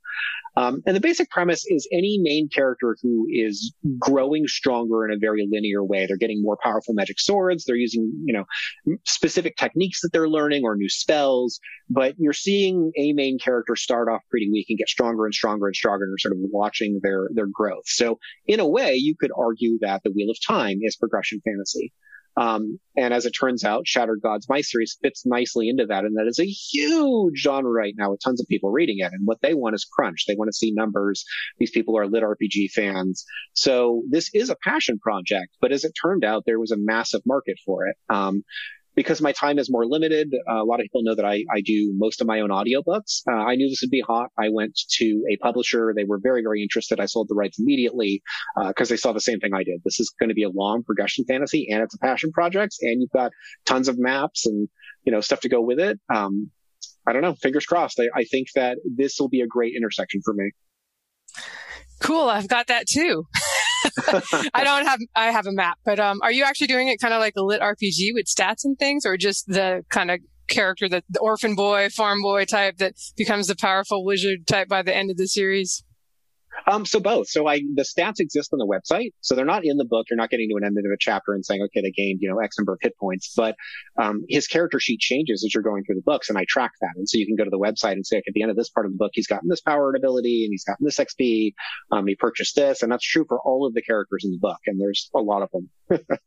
Um, 0.57 0.81
and 0.85 0.95
the 0.95 1.01
basic 1.01 1.29
premise 1.29 1.63
is 1.67 1.87
any 1.91 2.17
main 2.21 2.49
character 2.49 2.97
who 3.01 3.27
is 3.29 3.73
growing 3.99 4.47
stronger 4.47 5.05
in 5.05 5.13
a 5.13 5.19
very 5.19 5.47
linear 5.49 5.83
way. 5.83 6.05
They're 6.05 6.17
getting 6.17 6.41
more 6.41 6.57
powerful 6.61 6.93
magic 6.93 7.19
swords. 7.19 7.65
They're 7.65 7.75
using, 7.75 8.11
you 8.25 8.33
know, 8.33 8.97
specific 9.05 9.55
techniques 9.55 10.01
that 10.01 10.09
they're 10.11 10.29
learning 10.29 10.63
or 10.63 10.75
new 10.75 10.89
spells. 10.89 11.59
But 11.89 12.15
you're 12.17 12.33
seeing 12.33 12.91
a 12.97 13.13
main 13.13 13.37
character 13.37 13.75
start 13.75 14.09
off 14.09 14.21
pretty 14.29 14.49
weak 14.51 14.65
and 14.69 14.79
get 14.79 14.89
stronger 14.89 15.25
and 15.25 15.33
stronger 15.33 15.67
and 15.67 15.75
stronger 15.75 16.05
and 16.05 16.11
you're 16.11 16.17
sort 16.17 16.33
of 16.33 16.39
watching 16.51 16.99
their, 17.03 17.29
their 17.33 17.47
growth. 17.47 17.85
So 17.85 18.19
in 18.47 18.59
a 18.59 18.67
way, 18.67 18.95
you 18.95 19.15
could 19.17 19.31
argue 19.37 19.77
that 19.81 20.01
the 20.03 20.11
Wheel 20.11 20.31
of 20.31 20.37
Time 20.45 20.79
is 20.81 20.95
progression 20.95 21.39
fantasy. 21.45 21.93
Um, 22.37 22.79
and 22.95 23.13
as 23.13 23.25
it 23.25 23.31
turns 23.31 23.63
out, 23.63 23.87
Shattered 23.87 24.21
Gods, 24.21 24.47
my 24.47 24.61
series 24.61 24.97
fits 25.01 25.25
nicely 25.25 25.69
into 25.69 25.85
that. 25.87 26.05
And 26.05 26.15
that 26.17 26.27
is 26.27 26.39
a 26.39 26.45
huge 26.45 27.39
genre 27.39 27.71
right 27.71 27.95
now 27.97 28.11
with 28.11 28.21
tons 28.23 28.39
of 28.39 28.47
people 28.47 28.71
reading 28.71 28.97
it. 28.99 29.11
And 29.11 29.25
what 29.25 29.41
they 29.41 29.53
want 29.53 29.75
is 29.75 29.85
crunch. 29.85 30.25
They 30.27 30.35
want 30.35 30.49
to 30.49 30.57
see 30.57 30.71
numbers. 30.71 31.25
These 31.57 31.71
people 31.71 31.97
are 31.97 32.07
lit 32.07 32.23
RPG 32.23 32.71
fans. 32.71 33.25
So 33.53 34.03
this 34.09 34.29
is 34.33 34.49
a 34.49 34.57
passion 34.63 34.99
project, 34.99 35.55
but 35.61 35.71
as 35.71 35.83
it 35.83 35.93
turned 35.99 36.23
out, 36.23 36.43
there 36.45 36.59
was 36.59 36.71
a 36.71 36.77
massive 36.77 37.21
market 37.25 37.57
for 37.65 37.87
it. 37.87 37.95
Um, 38.09 38.43
because 38.97 39.21
my 39.21 39.31
time 39.31 39.59
is 39.59 39.69
more 39.69 39.85
limited, 39.85 40.33
uh, 40.49 40.55
a 40.55 40.65
lot 40.65 40.79
of 40.79 40.85
people 40.85 41.03
know 41.03 41.13
that 41.13 41.23
I, 41.23 41.45
I 41.53 41.61
do 41.61 41.93
most 41.95 42.19
of 42.19 42.25
my 42.25 42.39
own 42.39 42.49
audiobooks. 42.49 43.21
Uh, 43.29 43.35
I 43.35 43.55
knew 43.55 43.69
this 43.69 43.81
would 43.83 43.91
be 43.91 44.01
hot. 44.01 44.31
I 44.39 44.49
went 44.49 44.75
to 44.93 45.23
a 45.31 45.37
publisher. 45.37 45.93
They 45.95 46.03
were 46.03 46.17
very, 46.17 46.41
very 46.41 46.63
interested. 46.63 46.99
I 46.99 47.05
sold 47.05 47.27
the 47.29 47.35
rights 47.35 47.59
immediately 47.59 48.23
because 48.67 48.89
uh, 48.89 48.93
they 48.93 48.97
saw 48.97 49.13
the 49.13 49.21
same 49.21 49.39
thing 49.39 49.53
I 49.53 49.63
did. 49.63 49.81
This 49.85 49.99
is 49.99 50.11
going 50.19 50.29
to 50.29 50.35
be 50.35 50.41
a 50.41 50.49
long 50.49 50.81
progression 50.83 51.25
fantasy 51.25 51.67
and 51.71 51.83
it's 51.83 51.93
a 51.93 51.99
passion 51.99 52.31
project 52.31 52.77
and 52.81 52.99
you've 52.99 53.11
got 53.11 53.31
tons 53.67 53.87
of 53.87 53.99
maps 53.99 54.47
and, 54.47 54.67
you 55.03 55.11
know, 55.11 55.21
stuff 55.21 55.41
to 55.41 55.49
go 55.49 55.61
with 55.61 55.79
it. 55.79 55.99
Um, 56.11 56.49
I 57.07 57.13
don't 57.13 57.21
know. 57.21 57.35
Fingers 57.35 57.67
crossed. 57.67 57.99
I, 57.99 58.21
I 58.21 58.23
think 58.23 58.47
that 58.55 58.79
this 58.83 59.17
will 59.19 59.29
be 59.29 59.41
a 59.41 59.47
great 59.47 59.75
intersection 59.77 60.21
for 60.25 60.33
me. 60.33 60.49
Cool. 62.01 62.29
I've 62.29 62.47
got 62.47 62.65
that 62.65 62.87
too. 62.87 63.25
I 64.53 64.63
don't 64.63 64.85
have 64.85 64.99
I 65.15 65.27
have 65.27 65.47
a 65.47 65.51
map, 65.51 65.77
but 65.85 65.99
um, 65.99 66.19
are 66.21 66.31
you 66.31 66.43
actually 66.43 66.67
doing 66.67 66.87
it 66.87 66.99
kind 66.99 67.13
of 67.13 67.19
like 67.19 67.33
a 67.37 67.41
lit 67.41 67.61
RPG 67.61 68.13
with 68.13 68.25
stats 68.25 68.63
and 68.63 68.77
things, 68.77 69.05
or 69.05 69.17
just 69.17 69.47
the 69.47 69.83
kind 69.89 70.11
of 70.11 70.19
character 70.47 70.87
that 70.89 71.03
the 71.09 71.19
orphan 71.19 71.55
boy, 71.55 71.89
farm 71.89 72.21
boy 72.21 72.45
type 72.45 72.77
that 72.77 72.93
becomes 73.15 73.47
the 73.47 73.55
powerful 73.55 74.05
wizard 74.05 74.47
type 74.47 74.67
by 74.67 74.81
the 74.81 74.95
end 74.95 75.11
of 75.11 75.17
the 75.17 75.27
series? 75.27 75.83
Um, 76.65 76.85
so 76.85 76.99
both. 76.99 77.27
So 77.29 77.47
I, 77.47 77.61
the 77.75 77.83
stats 77.83 78.19
exist 78.19 78.51
on 78.53 78.59
the 78.59 78.65
website. 78.65 79.11
So 79.21 79.35
they're 79.35 79.45
not 79.45 79.65
in 79.65 79.77
the 79.77 79.85
book. 79.85 80.07
You're 80.09 80.17
not 80.17 80.29
getting 80.29 80.49
to 80.49 80.55
an 80.55 80.63
end 80.63 80.77
of 80.77 80.85
a 80.85 80.97
chapter 80.99 81.33
and 81.33 81.45
saying, 81.45 81.61
okay, 81.63 81.81
they 81.81 81.91
gained, 81.91 82.19
you 82.21 82.29
know, 82.29 82.39
X 82.39 82.57
number 82.57 82.73
of 82.73 82.79
hit 82.81 82.93
points, 82.99 83.33
but, 83.35 83.55
um, 83.99 84.23
his 84.27 84.47
character 84.47 84.79
sheet 84.79 84.99
changes 84.99 85.43
as 85.45 85.53
you're 85.53 85.63
going 85.63 85.83
through 85.83 85.95
the 85.95 86.01
books 86.01 86.29
and 86.29 86.37
I 86.37 86.45
track 86.47 86.71
that. 86.81 86.91
And 86.95 87.07
so 87.07 87.17
you 87.17 87.25
can 87.25 87.35
go 87.35 87.43
to 87.43 87.49
the 87.49 87.59
website 87.59 87.93
and 87.93 88.05
say, 88.05 88.17
okay, 88.17 88.25
at 88.27 88.33
the 88.33 88.41
end 88.41 88.51
of 88.51 88.57
this 88.57 88.69
part 88.69 88.85
of 88.85 88.91
the 88.91 88.97
book, 88.97 89.11
he's 89.13 89.27
gotten 89.27 89.49
this 89.49 89.61
power 89.61 89.89
and 89.89 89.97
ability 89.97 90.43
and 90.45 90.51
he's 90.51 90.63
gotten 90.63 90.85
this 90.85 90.97
XP. 90.97 91.53
Um, 91.91 92.07
he 92.07 92.15
purchased 92.15 92.55
this 92.55 92.81
and 92.81 92.91
that's 92.91 93.07
true 93.07 93.25
for 93.27 93.39
all 93.41 93.65
of 93.65 93.73
the 93.73 93.81
characters 93.81 94.23
in 94.25 94.31
the 94.31 94.39
book. 94.39 94.59
And 94.65 94.79
there's 94.79 95.09
a 95.15 95.19
lot 95.19 95.43
of 95.43 95.49
them. 95.51 95.99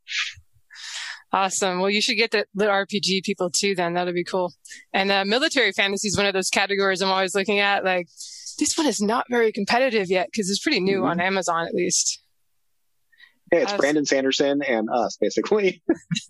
Awesome. 1.33 1.79
Well, 1.79 1.91
you 1.91 2.03
should 2.03 2.17
get 2.17 2.33
the, 2.33 2.45
the 2.55 2.67
RPG 2.67 3.23
people 3.23 3.51
too, 3.51 3.77
then. 3.77 3.95
That'll 3.95 4.13
be 4.13 4.25
cool. 4.25 4.53
And 4.93 5.13
uh, 5.13 5.25
military 5.25 5.71
fantasy 5.71 6.09
is 6.09 6.17
one 6.17 6.27
of 6.27 6.35
those 6.35 6.49
categories 6.49 7.01
I'm 7.03 7.09
always 7.09 7.37
looking 7.37 7.61
at. 7.61 7.85
Like, 7.85 8.09
this 8.61 8.77
one 8.77 8.87
is 8.87 9.01
not 9.01 9.27
very 9.29 9.51
competitive 9.51 10.09
yet 10.09 10.29
because 10.31 10.49
it's 10.49 10.61
pretty 10.61 10.81
new 10.81 10.99
mm-hmm. 10.99 11.11
on 11.11 11.21
Amazon 11.21 11.67
at 11.67 11.75
least. 11.75 12.23
Yeah, 13.53 13.61
it's 13.61 13.73
Brandon 13.73 14.07
Sanderson 14.07 14.63
and 14.63 14.89
us, 14.95 15.17
basically. 15.21 15.83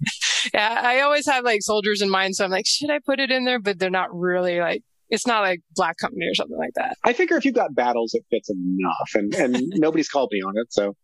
yeah, 0.55 0.81
I 0.83 1.01
always 1.01 1.27
have 1.27 1.45
like 1.45 1.61
soldiers 1.61 2.01
in 2.01 2.09
mind, 2.09 2.37
so 2.37 2.47
I'm 2.47 2.51
like, 2.51 2.67
should 2.67 2.89
I 2.89 2.99
put 3.05 3.21
it 3.21 3.31
in 3.31 3.45
there? 3.45 3.59
But 3.59 3.79
they're 3.79 3.91
not 3.91 4.09
really 4.11 4.59
like 4.59 4.83
it's 5.11 5.27
not 5.27 5.41
like 5.41 5.61
Black 5.75 5.97
Company 5.99 6.27
or 6.27 6.35
something 6.35 6.57
like 6.57 6.73
that. 6.77 6.97
I 7.05 7.13
figure 7.13 7.37
if 7.37 7.45
you've 7.45 7.55
got 7.55 7.75
battles, 7.75 8.15
it 8.15 8.25
fits 8.31 8.49
enough, 8.49 9.11
and 9.15 9.35
and 9.35 9.63
nobody's 9.77 10.09
called 10.09 10.31
me 10.33 10.41
on 10.41 10.55
it, 10.57 10.73
so. 10.73 10.97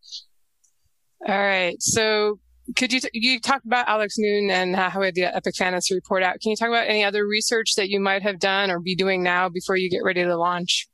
All 1.27 1.37
right, 1.37 1.75
so 1.81 2.39
could 2.75 2.91
you 2.91 2.99
t- 2.99 3.09
you 3.13 3.39
talked 3.39 3.65
about 3.65 3.87
Alex 3.87 4.15
Newton 4.17 4.49
and 4.49 4.75
how 4.75 4.99
the 4.99 5.23
Epic 5.23 5.55
Fantasy 5.55 5.93
report 5.93 6.23
out? 6.23 6.39
Can 6.41 6.51
you 6.51 6.55
talk 6.55 6.69
about 6.69 6.87
any 6.87 7.03
other 7.03 7.27
research 7.27 7.75
that 7.75 7.89
you 7.89 7.99
might 7.99 8.23
have 8.23 8.39
done 8.39 8.71
or 8.71 8.79
be 8.79 8.95
doing 8.95 9.23
now 9.23 9.49
before 9.49 9.77
you 9.77 9.89
get 9.89 10.03
ready 10.03 10.23
to 10.23 10.37
launch? 10.37 10.87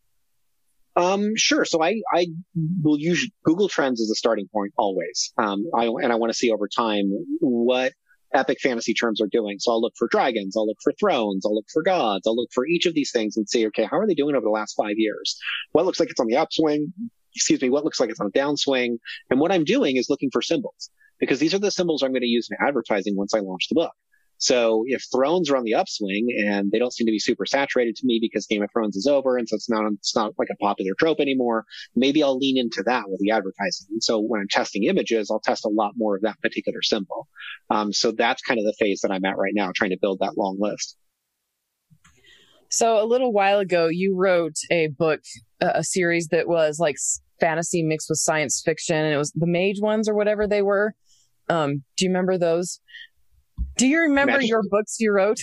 Um, 0.95 1.35
sure. 1.35 1.65
So 1.65 1.83
I, 1.83 2.01
I 2.13 2.27
will 2.83 2.99
use 2.99 3.29
Google 3.43 3.67
Trends 3.67 4.01
as 4.01 4.09
a 4.09 4.15
starting 4.15 4.47
point 4.53 4.73
always. 4.77 5.33
Um, 5.37 5.65
I, 5.75 5.85
and 5.85 6.11
I 6.11 6.15
want 6.15 6.31
to 6.31 6.37
see 6.37 6.51
over 6.51 6.67
time 6.67 7.05
what 7.39 7.93
epic 8.33 8.59
fantasy 8.61 8.93
terms 8.93 9.21
are 9.21 9.27
doing. 9.27 9.57
So 9.59 9.71
I'll 9.71 9.81
look 9.81 9.93
for 9.97 10.07
dragons, 10.07 10.57
I'll 10.57 10.67
look 10.67 10.77
for 10.83 10.93
thrones, 10.99 11.45
I'll 11.45 11.55
look 11.55 11.67
for 11.71 11.83
gods, 11.83 12.27
I'll 12.27 12.35
look 12.35 12.49
for 12.53 12.67
each 12.67 12.85
of 12.85 12.93
these 12.93 13.11
things 13.11 13.37
and 13.37 13.47
see, 13.47 13.65
okay, 13.67 13.87
how 13.89 13.97
are 13.97 14.07
they 14.07 14.15
doing 14.15 14.35
over 14.35 14.43
the 14.43 14.49
last 14.49 14.73
five 14.73 14.95
years? 14.97 15.37
What 15.71 15.85
looks 15.85 15.99
like 15.99 16.09
it's 16.09 16.19
on 16.19 16.27
the 16.27 16.37
upswing? 16.37 16.93
Excuse 17.35 17.61
me, 17.61 17.69
what 17.69 17.83
looks 17.83 17.99
like 17.99 18.09
it's 18.09 18.19
on 18.19 18.27
a 18.27 18.31
downswing? 18.31 18.97
And 19.29 19.39
what 19.39 19.51
I'm 19.51 19.63
doing 19.63 19.97
is 19.97 20.09
looking 20.09 20.29
for 20.31 20.41
symbols 20.41 20.89
because 21.19 21.39
these 21.39 21.53
are 21.53 21.59
the 21.59 21.71
symbols 21.71 22.03
I'm 22.03 22.11
going 22.11 22.21
to 22.21 22.27
use 22.27 22.49
in 22.51 22.57
advertising 22.65 23.15
once 23.15 23.33
I 23.33 23.39
launch 23.39 23.67
the 23.69 23.75
book. 23.75 23.91
So 24.43 24.83
if 24.87 25.05
Thrones 25.09 25.49
are 25.49 25.55
on 25.55 25.63
the 25.63 25.73
upswing 25.73 26.27
and 26.45 26.69
they 26.69 26.77
don't 26.77 26.93
seem 26.93 27.07
to 27.07 27.11
be 27.11 27.19
super 27.19 27.45
saturated 27.45 27.95
to 27.95 28.05
me 28.05 28.19
because 28.21 28.45
Game 28.45 28.61
of 28.61 28.69
Thrones 28.73 28.97
is 28.97 29.07
over 29.07 29.37
and 29.37 29.47
so 29.47 29.55
it's 29.55 29.69
not 29.69 29.89
it's 29.93 30.13
not 30.17 30.33
like 30.37 30.49
a 30.51 30.57
popular 30.57 30.91
trope 30.99 31.21
anymore, 31.21 31.63
maybe 31.95 32.21
I'll 32.21 32.37
lean 32.37 32.57
into 32.57 32.83
that 32.85 33.05
with 33.07 33.21
the 33.21 33.31
advertising. 33.31 33.87
And 33.91 34.03
so 34.03 34.19
when 34.19 34.41
I'm 34.41 34.49
testing 34.49 34.83
images, 34.83 35.31
I'll 35.31 35.39
test 35.39 35.63
a 35.63 35.69
lot 35.69 35.93
more 35.95 36.17
of 36.17 36.23
that 36.23 36.41
particular 36.41 36.81
symbol. 36.81 37.29
Um, 37.69 37.93
so 37.93 38.11
that's 38.11 38.41
kind 38.41 38.59
of 38.59 38.65
the 38.65 38.75
phase 38.77 38.99
that 39.03 39.13
I'm 39.13 39.23
at 39.23 39.37
right 39.37 39.53
now, 39.55 39.71
trying 39.73 39.91
to 39.91 39.99
build 40.01 40.19
that 40.19 40.37
long 40.37 40.57
list. 40.59 40.97
So 42.69 43.01
a 43.01 43.05
little 43.05 43.31
while 43.31 43.59
ago, 43.59 43.87
you 43.87 44.13
wrote 44.13 44.57
a 44.69 44.87
book, 44.89 45.21
a 45.61 45.85
series 45.85 46.27
that 46.31 46.49
was 46.49 46.79
like 46.79 46.97
fantasy 47.39 47.81
mixed 47.81 48.09
with 48.09 48.19
science 48.19 48.61
fiction, 48.65 48.97
and 48.97 49.13
it 49.13 49.17
was 49.17 49.31
the 49.31 49.47
Mage 49.47 49.79
ones 49.79 50.09
or 50.09 50.15
whatever 50.15 50.47
they 50.47 50.63
were. 50.63 50.95
Um, 51.49 51.83
do 51.95 52.03
you 52.03 52.09
remember 52.09 52.37
those? 52.37 52.81
Do 53.77 53.87
you 53.87 54.01
remember 54.01 54.33
Magic. 54.33 54.49
your 54.49 54.61
books 54.69 54.97
you 54.99 55.11
wrote? 55.11 55.39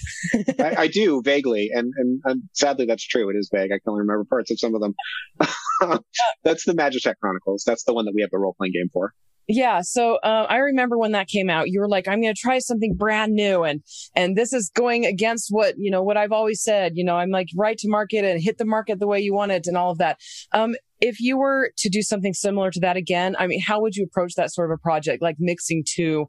I, 0.59 0.75
I, 0.79 0.87
do 0.93 1.21
vaguely, 1.23 1.71
and, 1.73 1.93
and, 1.97 2.21
and 2.25 2.43
sadly 2.53 2.87
that's 2.87 3.07
true. 3.07 3.29
It 3.31 3.37
is 3.37 3.51
vague. 3.53 3.73
I 3.73 3.79
can 3.79 3.89
only 3.89 4.01
remember 4.01 4.25
parts 4.25 4.51
of 4.51 4.59
some 4.59 4.75
of 4.75 4.81
them. 4.81 4.95
that's 6.45 6.65
the 6.65 6.73
Magitech 6.73 7.15
Chronicles. 7.21 7.65
That's 7.67 7.85
the 7.85 7.95
one 7.95 8.05
that 8.05 8.13
we 8.15 8.23
have 8.23 8.31
the 8.31 8.39
role 8.39 8.55
playing 8.59 8.73
game 8.73 8.89
for. 8.93 9.13
Yeah. 9.53 9.81
So 9.83 10.17
uh, 10.23 10.47
I 10.49 10.59
remember 10.59 10.97
when 10.97 11.11
that 11.13 11.27
came 11.27 11.51
out, 11.51 11.71
you 11.71 11.81
were 11.81 11.89
like, 11.89 12.07
"I'm 12.07 12.21
going 12.21 12.33
to 12.33 12.41
try 12.41 12.61
something 12.61 12.95
brand 12.95 13.33
new," 13.33 13.65
and 13.65 13.83
and 14.15 14.37
this 14.37 14.53
is 14.53 14.71
going 14.73 15.07
against 15.07 15.49
what 15.51 15.75
you 15.77 15.91
know 15.91 16.05
what 16.05 16.17
I've 16.17 16.31
always 16.31 16.63
said. 16.63 16.93
You 16.95 17.05
know, 17.05 17.17
I'm 17.17 17.31
like 17.31 17.49
write 17.57 17.79
to 17.79 17.89
market 17.89 18.25
and 18.25 18.41
hit 18.41 18.59
the 18.59 18.65
market 18.65 19.01
the 19.01 19.09
way 19.09 19.19
you 19.19 19.35
want 19.35 19.51
it, 19.51 19.67
and 19.67 19.77
all 19.77 19.91
of 19.91 19.99
that. 19.99 20.19
Um, 20.53 20.77
if 21.01 21.19
you 21.19 21.37
were 21.37 21.73
to 21.79 21.89
do 21.89 22.01
something 22.01 22.33
similar 22.33 22.71
to 22.71 22.81
that 22.81 22.97
again, 22.97 23.35
I 23.41 23.49
mean, 23.49 23.61
how 23.61 23.81
would 23.81 23.97
you 23.97 24.05
approach 24.05 24.35
that 24.37 24.53
sort 24.53 24.71
of 24.71 24.79
a 24.79 24.83
project, 24.83 25.21
like 25.21 25.37
mixing 25.41 25.83
two 25.85 26.27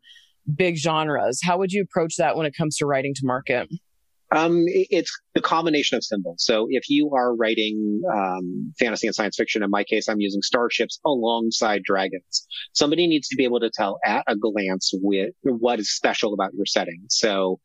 big 0.56 0.78
genres. 0.78 1.40
How 1.44 1.58
would 1.58 1.72
you 1.72 1.84
approach 1.84 2.16
that 2.18 2.36
when 2.36 2.46
it 2.46 2.56
comes 2.56 2.78
to 2.78 2.86
writing 2.86 3.14
to 3.16 3.22
market? 3.26 3.70
Um, 4.34 4.64
it's 4.68 5.12
the 5.36 5.42
combination 5.42 5.98
of 5.98 6.06
symbols. 6.06 6.46
So 6.46 6.68
if 6.70 6.90
you 6.90 7.14
are 7.14 7.36
writing 7.36 8.02
um, 8.14 8.74
fantasy 8.80 9.08
and 9.08 9.16
science 9.16 9.36
fiction, 9.36 9.62
in 9.62 9.70
my 9.70 9.84
case, 9.84 10.08
I'm 10.08 10.22
using 10.22 10.42
starships 10.42 11.00
alongside 11.06 11.84
dragons. 11.84 12.48
Somebody 12.72 13.08
needs 13.08 13.28
to 13.28 13.36
be 13.36 13.44
able 13.44 13.60
to 13.60 13.70
tell 13.70 14.00
at 14.06 14.24
a 14.28 14.38
glance 14.38 14.92
with 14.94 15.34
what 15.44 15.80
is 15.80 15.94
special 15.94 16.34
about 16.34 16.54
your 16.54 16.66
setting. 16.66 17.02
So, 17.10 17.60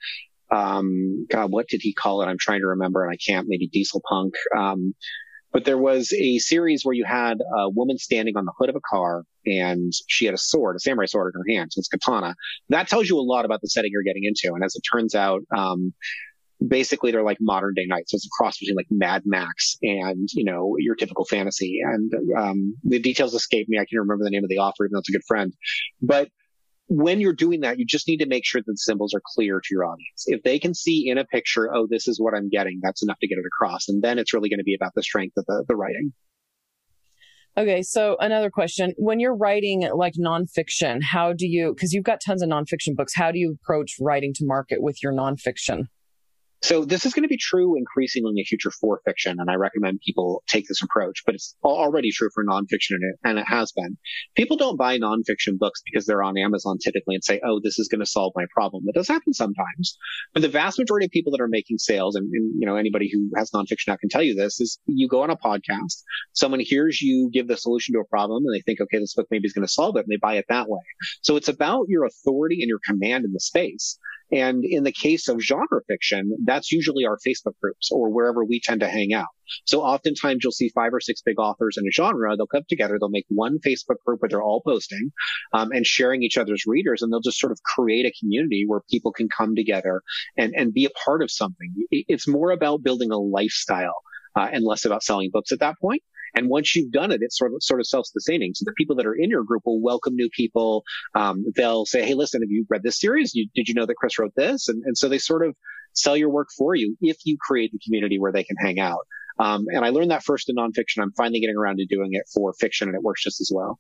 um, 0.51 1.27
God, 1.31 1.53
what 1.53 1.69
did 1.69 1.83
he 1.83 1.95
call 1.95 2.23
it? 2.23 2.27
I'm 2.27 2.39
trying 2.39 2.61
to 2.61 2.69
remember, 2.69 3.05
and 3.05 3.13
I 3.13 3.17
can't. 3.17 3.47
Maybe 3.49 3.69
Diesel 3.69 4.03
Punk. 4.09 4.35
But 5.53 5.65
there 5.65 5.79
was 5.79 6.13
a 6.13 6.39
series 6.39 6.85
where 6.85 6.95
you 6.95 7.05
had 7.05 7.39
a 7.41 7.71
woman 7.71 7.99
standing 7.99 8.37
on 8.37 8.45
the 8.45 8.53
hood 8.59 8.69
of 8.69 8.77
a 8.77 8.81
car 8.81 9.25
and 9.47 9.93
she 10.07 10.27
had 10.27 10.35
a 10.35 10.39
sword, 10.39 10.77
a 10.77 10.81
samurai 10.81 11.07
sword 11.07 11.33
in 11.35 11.41
her 11.41 11.59
hand. 11.59 11.73
So 11.73 11.79
it's 11.79 11.89
katana. 11.89 12.35
That 12.69 12.89
tells 12.89 13.09
you 13.09 13.19
a 13.19 13.23
lot 13.23 13.45
about 13.45 13.61
the 13.63 13.69
setting 13.69 13.91
you're 13.93 14.03
getting 14.03 14.25
into. 14.25 14.55
And 14.55 14.63
as 14.65 14.75
it 14.75 14.83
turns 14.93 15.15
out, 15.15 15.43
um, 15.57 15.95
basically 16.67 17.11
they're 17.11 17.23
like 17.23 17.39
modern 17.41 17.75
day 17.75 17.87
knights. 17.87 18.11
So 18.11 18.17
it's 18.17 18.27
a 18.27 18.37
cross 18.37 18.59
between 18.59 18.77
like 18.77 18.87
Mad 18.91 19.23
Max 19.25 19.77
and, 19.83 20.29
you 20.33 20.45
know, 20.45 20.75
your 20.79 20.95
typical 20.95 21.25
fantasy. 21.25 21.81
And, 21.83 22.13
um, 22.37 22.75
the 22.83 22.99
details 22.99 23.35
escape 23.35 23.69
me. 23.69 23.79
I 23.79 23.81
can't 23.81 24.01
remember 24.01 24.25
the 24.25 24.31
name 24.31 24.45
of 24.45 24.51
the 24.51 24.59
author, 24.59 24.85
even 24.85 24.93
though 24.93 24.99
it's 24.99 25.09
a 25.09 25.13
good 25.13 25.25
friend. 25.27 25.55
But 26.03 26.29
when 26.89 27.21
you're 27.21 27.33
doing 27.33 27.61
that, 27.61 27.79
you 27.79 27.85
just 27.85 28.07
need 28.07 28.19
to 28.19 28.27
make 28.27 28.45
sure 28.45 28.61
that 28.61 28.67
the 28.67 28.77
symbols 28.77 29.13
are 29.15 29.23
clear 29.35 29.61
to 29.61 29.69
your 29.71 29.85
audience. 29.85 30.25
If 30.27 30.43
they 30.43 30.59
can 30.59 30.75
see 30.75 31.09
in 31.09 31.19
a 31.19 31.25
picture, 31.25 31.75
oh, 31.75 31.87
this 31.91 32.07
is 32.07 32.21
what 32.21 32.35
I'm 32.35 32.49
getting, 32.49 32.81
that's 32.83 33.03
enough 33.03 33.19
to 33.21 33.29
get 33.29 33.39
it 33.39 33.45
across. 33.47 33.89
And 33.89 34.03
then 34.03 34.19
it's 34.19 34.33
really 34.33 34.49
going 34.49 34.59
to 34.59 34.65
be 34.65 34.75
about 34.75 34.93
the 34.95 35.03
strength 35.03 35.37
of 35.37 35.45
the, 35.47 35.65
the 35.69 35.77
writing. 35.77 36.13
Okay, 37.59 37.83
so 37.83 38.17
another 38.21 38.51
question. 38.51 38.93
When 38.99 39.19
you're 39.19 39.35
writing 39.35 39.89
like 39.95 40.13
nonfiction, 40.21 41.03
how 41.03 41.33
do 41.33 41.47
you, 41.47 41.73
because 41.75 41.93
you've 41.93 42.05
got 42.05 42.21
tons 42.25 42.43
of 42.43 42.51
nonfiction 42.51 42.95
books, 42.95 43.15
how 43.15 43.33
do 43.33 43.39
you 43.39 43.57
approach 43.61 43.97
writing 43.99 44.35
to 44.35 44.45
market 44.45 44.83
with 44.83 45.03
your 45.03 45.13
nonfiction? 45.13 45.85
So 46.63 46.85
this 46.85 47.05
is 47.05 47.13
going 47.13 47.23
to 47.23 47.29
be 47.29 47.37
true 47.37 47.77
increasingly 47.77 48.31
in 48.31 48.35
the 48.35 48.45
future 48.45 48.71
for 48.71 49.01
fiction, 49.05 49.37
and 49.39 49.51
I 49.51 49.55
recommend 49.55 50.01
people 50.05 50.43
take 50.49 50.67
this 50.67 50.83
approach. 50.83 51.23
But 51.25 51.35
it's 51.35 51.55
already 51.63 52.11
true 52.11 52.31
for 52.35 52.45
nonfiction, 52.45 52.97
and 53.25 53.39
it 53.39 53.45
has 53.47 53.73
been. 53.73 53.97
People 54.37 54.57
don't 54.57 54.79
buy 54.79 54.99
nonfiction 54.99 55.59
books 55.59 55.83
because 55.85 56.07
they're 56.07 56.23
on 56.23 56.39
Amazon 56.39 56.79
typically 56.79 57.15
and 57.15 57.23
say, 57.23 57.41
"Oh, 57.45 57.61
this 57.63 57.79
is 57.79 57.89
going 57.89 58.01
to 58.01 58.07
solve 58.07 58.33
my 58.35 58.47
problem." 58.53 58.85
It 58.87 58.95
does 58.95 59.09
happen 59.09 59.33
sometimes, 59.35 59.99
but 60.33 60.43
the 60.43 60.49
vast 60.49 60.79
majority 60.79 61.07
of 61.07 61.13
people 61.13 61.31
that 61.33 61.43
are 61.43 61.49
making 61.49 61.79
sales, 61.79 62.17
and, 62.17 62.31
and 62.33 62.61
you 62.61 62.67
know 62.67 62.77
anybody 62.77 63.11
who 63.13 63.31
has 63.37 63.51
nonfiction 63.51 63.89
now 63.89 63.97
can 63.97 64.09
tell 64.09 64.23
you 64.23 64.35
this, 64.35 64.61
is 64.61 64.79
you 64.87 65.09
go 65.09 65.23
on 65.23 65.31
a 65.31 65.37
podcast, 65.37 66.03
someone 66.33 66.61
hears 66.61 67.03
you 67.03 67.31
give 67.33 67.49
the 67.49 67.57
solution 67.57 67.95
to 67.95 68.01
a 68.01 68.05
problem, 68.07 68.45
and 68.47 68.55
they 68.55 68.63
think, 68.63 68.81
"Okay, 68.81 68.99
this 68.99 69.15
book 69.15 69.29
maybe 69.31 69.47
is 69.47 69.53
going 69.53 69.67
to 69.67 69.73
solve 69.73 69.97
it," 69.97 70.01
and 70.01 70.09
they 70.09 70.17
buy 70.17 70.37
it 70.37 70.47
that 70.49 70.69
way. 70.69 70.81
So 71.23 71.37
it's 71.37 71.49
about 71.49 71.87
your 71.89 72.05
authority 72.05 72.63
and 72.63 72.69
your 72.69 72.81
command 72.85 73.25
in 73.25 73.33
the 73.33 73.41
space. 73.41 73.99
And 74.33 74.65
in 74.65 74.83
the 74.83 74.93
case 74.93 75.29
of 75.29 75.41
genre 75.41 75.81
fiction, 75.89 76.37
that's 76.45 76.73
usually 76.73 77.05
our 77.05 77.19
Facebook 77.27 77.55
groups 77.63 77.91
or 77.93 78.11
wherever 78.11 78.45
we 78.45 78.61
tend 78.61 78.81
to 78.81 78.89
hang 78.89 79.13
out. 79.13 79.29
So 79.65 79.83
oftentimes 79.83 80.41
you'll 80.43 80.53
see 80.53 80.71
five 80.71 80.93
or 80.93 81.01
six 81.01 81.23
big 81.23 81.39
authors 81.39 81.77
in 81.79 81.87
a 81.87 81.91
genre. 81.93 82.37
They'll 82.37 82.49
come 82.49 82.65
together. 82.69 82.99
They'll 82.99 83.09
make 83.09 83.27
one 83.29 83.59
Facebook 83.65 83.97
group 84.05 84.21
where 84.21 84.29
they're 84.29 84.43
all 84.43 84.63
posting 84.67 85.13
um, 85.53 85.71
and 85.71 85.87
sharing 85.87 86.23
each 86.23 86.37
other's 86.37 86.65
readers, 86.67 87.03
and 87.03 87.13
they'll 87.13 87.21
just 87.21 87.39
sort 87.39 87.53
of 87.53 87.61
create 87.63 88.07
a 88.07 88.13
community 88.19 88.65
where 88.67 88.81
people 88.91 89.13
can 89.13 89.29
come 89.29 89.55
together 89.55 90.03
and 90.37 90.53
and 90.57 90.75
be 90.75 90.85
a 90.85 90.91
part 91.05 91.23
of 91.23 91.31
something. 91.31 91.73
It's 91.91 92.27
more 92.27 92.51
about 92.51 92.83
building 92.83 93.13
a 93.13 93.19
lifestyle 93.19 94.03
uh, 94.35 94.49
and 94.53 94.65
less 94.65 94.85
about 94.85 95.03
selling 95.03 95.31
books 95.33 95.53
at 95.53 95.61
that 95.61 95.79
point. 95.81 96.03
And 96.37 96.49
once 96.49 96.77
you've 96.77 96.93
done 96.93 97.11
it, 97.11 97.21
it's 97.23 97.39
sort 97.39 97.53
of 97.53 97.63
sort 97.63 97.81
of 97.81 97.87
self-sustaining. 97.87 98.53
So 98.55 98.65
the 98.65 98.73
people 98.73 98.95
that 98.97 99.07
are 99.07 99.15
in 99.15 99.31
your 99.31 99.43
group 99.43 99.63
will 99.65 99.81
welcome 99.81 100.15
new 100.15 100.29
people. 100.31 100.85
Um, 101.15 101.45
they'll 101.57 101.87
say, 101.87 102.05
"Hey, 102.05 102.15
listen, 102.15 102.43
have 102.43 102.51
you 102.51 102.67
read 102.69 102.83
this 102.83 103.01
series? 103.01 103.35
You, 103.35 103.49
did 103.55 103.69
you 103.69 103.75
know 103.75 103.87
that 103.87 103.97
Chris 103.97 104.19
wrote 104.19 104.35
this?" 104.37 104.69
And, 104.69 104.83
and 104.85 104.97
so 104.97 105.09
they 105.09 105.19
sort 105.19 105.47
of 105.47 105.57
sell 105.95 106.17
your 106.17 106.31
work 106.31 106.49
for 106.57 106.75
you 106.75 106.97
if 107.01 107.17
you 107.25 107.37
create 107.41 107.73
the 107.73 107.81
community 107.85 108.19
where 108.19 108.33
they 108.33 108.45
can 108.45 108.57
hang 108.57 108.79
out. 108.79 109.07
Um, 109.39 109.65
and 109.69 109.85
I 109.85 109.89
learned 109.89 110.11
that 110.11 110.23
first 110.23 110.49
in 110.49 110.57
nonfiction. 110.57 111.03
I'm 111.03 111.13
finally 111.13 111.41
getting 111.41 111.57
around 111.57 111.79
to 111.79 111.87
doing 111.87 112.11
it 112.13 112.25
for 112.33 112.53
fiction, 112.53 112.89
and 112.89 112.95
it 112.95 113.03
works 113.03 113.23
just 113.23 113.41
as 113.41 113.51
well. 113.53 113.79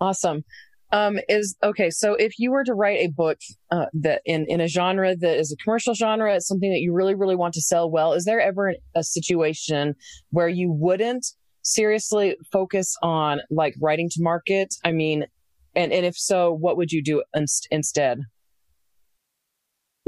Awesome 0.00 0.44
um, 0.92 1.18
is 1.28 1.56
okay. 1.62 1.90
So 1.90 2.14
if 2.14 2.38
you 2.38 2.50
were 2.50 2.64
to 2.64 2.74
write 2.74 2.98
a 2.98 3.08
book 3.08 3.38
uh, 3.70 3.86
that 3.94 4.22
in 4.24 4.46
in 4.48 4.60
a 4.60 4.68
genre 4.68 5.16
that 5.16 5.38
is 5.38 5.52
a 5.52 5.56
commercial 5.62 5.94
genre, 5.94 6.34
it's 6.34 6.46
something 6.46 6.70
that 6.70 6.80
you 6.80 6.92
really 6.92 7.14
really 7.14 7.36
want 7.36 7.54
to 7.54 7.60
sell 7.60 7.90
well. 7.90 8.12
Is 8.12 8.24
there 8.24 8.40
ever 8.40 8.74
a 8.94 9.02
situation 9.02 9.94
where 10.30 10.48
you 10.48 10.70
wouldn't 10.72 11.26
seriously 11.62 12.36
focus 12.52 12.94
on 13.02 13.40
like 13.50 13.74
writing 13.80 14.08
to 14.10 14.22
market? 14.22 14.74
I 14.84 14.92
mean, 14.92 15.26
and, 15.74 15.92
and 15.92 16.06
if 16.06 16.16
so, 16.16 16.52
what 16.52 16.76
would 16.76 16.92
you 16.92 17.02
do 17.02 17.22
in- 17.34 17.46
instead? 17.70 18.20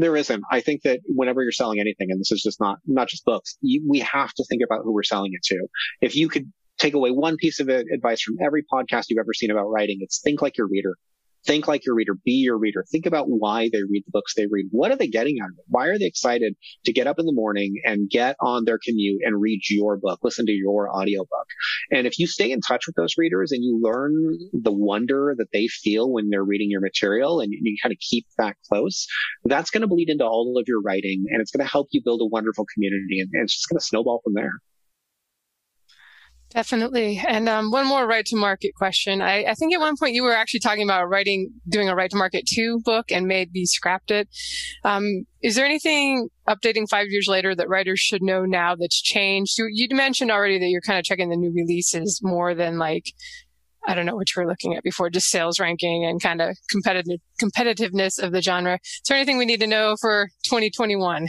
There 0.01 0.17
isn't. 0.17 0.45
I 0.51 0.61
think 0.61 0.83
that 0.83 1.01
whenever 1.07 1.43
you're 1.43 1.51
selling 1.51 1.81
anything, 1.81 2.07
and 2.11 2.21
this 2.21 2.31
is 2.31 2.41
just 2.41 2.61
not, 2.61 2.79
not 2.87 3.09
just 3.09 3.25
books, 3.25 3.59
you, 3.61 3.85
we 3.87 3.99
have 3.99 4.33
to 4.35 4.45
think 4.49 4.63
about 4.65 4.83
who 4.85 4.93
we're 4.93 5.03
selling 5.03 5.33
it 5.35 5.43
to. 5.43 5.67
If 6.01 6.15
you 6.15 6.29
could 6.29 6.53
take 6.79 6.95
away 6.95 7.11
one 7.11 7.37
piece 7.37 7.61
of 7.61 7.69
advice 7.69 8.23
from 8.23 8.37
every 8.43 8.65
podcast 8.73 9.07
you've 9.09 9.19
ever 9.19 9.35
seen 9.35 9.51
about 9.51 9.69
writing, 9.69 9.99
it's 10.01 10.21
think 10.21 10.43
like 10.43 10.57
your 10.57 10.69
reader. 10.69 10.97
Think 11.47 11.69
like 11.69 11.87
your 11.87 11.95
reader. 11.95 12.15
Be 12.15 12.33
your 12.33 12.59
reader. 12.59 12.85
Think 12.91 13.07
about 13.07 13.27
why 13.29 13.71
they 13.73 13.83
read 13.89 14.05
the 14.05 14.11
books 14.11 14.35
they 14.35 14.47
read. 14.51 14.67
What 14.71 14.91
are 14.91 14.97
they 14.97 15.07
getting 15.07 15.39
out 15.41 15.51
of 15.51 15.59
it? 15.59 15.65
Why 15.69 15.87
are 15.87 15.99
they 15.99 16.07
excited 16.07 16.55
to 16.85 16.93
get 16.93 17.07
up 17.07 17.19
in 17.19 17.27
the 17.27 17.33
morning 17.33 17.81
and 17.85 18.11
get 18.11 18.37
on 18.41 18.65
their 18.65 18.79
commute 18.85 19.23
and 19.25 19.41
read 19.41 19.61
your 19.71 19.97
book, 19.97 20.19
listen 20.23 20.47
to 20.47 20.53
your 20.53 20.95
audiobook? 20.95 21.47
And 21.91 22.07
if 22.07 22.19
you 22.19 22.27
stay 22.27 22.51
in 22.51 22.61
touch 22.61 22.87
with 22.87 22.97
those 22.97 23.15
readers 23.17 23.53
and 23.53 23.63
you 23.63 23.81
learn 23.81 24.39
the 24.53 24.73
wonder 24.73 25.35
that 25.39 25.53
they 25.53 25.69
feel 25.69 26.11
when 26.13 26.29
they're 26.29 26.45
reading 26.45 26.71
your 26.71 26.81
material 26.81 27.41
and 27.41 27.53
you 27.53 27.77
kind 27.83 27.93
of 27.93 27.99
keep 27.99 28.27
that 28.37 28.57
close, 28.69 29.07
that's 29.45 29.71
going 29.71 29.83
to 29.83 29.89
bleed 29.89 30.11
into 30.11 30.25
all 30.25 30.59
of 30.59 30.65
your 30.67 30.83
writing 30.83 31.25
and 31.31 31.41
it's 31.41 31.53
going 31.53 31.65
to 31.65 31.71
help 31.71 31.89
you 31.93 32.03
build 32.05 32.21
a 32.21 32.27
wonderful 32.27 32.67
community 32.75 33.21
and 33.21 33.31
it's 33.33 33.57
just 33.57 33.69
going 33.69 33.79
to 33.79 33.85
snowball 33.85 34.21
from 34.25 34.35
there. 34.35 34.61
Definitely. 36.51 37.23
And 37.29 37.47
um, 37.47 37.71
one 37.71 37.87
more 37.87 38.07
write 38.07 38.25
to 38.27 38.37
market 38.37 38.75
question. 38.75 39.21
I, 39.21 39.45
I, 39.45 39.55
think 39.55 39.75
at 39.75 39.81
one 39.81 39.97
point 39.99 40.15
you 40.15 40.23
were 40.23 40.35
actually 40.35 40.61
talking 40.61 40.83
about 40.83 41.09
writing, 41.09 41.53
doing 41.69 41.91
a 41.91 41.95
write 41.95 42.11
to 42.13 42.17
market 42.17 42.47
two 42.47 42.81
book 42.85 43.13
and 43.13 43.27
maybe 43.27 43.67
scrapped 43.67 44.11
it. 44.11 44.29
Um, 44.83 45.27
is 45.43 45.57
there 45.57 45.67
anything 45.67 46.31
updating 46.49 46.89
five 46.89 47.09
years 47.09 47.27
later 47.29 47.55
that 47.55 47.69
writers 47.69 48.01
should 48.01 48.23
know 48.23 48.47
now 48.47 48.75
that's 48.75 49.01
changed? 49.01 49.59
You, 49.59 49.69
you 49.71 49.89
mentioned 49.91 50.31
already 50.31 50.59
that 50.59 50.69
you're 50.69 50.81
kind 50.81 50.99
of 50.99 51.05
checking 51.05 51.29
the 51.29 51.37
new 51.37 51.53
releases 51.53 52.21
more 52.23 52.55
than 52.55 52.79
like, 52.79 53.13
I 53.87 53.95
don't 53.95 54.07
know 54.07 54.17
what 54.17 54.35
you 54.35 54.43
were 54.43 54.49
looking 54.49 54.75
at 54.75 54.83
before, 54.83 55.11
just 55.11 55.29
sales 55.29 55.61
ranking 55.61 56.07
and 56.07 56.21
kind 56.21 56.41
of 56.41 56.57
competitive 56.71 57.21
competitiveness 57.43 58.23
of 58.23 58.33
the 58.33 58.41
genre. 58.41 58.79
Is 58.83 59.03
there 59.07 59.19
anything 59.19 59.37
we 59.37 59.45
need 59.45 59.61
to 59.61 59.67
know 59.67 59.97
for 60.01 60.31
2021? 60.45 61.27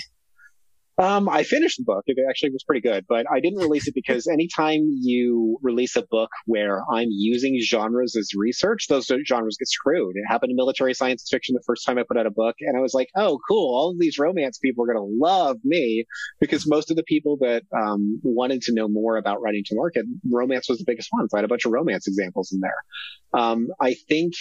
Um, 1.00 1.30
I 1.30 1.44
finished 1.44 1.78
the 1.78 1.86
book. 1.86 2.04
It 2.08 2.18
actually 2.30 2.50
was 2.50 2.64
pretty 2.64 2.82
good, 2.82 3.06
but 3.08 3.26
I 3.32 3.40
didn't 3.40 3.60
release 3.60 3.88
it 3.88 3.96
because 3.96 4.28
anytime 4.28 4.82
you 5.00 5.58
release 5.62 5.96
a 5.96 6.02
book 6.02 6.30
where 6.46 6.82
I'm 6.92 7.08
using 7.10 7.58
genres 7.62 8.18
as 8.18 8.32
research, 8.36 8.88
those 8.90 9.10
genres 9.26 9.56
get 9.58 9.70
screwed. 9.70 10.18
It 10.18 10.26
happened 10.28 10.50
in 10.50 10.58
military 10.58 10.94
science 10.94 11.26
fiction 11.32 11.56
the 11.56 11.64
first 11.66 11.86
time 11.86 11.98
I 11.98 12.04
put 12.04 12.18
out 12.18 12.26
a 12.26 12.32
book, 12.32 12.56
and 12.60 12.78
I 12.78 12.82
was 12.82 12.94
like, 12.94 13.08
oh, 13.16 13.40
cool. 13.48 13.74
All 13.74 13.92
of 13.92 14.00
these 14.00 14.20
romance 14.20 14.58
people 14.58 14.84
are 14.84 14.94
going 14.94 14.98
to 14.98 15.18
love 15.26 15.58
me 15.64 16.04
because 16.42 16.68
most 16.68 16.92
of 16.92 16.98
the 16.98 17.04
people 17.04 17.38
that 17.38 17.64
um, 17.74 18.20
wanted 18.22 18.62
to 18.64 18.74
know 18.74 18.90
more 18.90 19.16
about 19.16 19.42
writing 19.42 19.64
to 19.68 19.76
market, 19.76 20.06
romance 20.30 20.68
was 20.68 20.80
the 20.80 20.86
biggest 20.86 21.08
one. 21.12 21.30
So 21.30 21.38
I 21.38 21.40
had 21.40 21.46
a 21.46 21.50
bunch 21.50 21.64
of 21.64 21.72
romance 21.72 22.08
examples 22.08 22.52
in 22.52 22.60
there. 22.60 23.42
Um, 23.42 23.70
I 23.80 23.94
think 23.94 24.34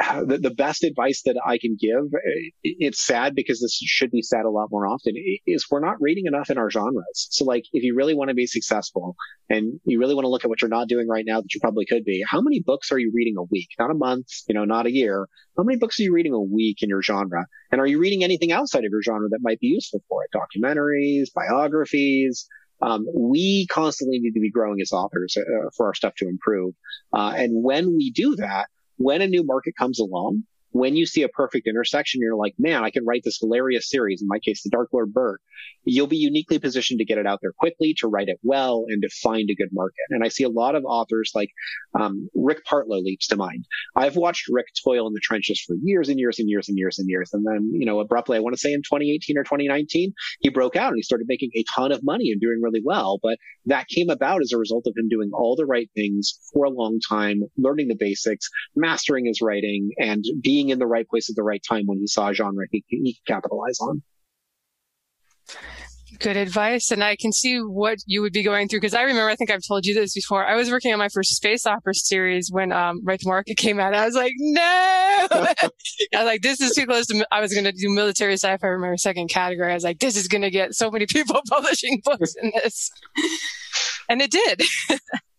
the, 0.26 0.38
the 0.38 0.50
best 0.50 0.84
advice 0.84 1.22
that 1.24 1.36
I 1.44 1.58
can 1.58 1.76
give, 1.78 2.04
it's 2.62 3.04
sad 3.04 3.34
because 3.34 3.60
this 3.60 3.78
should 3.82 4.10
be 4.10 4.22
said 4.22 4.44
a 4.44 4.50
lot 4.50 4.68
more 4.70 4.86
often, 4.86 5.14
is 5.46 5.66
we're 5.70 5.80
not 5.80 5.96
reading 6.00 6.26
enough 6.26 6.50
in 6.50 6.58
our 6.58 6.70
genres. 6.70 7.28
So 7.30 7.44
like, 7.44 7.64
if 7.72 7.82
you 7.82 7.94
really 7.94 8.14
want 8.14 8.28
to 8.28 8.34
be 8.34 8.46
successful 8.46 9.16
and 9.48 9.80
you 9.84 9.98
really 9.98 10.14
want 10.14 10.24
to 10.24 10.28
look 10.28 10.44
at 10.44 10.48
what 10.48 10.62
you're 10.62 10.68
not 10.68 10.88
doing 10.88 11.08
right 11.08 11.24
now 11.26 11.40
that 11.40 11.54
you 11.54 11.60
probably 11.60 11.86
could 11.86 12.04
be, 12.04 12.24
how 12.26 12.40
many 12.40 12.60
books 12.60 12.92
are 12.92 12.98
you 12.98 13.12
reading 13.14 13.36
a 13.36 13.42
week? 13.42 13.68
Not 13.78 13.90
a 13.90 13.94
month, 13.94 14.26
you 14.48 14.54
know, 14.54 14.64
not 14.64 14.86
a 14.86 14.92
year. 14.92 15.28
How 15.56 15.64
many 15.64 15.78
books 15.78 15.98
are 16.00 16.04
you 16.04 16.14
reading 16.14 16.32
a 16.32 16.40
week 16.40 16.78
in 16.82 16.88
your 16.88 17.02
genre? 17.02 17.44
And 17.70 17.80
are 17.80 17.86
you 17.86 17.98
reading 17.98 18.24
anything 18.24 18.52
outside 18.52 18.84
of 18.84 18.90
your 18.90 19.02
genre 19.02 19.28
that 19.30 19.40
might 19.42 19.60
be 19.60 19.68
useful 19.68 20.02
for 20.08 20.24
it? 20.24 20.30
Documentaries, 20.34 21.28
biographies, 21.34 22.46
um, 22.82 23.06
we 23.14 23.66
constantly 23.70 24.20
need 24.20 24.32
to 24.32 24.40
be 24.40 24.50
growing 24.50 24.80
as 24.80 24.92
authors 24.92 25.36
uh, 25.36 25.68
for 25.76 25.86
our 25.86 25.94
stuff 25.94 26.14
to 26.16 26.28
improve. 26.28 26.74
Uh, 27.12 27.34
and 27.36 27.62
when 27.62 27.94
we 27.94 28.10
do 28.10 28.36
that, 28.36 28.68
when 29.00 29.22
a 29.22 29.26
new 29.26 29.42
market 29.42 29.74
comes 29.76 29.98
along, 29.98 30.44
when 30.72 30.96
you 30.96 31.06
see 31.06 31.22
a 31.22 31.28
perfect 31.28 31.66
intersection, 31.66 32.20
you're 32.20 32.36
like, 32.36 32.54
man, 32.58 32.84
I 32.84 32.90
can 32.90 33.04
write 33.04 33.22
this 33.24 33.38
hilarious 33.38 33.88
series. 33.88 34.22
In 34.22 34.28
my 34.28 34.38
case, 34.38 34.62
the 34.62 34.70
Dark 34.70 34.90
Lord 34.92 35.12
Bert. 35.12 35.40
You'll 35.84 36.06
be 36.06 36.16
uniquely 36.16 36.58
positioned 36.58 36.98
to 36.98 37.04
get 37.04 37.18
it 37.18 37.26
out 37.26 37.40
there 37.42 37.52
quickly, 37.58 37.94
to 37.98 38.08
write 38.08 38.28
it 38.28 38.38
well, 38.42 38.84
and 38.88 39.02
to 39.02 39.08
find 39.22 39.50
a 39.50 39.54
good 39.54 39.70
market. 39.72 40.04
And 40.10 40.22
I 40.22 40.28
see 40.28 40.44
a 40.44 40.48
lot 40.48 40.74
of 40.74 40.84
authors 40.84 41.32
like 41.34 41.50
um, 41.98 42.28
Rick 42.34 42.64
Partlow 42.70 43.02
leaps 43.02 43.26
to 43.28 43.36
mind. 43.36 43.64
I've 43.96 44.16
watched 44.16 44.48
Rick 44.50 44.66
toil 44.84 45.06
in 45.06 45.14
the 45.14 45.20
trenches 45.20 45.60
for 45.66 45.76
years 45.82 46.08
and 46.08 46.18
years 46.18 46.38
and 46.38 46.48
years 46.48 46.68
and 46.68 46.78
years 46.78 46.98
and 46.98 47.08
years. 47.08 47.30
And 47.32 47.46
then, 47.46 47.70
you 47.72 47.86
know, 47.86 48.00
abruptly, 48.00 48.36
I 48.36 48.40
want 48.40 48.54
to 48.54 48.60
say 48.60 48.72
in 48.72 48.80
2018 48.82 49.38
or 49.38 49.44
2019, 49.44 50.12
he 50.40 50.48
broke 50.50 50.76
out 50.76 50.88
and 50.88 50.96
he 50.96 51.02
started 51.02 51.26
making 51.28 51.50
a 51.54 51.64
ton 51.74 51.92
of 51.92 52.04
money 52.04 52.30
and 52.30 52.40
doing 52.40 52.60
really 52.62 52.82
well. 52.84 53.18
But 53.22 53.38
that 53.66 53.88
came 53.88 54.10
about 54.10 54.42
as 54.42 54.52
a 54.52 54.58
result 54.58 54.86
of 54.86 54.94
him 54.96 55.08
doing 55.08 55.30
all 55.32 55.56
the 55.56 55.66
right 55.66 55.90
things 55.94 56.38
for 56.52 56.64
a 56.64 56.70
long 56.70 57.00
time, 57.08 57.42
learning 57.56 57.88
the 57.88 57.96
basics, 57.96 58.48
mastering 58.76 59.26
his 59.26 59.40
writing, 59.40 59.90
and 59.98 60.24
being 60.42 60.59
being 60.60 60.70
in 60.70 60.78
the 60.78 60.86
right 60.86 61.08
place 61.08 61.30
at 61.30 61.36
the 61.36 61.42
right 61.42 61.62
time 61.66 61.84
when 61.86 61.98
he 61.98 62.06
saw 62.06 62.28
a 62.28 62.34
genre 62.34 62.66
he, 62.70 62.84
he 62.88 63.14
could 63.14 63.34
capitalize 63.34 63.78
on. 63.80 64.02
Good 66.18 66.36
advice. 66.36 66.90
And 66.90 67.02
I 67.02 67.16
can 67.16 67.32
see 67.32 67.58
what 67.58 67.98
you 68.04 68.20
would 68.20 68.32
be 68.32 68.42
going 68.42 68.68
through 68.68 68.80
because 68.80 68.94
I 68.94 69.02
remember, 69.02 69.30
I 69.30 69.36
think 69.36 69.50
I've 69.50 69.66
told 69.66 69.86
you 69.86 69.94
this 69.94 70.12
before. 70.12 70.44
I 70.44 70.54
was 70.54 70.70
working 70.70 70.92
on 70.92 70.98
my 70.98 71.08
first 71.08 71.34
space 71.34 71.66
opera 71.66 71.94
series 71.94 72.50
when 72.52 72.72
um, 72.72 73.00
Write 73.04 73.20
to 73.20 73.28
Market 73.28 73.56
came 73.56 73.80
out. 73.80 73.94
I 73.94 74.04
was 74.04 74.14
like, 74.14 74.32
no! 74.36 74.60
I 75.30 75.70
was 76.12 76.24
like, 76.24 76.42
this 76.42 76.60
is 76.60 76.74
too 76.74 76.84
close 76.84 77.06
to, 77.06 77.26
I 77.30 77.40
was 77.40 77.54
going 77.54 77.64
to 77.64 77.72
do 77.72 77.88
military 77.88 78.34
sci-fi 78.34 78.58
for 78.58 78.78
my 78.78 78.96
second 78.96 79.28
category. 79.28 79.70
I 79.70 79.74
was 79.74 79.84
like, 79.84 80.00
this 80.00 80.16
is 80.16 80.28
going 80.28 80.42
to 80.42 80.50
get 80.50 80.74
so 80.74 80.90
many 80.90 81.06
people 81.08 81.40
publishing 81.48 82.02
books 82.04 82.34
in 82.42 82.52
this. 82.62 82.90
and 84.08 84.20
it 84.20 84.30
did. 84.30 84.62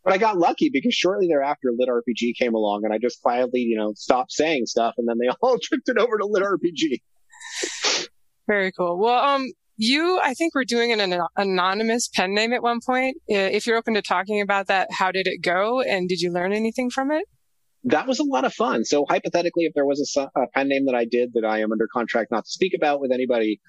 But 0.03 0.13
I 0.13 0.17
got 0.17 0.37
lucky 0.37 0.69
because 0.71 0.95
shortly 0.95 1.27
thereafter, 1.27 1.71
Lit 1.77 1.89
RPG 1.89 2.35
came 2.37 2.55
along, 2.55 2.85
and 2.85 2.93
I 2.93 2.97
just 2.97 3.21
quietly, 3.21 3.61
you 3.61 3.77
know, 3.77 3.93
stopped 3.95 4.31
saying 4.31 4.65
stuff, 4.65 4.95
and 4.97 5.07
then 5.07 5.17
they 5.19 5.29
all 5.41 5.57
drifted 5.61 5.97
over 5.97 6.17
to 6.17 6.25
Lit 6.25 6.43
RPG. 6.43 8.07
Very 8.47 8.71
cool. 8.71 8.97
Well, 8.97 9.23
um, 9.23 9.47
you, 9.77 10.19
I 10.21 10.33
think, 10.33 10.55
were 10.55 10.65
doing 10.65 10.91
an, 10.91 10.99
an 10.99 11.21
anonymous 11.35 12.07
pen 12.07 12.33
name 12.33 12.53
at 12.53 12.63
one 12.63 12.79
point. 12.85 13.17
If 13.27 13.65
you're 13.67 13.77
open 13.77 13.93
to 13.93 14.01
talking 14.01 14.41
about 14.41 14.67
that, 14.67 14.89
how 14.91 15.11
did 15.11 15.27
it 15.27 15.41
go, 15.41 15.81
and 15.81 16.09
did 16.09 16.19
you 16.19 16.31
learn 16.31 16.51
anything 16.51 16.89
from 16.89 17.11
it? 17.11 17.25
That 17.83 18.07
was 18.07 18.19
a 18.19 18.23
lot 18.23 18.45
of 18.45 18.53
fun. 18.53 18.85
So 18.85 19.05
hypothetically, 19.09 19.65
if 19.65 19.73
there 19.73 19.85
was 19.85 20.15
a, 20.17 20.21
a 20.39 20.47
pen 20.53 20.67
name 20.67 20.85
that 20.85 20.95
I 20.95 21.05
did 21.05 21.33
that 21.33 21.45
I 21.45 21.61
am 21.61 21.71
under 21.71 21.87
contract 21.91 22.31
not 22.31 22.45
to 22.45 22.51
speak 22.51 22.73
about 22.75 23.01
with 23.01 23.11
anybody, 23.11 23.59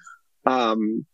um, 0.45 1.05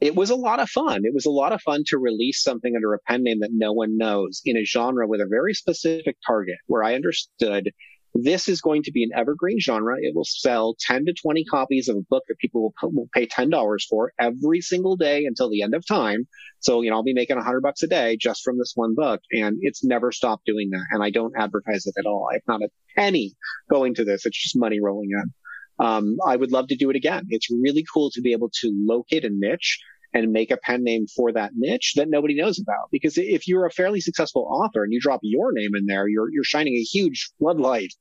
it 0.00 0.14
was 0.14 0.30
a 0.30 0.36
lot 0.36 0.60
of 0.60 0.68
fun. 0.68 1.02
It 1.04 1.14
was 1.14 1.26
a 1.26 1.30
lot 1.30 1.52
of 1.52 1.62
fun 1.62 1.84
to 1.86 1.98
release 1.98 2.42
something 2.42 2.74
under 2.74 2.94
a 2.94 2.98
pen 3.06 3.22
name 3.22 3.40
that 3.40 3.50
no 3.52 3.72
one 3.72 3.96
knows 3.96 4.42
in 4.44 4.56
a 4.56 4.64
genre 4.64 5.06
with 5.06 5.20
a 5.20 5.26
very 5.28 5.54
specific 5.54 6.16
target 6.26 6.56
where 6.66 6.82
I 6.82 6.94
understood 6.94 7.70
this 8.14 8.48
is 8.48 8.60
going 8.60 8.82
to 8.84 8.92
be 8.92 9.02
an 9.02 9.10
evergreen 9.16 9.58
genre. 9.58 9.96
It 10.00 10.14
will 10.14 10.24
sell 10.24 10.76
10 10.78 11.06
to 11.06 11.12
20 11.12 11.44
copies 11.46 11.88
of 11.88 11.96
a 11.96 12.02
book 12.08 12.22
that 12.28 12.38
people 12.38 12.72
will, 12.82 12.90
will 12.90 13.08
pay 13.12 13.26
$10 13.26 13.80
for 13.88 14.12
every 14.18 14.60
single 14.60 14.96
day 14.96 15.24
until 15.24 15.50
the 15.50 15.62
end 15.62 15.74
of 15.74 15.84
time. 15.86 16.26
So, 16.60 16.82
you 16.82 16.90
know, 16.90 16.96
I'll 16.96 17.02
be 17.02 17.12
making 17.12 17.36
100 17.36 17.60
bucks 17.60 17.82
a 17.82 17.88
day 17.88 18.16
just 18.16 18.42
from 18.44 18.58
this 18.58 18.72
one 18.76 18.94
book. 18.94 19.20
And 19.32 19.58
it's 19.62 19.84
never 19.84 20.12
stopped 20.12 20.46
doing 20.46 20.70
that. 20.70 20.84
And 20.92 21.02
I 21.02 21.10
don't 21.10 21.34
advertise 21.36 21.86
it 21.86 21.94
at 21.98 22.06
all. 22.06 22.28
I 22.30 22.34
have 22.34 22.42
not 22.46 22.62
a 22.62 22.70
penny 22.96 23.34
going 23.68 23.94
to 23.96 24.04
this. 24.04 24.26
It's 24.26 24.40
just 24.40 24.56
money 24.56 24.80
rolling 24.80 25.10
in. 25.10 25.32
Um, 25.78 26.16
I 26.26 26.36
would 26.36 26.52
love 26.52 26.68
to 26.68 26.76
do 26.76 26.90
it 26.90 26.96
again. 26.96 27.26
It's 27.30 27.50
really 27.50 27.84
cool 27.92 28.10
to 28.12 28.20
be 28.20 28.32
able 28.32 28.50
to 28.60 28.72
locate 28.86 29.24
a 29.24 29.30
niche 29.30 29.78
and 30.14 30.30
make 30.30 30.52
a 30.52 30.56
pen 30.56 30.84
name 30.84 31.06
for 31.08 31.32
that 31.32 31.50
niche 31.56 31.94
that 31.96 32.08
nobody 32.08 32.36
knows 32.36 32.60
about. 32.60 32.88
Because 32.92 33.18
if 33.18 33.48
you're 33.48 33.66
a 33.66 33.70
fairly 33.70 34.00
successful 34.00 34.46
author 34.48 34.84
and 34.84 34.92
you 34.92 35.00
drop 35.00 35.18
your 35.22 35.52
name 35.52 35.74
in 35.74 35.86
there, 35.86 36.06
you're, 36.06 36.30
you're 36.30 36.44
shining 36.44 36.74
a 36.74 36.82
huge 36.82 37.30
floodlight 37.38 37.92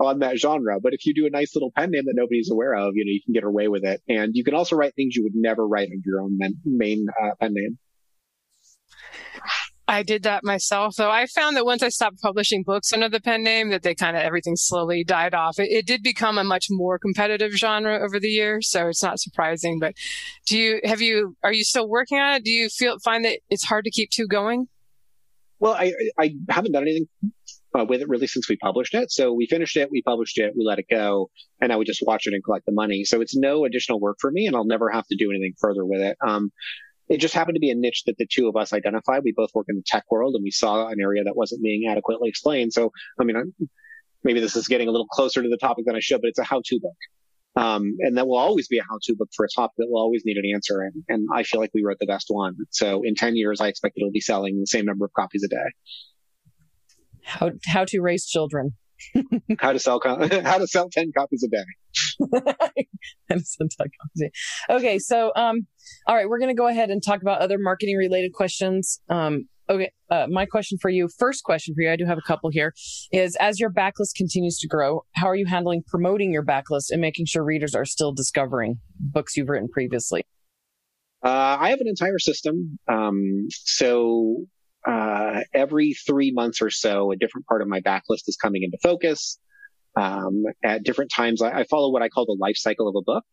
on 0.00 0.18
that 0.18 0.38
genre. 0.38 0.80
But 0.80 0.94
if 0.94 1.06
you 1.06 1.14
do 1.14 1.26
a 1.26 1.30
nice 1.30 1.54
little 1.54 1.70
pen 1.70 1.92
name 1.92 2.06
that 2.06 2.16
nobody's 2.16 2.50
aware 2.50 2.74
of, 2.74 2.94
you 2.96 3.04
know, 3.04 3.12
you 3.12 3.20
can 3.24 3.32
get 3.32 3.44
away 3.44 3.68
with 3.68 3.84
it. 3.84 4.02
And 4.08 4.32
you 4.34 4.42
can 4.42 4.54
also 4.54 4.74
write 4.74 4.96
things 4.96 5.14
you 5.14 5.22
would 5.22 5.36
never 5.36 5.66
write 5.66 5.88
under 5.88 6.02
your 6.04 6.20
own 6.20 6.38
main 6.64 7.06
uh, 7.22 7.36
pen 7.38 7.54
name. 7.54 7.78
I 9.90 10.04
did 10.04 10.22
that 10.22 10.44
myself, 10.44 10.94
though. 10.94 11.10
I 11.10 11.26
found 11.26 11.56
that 11.56 11.64
once 11.64 11.82
I 11.82 11.88
stopped 11.88 12.22
publishing 12.22 12.62
books 12.62 12.92
under 12.92 13.08
the 13.08 13.20
pen 13.20 13.42
name, 13.42 13.70
that 13.70 13.82
they 13.82 13.96
kind 13.96 14.16
of 14.16 14.22
everything 14.22 14.54
slowly 14.54 15.02
died 15.02 15.34
off. 15.34 15.58
It, 15.58 15.68
it, 15.72 15.84
did 15.84 16.04
become 16.04 16.38
a 16.38 16.44
much 16.44 16.66
more 16.70 16.96
competitive 16.96 17.50
genre 17.52 17.98
over 17.98 18.20
the 18.20 18.28
years, 18.28 18.70
so 18.70 18.86
it's 18.86 19.02
not 19.02 19.18
surprising. 19.18 19.80
But 19.80 19.94
do 20.46 20.56
you 20.56 20.80
have 20.84 21.00
you 21.00 21.36
are 21.42 21.52
you 21.52 21.64
still 21.64 21.88
working 21.88 22.20
on 22.20 22.36
it? 22.36 22.44
Do 22.44 22.52
you 22.52 22.68
feel 22.68 23.00
find 23.00 23.24
that 23.24 23.40
it's 23.50 23.64
hard 23.64 23.84
to 23.84 23.90
keep 23.90 24.10
two 24.10 24.28
going? 24.28 24.68
Well, 25.58 25.74
I 25.74 25.92
I 26.16 26.36
haven't 26.48 26.70
done 26.70 26.82
anything 26.82 27.08
uh, 27.76 27.84
with 27.84 28.00
it 28.00 28.08
really 28.08 28.28
since 28.28 28.48
we 28.48 28.56
published 28.58 28.94
it. 28.94 29.10
So 29.10 29.32
we 29.32 29.46
finished 29.46 29.76
it, 29.76 29.90
we 29.90 30.02
published 30.02 30.38
it, 30.38 30.54
we 30.56 30.64
let 30.64 30.78
it 30.78 30.86
go, 30.88 31.30
and 31.60 31.72
I 31.72 31.76
would 31.76 31.88
just 31.88 32.04
watch 32.06 32.28
it 32.28 32.34
and 32.34 32.44
collect 32.44 32.64
the 32.64 32.72
money. 32.72 33.02
So 33.02 33.20
it's 33.20 33.36
no 33.36 33.64
additional 33.64 33.98
work 33.98 34.18
for 34.20 34.30
me, 34.30 34.46
and 34.46 34.54
I'll 34.54 34.64
never 34.64 34.88
have 34.88 35.06
to 35.08 35.16
do 35.16 35.30
anything 35.30 35.54
further 35.58 35.84
with 35.84 36.00
it. 36.00 36.16
Um, 36.24 36.52
it 37.10 37.18
just 37.18 37.34
happened 37.34 37.56
to 37.56 37.60
be 37.60 37.70
a 37.70 37.74
niche 37.74 38.04
that 38.06 38.16
the 38.18 38.26
two 38.26 38.48
of 38.48 38.54
us 38.54 38.72
identified. 38.72 39.24
We 39.24 39.32
both 39.32 39.50
work 39.52 39.66
in 39.68 39.74
the 39.74 39.82
tech 39.84 40.04
world 40.10 40.36
and 40.36 40.44
we 40.44 40.52
saw 40.52 40.86
an 40.86 41.00
area 41.00 41.24
that 41.24 41.36
wasn't 41.36 41.60
being 41.60 41.90
adequately 41.90 42.28
explained. 42.28 42.72
So, 42.72 42.92
I 43.20 43.24
mean, 43.24 43.52
maybe 44.22 44.38
this 44.38 44.54
is 44.54 44.68
getting 44.68 44.86
a 44.86 44.92
little 44.92 45.08
closer 45.08 45.42
to 45.42 45.48
the 45.48 45.56
topic 45.56 45.86
than 45.86 45.96
I 45.96 46.00
should, 46.00 46.20
but 46.20 46.28
it's 46.28 46.38
a 46.38 46.44
how-to 46.44 46.78
book. 46.80 46.96
Um, 47.56 47.96
and 47.98 48.16
that 48.16 48.28
will 48.28 48.38
always 48.38 48.68
be 48.68 48.78
a 48.78 48.84
how-to 48.88 49.16
book 49.16 49.28
for 49.34 49.44
a 49.44 49.48
topic 49.54 49.74
that 49.78 49.88
will 49.90 50.00
always 50.00 50.22
need 50.24 50.36
an 50.36 50.44
answer. 50.54 50.82
And, 50.82 51.02
and 51.08 51.28
I 51.34 51.42
feel 51.42 51.60
like 51.60 51.72
we 51.74 51.82
wrote 51.82 51.98
the 51.98 52.06
best 52.06 52.26
one. 52.28 52.54
So 52.70 53.02
in 53.02 53.16
10 53.16 53.34
years, 53.34 53.60
I 53.60 53.66
expect 53.66 53.98
it'll 53.98 54.12
be 54.12 54.20
selling 54.20 54.60
the 54.60 54.66
same 54.66 54.84
number 54.84 55.04
of 55.04 55.12
copies 55.12 55.42
a 55.42 55.48
day. 55.48 55.56
How, 57.24 57.50
how 57.66 57.84
to 57.86 58.00
raise 58.00 58.24
children. 58.24 58.74
how 59.58 59.72
to 59.72 59.78
sell, 59.78 60.00
how 60.04 60.58
to 60.58 60.66
sell 60.66 60.88
10 60.90 61.12
copies 61.16 61.44
a 61.44 61.48
day. 61.48 61.64
okay. 64.68 64.98
So, 64.98 65.32
um, 65.36 65.66
all 66.06 66.14
right, 66.14 66.28
we're 66.28 66.38
going 66.38 66.54
to 66.54 66.58
go 66.58 66.68
ahead 66.68 66.90
and 66.90 67.02
talk 67.04 67.22
about 67.22 67.40
other 67.40 67.58
marketing 67.58 67.96
related 67.96 68.32
questions. 68.32 69.00
Um, 69.08 69.48
Okay, 69.70 69.92
uh, 70.10 70.26
my 70.28 70.46
question 70.46 70.78
for 70.82 70.90
you, 70.90 71.08
first 71.16 71.44
question 71.44 71.76
for 71.76 71.82
you, 71.82 71.92
I 71.92 71.94
do 71.94 72.04
have 72.04 72.18
a 72.18 72.22
couple 72.26 72.50
here, 72.50 72.74
is 73.12 73.36
as 73.36 73.60
your 73.60 73.70
backlist 73.70 74.16
continues 74.16 74.58
to 74.58 74.66
grow, 74.66 75.04
how 75.12 75.28
are 75.28 75.36
you 75.36 75.46
handling 75.46 75.84
promoting 75.86 76.32
your 76.32 76.44
backlist 76.44 76.90
and 76.90 77.00
making 77.00 77.26
sure 77.26 77.44
readers 77.44 77.72
are 77.72 77.84
still 77.84 78.12
discovering 78.12 78.80
books 78.98 79.36
you've 79.36 79.48
written 79.48 79.68
previously? 79.68 80.24
Uh, 81.24 81.56
I 81.60 81.70
have 81.70 81.80
an 81.80 81.86
entire 81.86 82.18
system. 82.18 82.80
Um, 82.88 83.46
so 83.50 84.46
uh, 84.86 85.40
every 85.52 85.94
three 86.06 86.32
months 86.32 86.62
or 86.62 86.70
so, 86.70 87.12
a 87.12 87.16
different 87.16 87.46
part 87.46 87.62
of 87.62 87.68
my 87.68 87.80
backlist 87.80 88.28
is 88.28 88.36
coming 88.40 88.62
into 88.62 88.78
focus. 88.82 89.38
Um, 89.96 90.44
at 90.64 90.84
different 90.84 91.10
times, 91.14 91.42
I, 91.42 91.60
I 91.60 91.64
follow 91.64 91.90
what 91.90 92.02
I 92.02 92.08
call 92.08 92.26
the 92.26 92.36
life 92.40 92.56
cycle 92.56 92.88
of 92.88 92.94
a 92.96 93.02
book. 93.02 93.24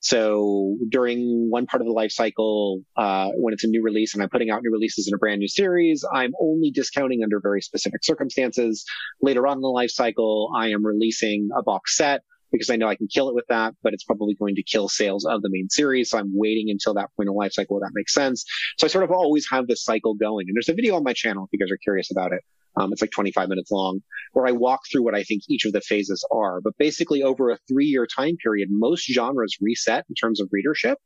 So 0.00 0.76
during 0.90 1.48
one 1.48 1.64
part 1.64 1.80
of 1.80 1.86
the 1.86 1.92
life 1.92 2.12
cycle, 2.12 2.82
uh, 2.94 3.30
when 3.36 3.54
it's 3.54 3.64
a 3.64 3.68
new 3.68 3.82
release 3.82 4.12
and 4.12 4.22
I'm 4.22 4.28
putting 4.28 4.50
out 4.50 4.60
new 4.62 4.70
releases 4.70 5.08
in 5.08 5.14
a 5.14 5.16
brand 5.16 5.38
new 5.38 5.48
series, 5.48 6.04
I'm 6.12 6.32
only 6.38 6.70
discounting 6.70 7.22
under 7.22 7.40
very 7.40 7.62
specific 7.62 8.04
circumstances. 8.04 8.84
Later 9.22 9.46
on 9.46 9.56
in 9.56 9.60
the 9.62 9.68
life 9.68 9.90
cycle, 9.90 10.52
I 10.54 10.68
am 10.68 10.84
releasing 10.84 11.48
a 11.56 11.62
box 11.62 11.96
set 11.96 12.20
because 12.54 12.70
I 12.70 12.76
know 12.76 12.86
I 12.86 12.94
can 12.94 13.08
kill 13.08 13.28
it 13.28 13.34
with 13.34 13.46
that, 13.48 13.74
but 13.82 13.92
it's 13.92 14.04
probably 14.04 14.34
going 14.34 14.54
to 14.54 14.62
kill 14.62 14.88
sales 14.88 15.24
of 15.24 15.42
the 15.42 15.50
main 15.50 15.68
series. 15.68 16.10
So 16.10 16.18
I'm 16.18 16.30
waiting 16.32 16.70
until 16.70 16.94
that 16.94 17.10
point 17.16 17.28
in 17.28 17.34
life 17.34 17.52
cycle 17.52 17.80
that 17.80 17.90
makes 17.94 18.14
sense. 18.14 18.44
So 18.78 18.86
I 18.86 18.88
sort 18.88 19.02
of 19.02 19.10
always 19.10 19.46
have 19.50 19.66
this 19.66 19.82
cycle 19.82 20.14
going. 20.14 20.46
And 20.48 20.56
there's 20.56 20.68
a 20.68 20.74
video 20.74 20.94
on 20.94 21.02
my 21.02 21.12
channel 21.12 21.44
if 21.44 21.50
you 21.52 21.58
guys 21.58 21.72
are 21.72 21.78
curious 21.78 22.12
about 22.12 22.32
it. 22.32 22.42
Um, 22.76 22.92
it's 22.92 23.02
like 23.02 23.10
25 23.10 23.48
minutes 23.48 23.70
long 23.70 24.00
where 24.32 24.46
I 24.46 24.52
walk 24.52 24.80
through 24.90 25.04
what 25.04 25.14
I 25.14 25.22
think 25.22 25.42
each 25.48 25.64
of 25.64 25.72
the 25.72 25.80
phases 25.80 26.26
are. 26.30 26.60
But 26.60 26.76
basically 26.78 27.22
over 27.22 27.50
a 27.50 27.58
three 27.68 27.86
year 27.86 28.06
time 28.06 28.36
period, 28.42 28.68
most 28.70 29.04
genres 29.10 29.56
reset 29.60 30.04
in 30.08 30.14
terms 30.14 30.40
of 30.40 30.48
readership. 30.50 30.98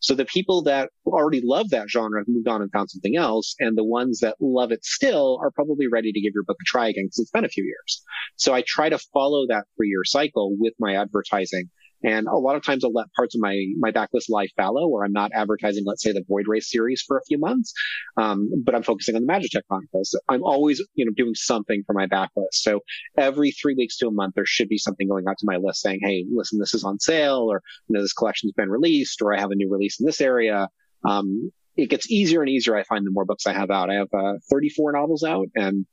So 0.00 0.14
the 0.14 0.24
people 0.24 0.62
that 0.62 0.90
already 1.06 1.42
love 1.44 1.70
that 1.70 1.90
genre 1.90 2.20
have 2.20 2.28
moved 2.28 2.48
on 2.48 2.62
and 2.62 2.70
found 2.72 2.90
something 2.90 3.16
else. 3.16 3.54
And 3.58 3.76
the 3.76 3.84
ones 3.84 4.20
that 4.20 4.36
love 4.40 4.72
it 4.72 4.84
still 4.84 5.38
are 5.42 5.50
probably 5.50 5.86
ready 5.86 6.12
to 6.12 6.20
give 6.20 6.32
your 6.34 6.44
book 6.44 6.56
a 6.60 6.64
try 6.66 6.88
again 6.88 7.06
because 7.06 7.18
it's 7.18 7.30
been 7.30 7.44
a 7.44 7.48
few 7.48 7.64
years. 7.64 8.02
So 8.36 8.54
I 8.54 8.62
try 8.66 8.88
to 8.88 8.98
follow 9.12 9.46
that 9.48 9.64
three 9.76 9.88
year 9.88 10.04
cycle 10.04 10.54
with 10.58 10.74
my 10.78 10.96
advertising 10.96 11.70
and 12.06 12.28
a 12.28 12.36
lot 12.36 12.54
of 12.54 12.64
times 12.64 12.84
I'll 12.84 12.92
let 12.92 13.12
parts 13.14 13.34
of 13.34 13.40
my, 13.40 13.66
my 13.78 13.90
backlist 13.90 14.30
lie 14.30 14.46
fallow 14.56 14.86
where 14.86 15.04
I'm 15.04 15.12
not 15.12 15.32
advertising, 15.34 15.82
let's 15.84 16.04
say 16.04 16.12
the 16.12 16.22
Void 16.28 16.44
Wraith 16.46 16.62
series 16.62 17.02
for 17.02 17.18
a 17.18 17.24
few 17.26 17.36
months. 17.36 17.74
Um, 18.16 18.48
but 18.62 18.76
I'm 18.76 18.84
focusing 18.84 19.16
on 19.16 19.26
the 19.26 19.32
Magitech 19.32 19.66
Chronicles. 19.68 20.16
I'm 20.28 20.44
always, 20.44 20.80
you 20.94 21.04
know, 21.04 21.10
doing 21.16 21.34
something 21.34 21.82
for 21.84 21.94
my 21.94 22.06
backlist. 22.06 22.52
So 22.52 22.80
every 23.18 23.50
three 23.50 23.74
weeks 23.74 23.96
to 23.98 24.06
a 24.06 24.12
month, 24.12 24.36
there 24.36 24.46
should 24.46 24.68
be 24.68 24.78
something 24.78 25.08
going 25.08 25.24
out 25.28 25.36
to 25.38 25.46
my 25.46 25.56
list 25.56 25.80
saying, 25.80 25.98
Hey, 26.00 26.24
listen, 26.30 26.60
this 26.60 26.74
is 26.74 26.84
on 26.84 27.00
sale 27.00 27.48
or, 27.50 27.60
you 27.88 27.94
know, 27.94 28.02
this 28.02 28.12
collection's 28.12 28.52
been 28.52 28.70
released 28.70 29.20
or 29.20 29.34
I 29.34 29.40
have 29.40 29.50
a 29.50 29.56
new 29.56 29.68
release 29.68 29.98
in 29.98 30.06
this 30.06 30.20
area. 30.20 30.68
Um, 31.04 31.50
it 31.76 31.90
gets 31.90 32.08
easier 32.08 32.40
and 32.40 32.48
easier. 32.48 32.76
I 32.76 32.84
find 32.84 33.04
the 33.04 33.10
more 33.10 33.24
books 33.24 33.48
I 33.48 33.52
have 33.52 33.72
out. 33.72 33.90
I 33.90 33.94
have 33.94 34.08
uh, 34.16 34.34
34 34.48 34.92
novels 34.92 35.24
out 35.24 35.48
and 35.56 35.86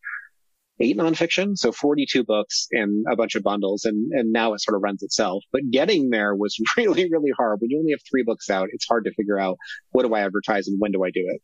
eight 0.84 0.98
nonfiction, 0.98 1.58
so 1.58 1.72
42 1.72 2.24
books 2.24 2.68
and 2.72 3.06
a 3.12 3.16
bunch 3.16 3.36
of 3.36 3.44
bundles, 3.44 3.86
and, 3.86 4.12
and 4.12 4.32
now 4.32 4.54
it 4.54 4.62
sort 4.62 4.76
of 4.76 4.84
runs 4.84 5.02
itself. 5.02 5.44
But 5.52 5.62
getting 5.72 6.10
there 6.10 6.36
was 6.36 6.58
really, 6.78 7.10
really 7.10 7.32
hard. 7.38 7.60
When 7.62 7.70
you 7.70 7.80
only 7.80 7.92
have 7.92 8.02
three 8.10 8.24
books 8.24 8.50
out, 8.50 8.70
it's 8.72 8.86
hard 8.88 9.06
to 9.06 9.14
figure 9.14 9.40
out 9.40 9.58
what 9.92 10.04
do 10.04 10.14
I 10.14 10.22
advertise 10.22 10.68
and 10.68 10.80
when 10.80 10.92
do 10.92 11.04
I 11.04 11.12
do 11.12 11.24
it. 11.26 11.42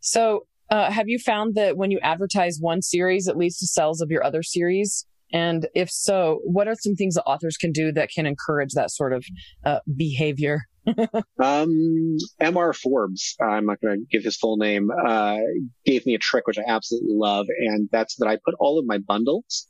So, 0.00 0.46
uh, 0.70 0.90
have 0.90 1.08
you 1.08 1.18
found 1.18 1.56
that 1.56 1.76
when 1.76 1.90
you 1.90 1.98
advertise 2.00 2.58
one 2.60 2.80
series, 2.80 3.26
it 3.26 3.36
leads 3.36 3.58
to 3.58 3.66
sales 3.66 4.00
of 4.00 4.10
your 4.10 4.24
other 4.24 4.42
series? 4.42 5.04
And 5.32 5.68
if 5.74 5.90
so, 5.90 6.40
what 6.44 6.68
are 6.68 6.74
some 6.74 6.94
things 6.94 7.14
that 7.14 7.24
authors 7.24 7.56
can 7.56 7.72
do 7.72 7.92
that 7.92 8.10
can 8.10 8.26
encourage 8.26 8.72
that 8.74 8.90
sort 8.90 9.12
of 9.12 9.24
uh, 9.64 9.80
behavior? 9.96 10.62
um, 10.86 12.16
MR 12.40 12.74
Forbes, 12.74 13.36
I'm 13.40 13.66
not 13.66 13.80
going 13.80 14.00
to 14.00 14.06
give 14.10 14.24
his 14.24 14.36
full 14.36 14.56
name, 14.56 14.90
uh, 14.90 15.38
gave 15.84 16.06
me 16.06 16.14
a 16.14 16.18
trick, 16.18 16.46
which 16.46 16.58
I 16.58 16.64
absolutely 16.66 17.14
love. 17.14 17.46
And 17.58 17.88
that's 17.92 18.16
that 18.16 18.28
I 18.28 18.38
put 18.44 18.54
all 18.58 18.78
of 18.78 18.86
my 18.86 18.98
bundles 18.98 19.66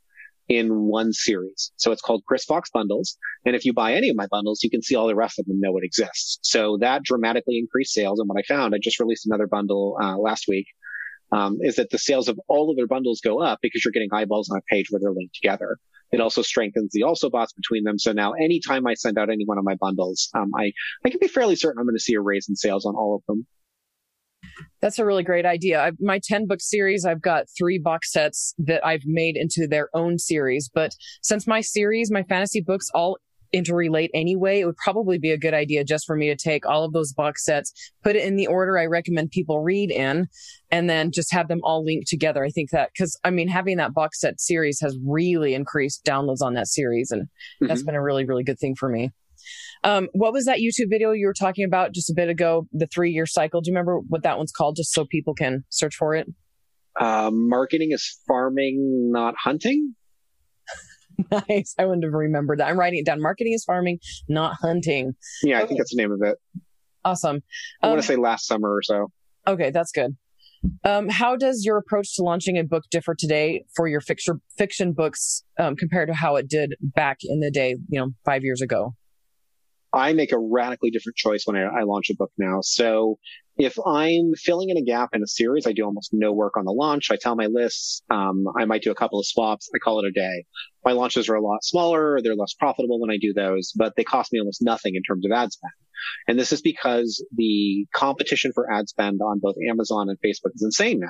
in 0.48 0.86
one 0.86 1.12
series. 1.12 1.72
So 1.76 1.92
it's 1.92 2.02
called 2.02 2.24
Chris 2.26 2.44
Fox 2.44 2.70
bundles. 2.70 3.16
And 3.46 3.54
if 3.54 3.64
you 3.64 3.72
buy 3.72 3.94
any 3.94 4.08
of 4.08 4.16
my 4.16 4.26
bundles, 4.30 4.62
you 4.62 4.70
can 4.70 4.82
see 4.82 4.96
all 4.96 5.06
the 5.06 5.14
rest 5.14 5.38
of 5.38 5.46
them 5.46 5.60
know 5.60 5.76
it 5.76 5.84
exists. 5.84 6.38
So 6.42 6.76
that 6.80 7.04
dramatically 7.04 7.58
increased 7.58 7.92
sales. 7.92 8.18
And 8.18 8.28
what 8.28 8.38
I 8.38 8.42
found, 8.42 8.74
I 8.74 8.78
just 8.82 8.98
released 8.98 9.26
another 9.26 9.46
bundle, 9.46 9.96
uh, 10.02 10.18
last 10.18 10.46
week. 10.48 10.66
Um, 11.32 11.58
is 11.60 11.76
that 11.76 11.90
the 11.90 11.98
sales 11.98 12.28
of 12.28 12.40
all 12.48 12.70
of 12.70 12.76
their 12.76 12.88
bundles 12.88 13.20
go 13.22 13.40
up 13.40 13.60
because 13.62 13.84
you're 13.84 13.92
getting 13.92 14.12
eyeballs 14.12 14.50
on 14.50 14.58
a 14.58 14.62
page 14.68 14.86
where 14.90 15.00
they're 15.00 15.12
linked 15.12 15.34
together. 15.34 15.76
It 16.12 16.20
also 16.20 16.42
strengthens 16.42 16.90
the 16.92 17.04
also 17.04 17.30
bots 17.30 17.52
between 17.52 17.84
them. 17.84 17.98
So 17.98 18.12
now 18.12 18.32
anytime 18.32 18.86
I 18.86 18.94
send 18.94 19.16
out 19.16 19.30
any 19.30 19.44
one 19.44 19.58
of 19.58 19.64
my 19.64 19.76
bundles, 19.76 20.28
um, 20.34 20.50
I, 20.56 20.72
I 21.04 21.10
can 21.10 21.20
be 21.20 21.28
fairly 21.28 21.54
certain 21.54 21.78
I'm 21.78 21.86
going 21.86 21.96
to 21.96 22.02
see 22.02 22.14
a 22.14 22.20
raise 22.20 22.48
in 22.48 22.56
sales 22.56 22.84
on 22.84 22.96
all 22.96 23.14
of 23.14 23.22
them. 23.28 23.46
That's 24.80 24.98
a 24.98 25.04
really 25.04 25.22
great 25.22 25.46
idea. 25.46 25.80
I, 25.80 25.92
my 26.00 26.20
10 26.22 26.46
book 26.46 26.60
series, 26.60 27.04
I've 27.04 27.22
got 27.22 27.44
three 27.56 27.78
box 27.78 28.12
sets 28.12 28.54
that 28.58 28.84
I've 28.84 29.04
made 29.04 29.36
into 29.36 29.68
their 29.68 29.88
own 29.94 30.18
series. 30.18 30.70
But 30.72 30.94
since 31.22 31.46
my 31.46 31.60
series, 31.60 32.10
my 32.10 32.22
fantasy 32.22 32.60
books 32.60 32.86
all 32.94 33.18
interrelate 33.54 34.10
anyway, 34.14 34.60
it 34.60 34.66
would 34.66 34.76
probably 34.76 35.18
be 35.18 35.30
a 35.30 35.38
good 35.38 35.54
idea 35.54 35.84
just 35.84 36.06
for 36.06 36.16
me 36.16 36.28
to 36.28 36.36
take 36.36 36.66
all 36.66 36.84
of 36.84 36.92
those 36.92 37.12
box 37.12 37.44
sets, 37.44 37.72
put 38.02 38.16
it 38.16 38.24
in 38.24 38.36
the 38.36 38.46
order 38.46 38.78
I 38.78 38.86
recommend 38.86 39.30
people 39.30 39.60
read 39.60 39.90
in, 39.90 40.28
and 40.70 40.88
then 40.88 41.10
just 41.12 41.32
have 41.32 41.48
them 41.48 41.60
all 41.62 41.84
linked 41.84 42.08
together. 42.08 42.44
I 42.44 42.50
think 42.50 42.70
that 42.70 42.90
because 42.92 43.18
I 43.24 43.30
mean, 43.30 43.48
having 43.48 43.76
that 43.78 43.94
box 43.94 44.20
set 44.20 44.40
series 44.40 44.80
has 44.80 44.96
really 45.06 45.54
increased 45.54 46.04
downloads 46.04 46.42
on 46.42 46.54
that 46.54 46.68
series, 46.68 47.10
and 47.10 47.22
mm-hmm. 47.22 47.66
that's 47.66 47.82
been 47.82 47.94
a 47.94 48.02
really, 48.02 48.24
really 48.24 48.44
good 48.44 48.58
thing 48.58 48.74
for 48.74 48.88
me. 48.88 49.10
Um, 49.82 50.08
what 50.12 50.32
was 50.32 50.44
that 50.44 50.58
YouTube 50.58 50.90
video 50.90 51.12
you 51.12 51.26
were 51.26 51.34
talking 51.34 51.64
about 51.64 51.92
just 51.92 52.10
a 52.10 52.14
bit 52.14 52.28
ago? 52.28 52.66
The 52.72 52.86
three 52.86 53.10
year 53.10 53.26
cycle. 53.26 53.60
Do 53.60 53.70
you 53.70 53.74
remember 53.74 53.98
what 53.98 54.22
that 54.22 54.36
one's 54.36 54.52
called? 54.52 54.76
Just 54.76 54.92
so 54.92 55.04
people 55.04 55.34
can 55.34 55.64
search 55.70 55.94
for 55.96 56.14
it. 56.14 56.28
Uh, 57.00 57.30
marketing 57.32 57.92
is 57.92 58.18
farming, 58.26 59.10
not 59.12 59.34
hunting. 59.42 59.94
nice. 61.48 61.74
I 61.78 61.84
wouldn't 61.84 62.04
have 62.04 62.12
remembered 62.12 62.60
that. 62.60 62.68
I'm 62.68 62.78
writing 62.78 63.00
it 63.00 63.06
down. 63.06 63.20
Marketing 63.20 63.52
is 63.52 63.64
farming, 63.64 63.98
not 64.28 64.56
hunting. 64.60 65.14
Yeah, 65.42 65.56
okay. 65.56 65.64
I 65.64 65.66
think 65.66 65.78
that's 65.78 65.94
the 65.94 66.02
name 66.02 66.12
of 66.12 66.22
it. 66.22 66.38
Awesome. 67.04 67.42
I 67.82 67.86
um, 67.86 67.92
want 67.92 68.02
to 68.02 68.06
say 68.06 68.16
last 68.16 68.46
summer 68.46 68.74
or 68.74 68.82
so. 68.82 69.10
Okay, 69.46 69.70
that's 69.70 69.92
good. 69.92 70.16
Um, 70.84 71.08
how 71.08 71.36
does 71.36 71.64
your 71.64 71.78
approach 71.78 72.14
to 72.16 72.22
launching 72.22 72.58
a 72.58 72.64
book 72.64 72.84
differ 72.90 73.14
today 73.14 73.64
for 73.74 73.88
your 73.88 74.02
fiction 74.02 74.42
fiction 74.58 74.92
books 74.92 75.42
um, 75.58 75.74
compared 75.74 76.08
to 76.08 76.14
how 76.14 76.36
it 76.36 76.48
did 76.48 76.74
back 76.82 77.18
in 77.22 77.40
the 77.40 77.50
day, 77.50 77.76
you 77.88 77.98
know, 77.98 78.10
five 78.24 78.42
years 78.44 78.60
ago? 78.60 78.94
I 79.92 80.12
make 80.12 80.32
a 80.32 80.38
radically 80.38 80.90
different 80.90 81.16
choice 81.16 81.42
when 81.46 81.56
I, 81.56 81.62
I 81.62 81.82
launch 81.82 82.10
a 82.10 82.14
book 82.14 82.30
now. 82.38 82.60
So 82.62 83.18
if 83.60 83.76
I'm 83.86 84.32
filling 84.36 84.70
in 84.70 84.78
a 84.78 84.82
gap 84.82 85.10
in 85.12 85.22
a 85.22 85.26
series, 85.26 85.66
I 85.66 85.72
do 85.72 85.84
almost 85.84 86.10
no 86.12 86.32
work 86.32 86.56
on 86.56 86.64
the 86.64 86.72
launch. 86.72 87.10
I 87.10 87.16
tell 87.16 87.36
my 87.36 87.46
lists, 87.46 88.02
um, 88.10 88.46
I 88.58 88.64
might 88.64 88.82
do 88.82 88.90
a 88.90 88.94
couple 88.94 89.18
of 89.18 89.26
swaps. 89.26 89.68
I 89.74 89.78
call 89.78 89.98
it 89.98 90.08
a 90.08 90.10
day. 90.10 90.44
My 90.84 90.92
launches 90.92 91.28
are 91.28 91.34
a 91.34 91.42
lot 91.42 91.62
smaller. 91.62 92.20
They're 92.22 92.34
less 92.34 92.54
profitable 92.54 92.98
when 93.00 93.10
I 93.10 93.18
do 93.20 93.34
those, 93.34 93.72
but 93.76 93.92
they 93.96 94.04
cost 94.04 94.32
me 94.32 94.40
almost 94.40 94.62
nothing 94.62 94.94
in 94.94 95.02
terms 95.02 95.26
of 95.26 95.32
ad 95.32 95.52
spend. 95.52 95.72
And 96.26 96.38
this 96.38 96.52
is 96.52 96.62
because 96.62 97.22
the 97.36 97.86
competition 97.94 98.52
for 98.54 98.72
ad 98.72 98.88
spend 98.88 99.20
on 99.20 99.40
both 99.40 99.56
Amazon 99.68 100.08
and 100.08 100.18
Facebook 100.18 100.54
is 100.54 100.62
insane 100.62 100.98
now. 100.98 101.08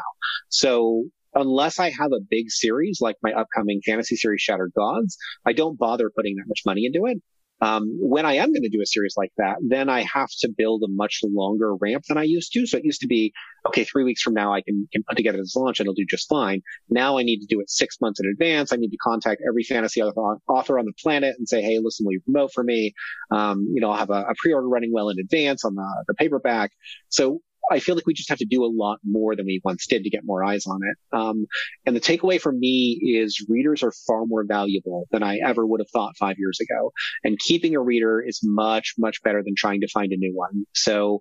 So 0.49 1.05
unless 1.35 1.79
I 1.79 1.91
have 1.91 2.13
a 2.13 2.21
big 2.29 2.51
series 2.51 2.99
like 3.01 3.17
my 3.23 3.33
upcoming 3.33 3.81
fantasy 3.87 4.17
series 4.17 4.41
Shattered 4.41 4.73
Gods, 4.77 5.17
I 5.47 5.53
don't 5.53 5.79
bother 5.79 6.11
putting 6.11 6.37
that 6.37 6.49
much 6.49 6.63
money 6.67 6.87
into 6.87 7.07
it. 7.07 7.23
Um, 7.61 7.97
when 7.99 8.25
I 8.25 8.35
am 8.35 8.53
going 8.53 8.63
to 8.63 8.69
do 8.69 8.81
a 8.83 8.87
series 8.87 9.15
like 9.17 9.33
that, 9.37 9.57
then 9.61 9.89
I 9.89 10.03
have 10.03 10.31
to 10.41 10.49
build 10.49 10.83
a 10.83 10.89
much 10.89 11.21
longer 11.25 11.75
ramp 11.77 12.05
than 12.09 12.19
I 12.19 12.23
used 12.23 12.53
to. 12.55 12.67
So 12.67 12.79
it 12.79 12.85
used 12.85 13.01
to 13.03 13.07
be, 13.07 13.33
okay, 13.69 13.85
three 13.85 14.05
weeks 14.05 14.23
from 14.23 14.35
now, 14.35 14.55
I 14.55 14.63
can, 14.63 14.89
can 14.93 15.03
put 15.07 15.17
together 15.17 15.39
this 15.39 15.55
launch 15.57 15.79
and 15.79 15.87
it'll 15.87 15.95
do 15.95 16.07
just 16.09 16.29
fine. 16.29 16.63
Now 16.89 17.19
I 17.19 17.23
need 17.23 17.41
to 17.41 17.47
do 17.47 17.61
it 17.61 17.71
six 17.71 18.01
months 18.01 18.21
in 18.21 18.27
advance. 18.27 18.73
I 18.73 18.77
need 18.77 18.91
to 18.91 18.97
contact 18.97 19.43
every 19.47 19.63
fantasy 19.63 20.03
author 20.03 20.79
on 20.79 20.87
the 20.87 20.93
planet 21.03 21.35
and 21.39 21.49
say, 21.49 21.63
Hey, 21.63 21.79
listen, 21.83 22.07
will 22.07 22.13
you 22.13 22.21
promote 22.21 22.53
for 22.53 22.65
me? 22.65 22.95
Um, 23.31 23.67
you 23.73 23.81
know, 23.81 23.91
I'll 23.91 23.99
have 23.99 24.11
a, 24.11 24.23
a 24.23 24.35
pre-order 24.39 24.69
running 24.69 24.93
well 24.93 25.11
in 25.11 25.19
advance 25.19 25.65
on 25.65 25.75
the, 25.75 26.05
the 26.09 26.15
paperback. 26.15 26.73
So 27.09 27.41
I 27.71 27.79
feel 27.79 27.95
like 27.95 28.07
we 28.07 28.15
just 28.15 28.29
have 28.29 28.39
to 28.39 28.45
do 28.45 28.65
a 28.65 28.73
lot 28.73 28.99
more 29.05 29.37
than 29.37 29.47
we 29.47 29.61
once 29.65 29.87
did 29.87 30.05
to 30.05 30.11
get 30.11 30.23
more 30.25 30.45
eyes 30.45 30.67
on 30.67 30.81
it. 30.83 31.17
Um, 31.17 31.47
and 31.87 31.95
the 31.95 32.01
takeaway 32.01 32.41
for 32.41 32.53
me 32.53 33.01
is 33.03 33.45
readers 33.49 33.83
are 33.83 33.93
far 34.07 34.27
more 34.27 34.45
valuable 34.45 35.07
than 35.11 35.23
I 35.23 35.39
ever 35.45 35.67
would 35.67 35.81
have 35.81 35.91
thought 35.91 36.17
five 36.19 36.37
years 36.39 36.59
ago. 36.61 36.93
And 37.25 37.39
keeping 37.39 37.77
a 37.77 37.81
reader 37.81 38.21
is 38.21 38.41
much, 38.43 38.95
much 38.99 39.23
better 39.23 39.43
than 39.45 39.55
trying 39.57 39.81
to 39.83 39.89
find 39.89 40.13
a 40.13 40.17
new 40.17 40.33
one. 40.35 40.67
So 40.75 41.21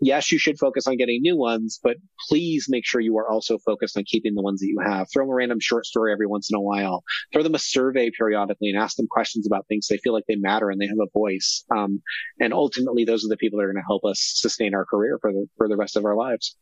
yes, 0.00 0.30
you 0.32 0.38
should 0.38 0.58
focus 0.58 0.86
on 0.86 0.96
getting 0.96 1.20
new 1.22 1.36
ones, 1.36 1.78
but 1.82 1.96
please 2.28 2.66
make 2.68 2.86
sure 2.86 3.00
you 3.00 3.16
are 3.18 3.30
also 3.30 3.58
focused 3.58 3.96
on 3.96 4.04
keeping 4.06 4.34
the 4.34 4.42
ones 4.42 4.60
that 4.60 4.66
you 4.66 4.78
have. 4.84 5.08
Throw 5.12 5.24
them 5.24 5.32
a 5.32 5.34
random 5.34 5.60
short 5.60 5.86
story 5.86 6.12
every 6.12 6.26
once 6.26 6.50
in 6.50 6.56
a 6.56 6.60
while. 6.60 7.02
Throw 7.32 7.42
them 7.42 7.54
a 7.54 7.58
survey 7.58 8.10
periodically 8.16 8.70
and 8.70 8.78
ask 8.78 8.96
them 8.96 9.06
questions 9.10 9.46
about 9.46 9.66
things 9.68 9.86
they 9.86 9.98
feel 9.98 10.12
like 10.12 10.24
they 10.28 10.36
matter 10.36 10.70
and 10.70 10.80
they 10.80 10.86
have 10.86 10.98
a 11.00 11.18
voice. 11.18 11.64
Um, 11.74 12.02
and 12.40 12.52
ultimately, 12.52 13.04
those 13.04 13.24
are 13.24 13.28
the 13.28 13.36
people 13.36 13.58
that 13.58 13.64
are 13.64 13.72
going 13.72 13.82
to 13.82 13.86
help 13.86 14.04
us 14.04 14.32
sustain 14.36 14.74
our 14.74 14.84
career 14.84 15.18
for 15.20 15.32
the 15.32 15.46
for 15.56 15.68
the 15.68 15.76
rest 15.76 15.96
of 15.96 16.04
our 16.04 16.16
lives. 16.16 16.56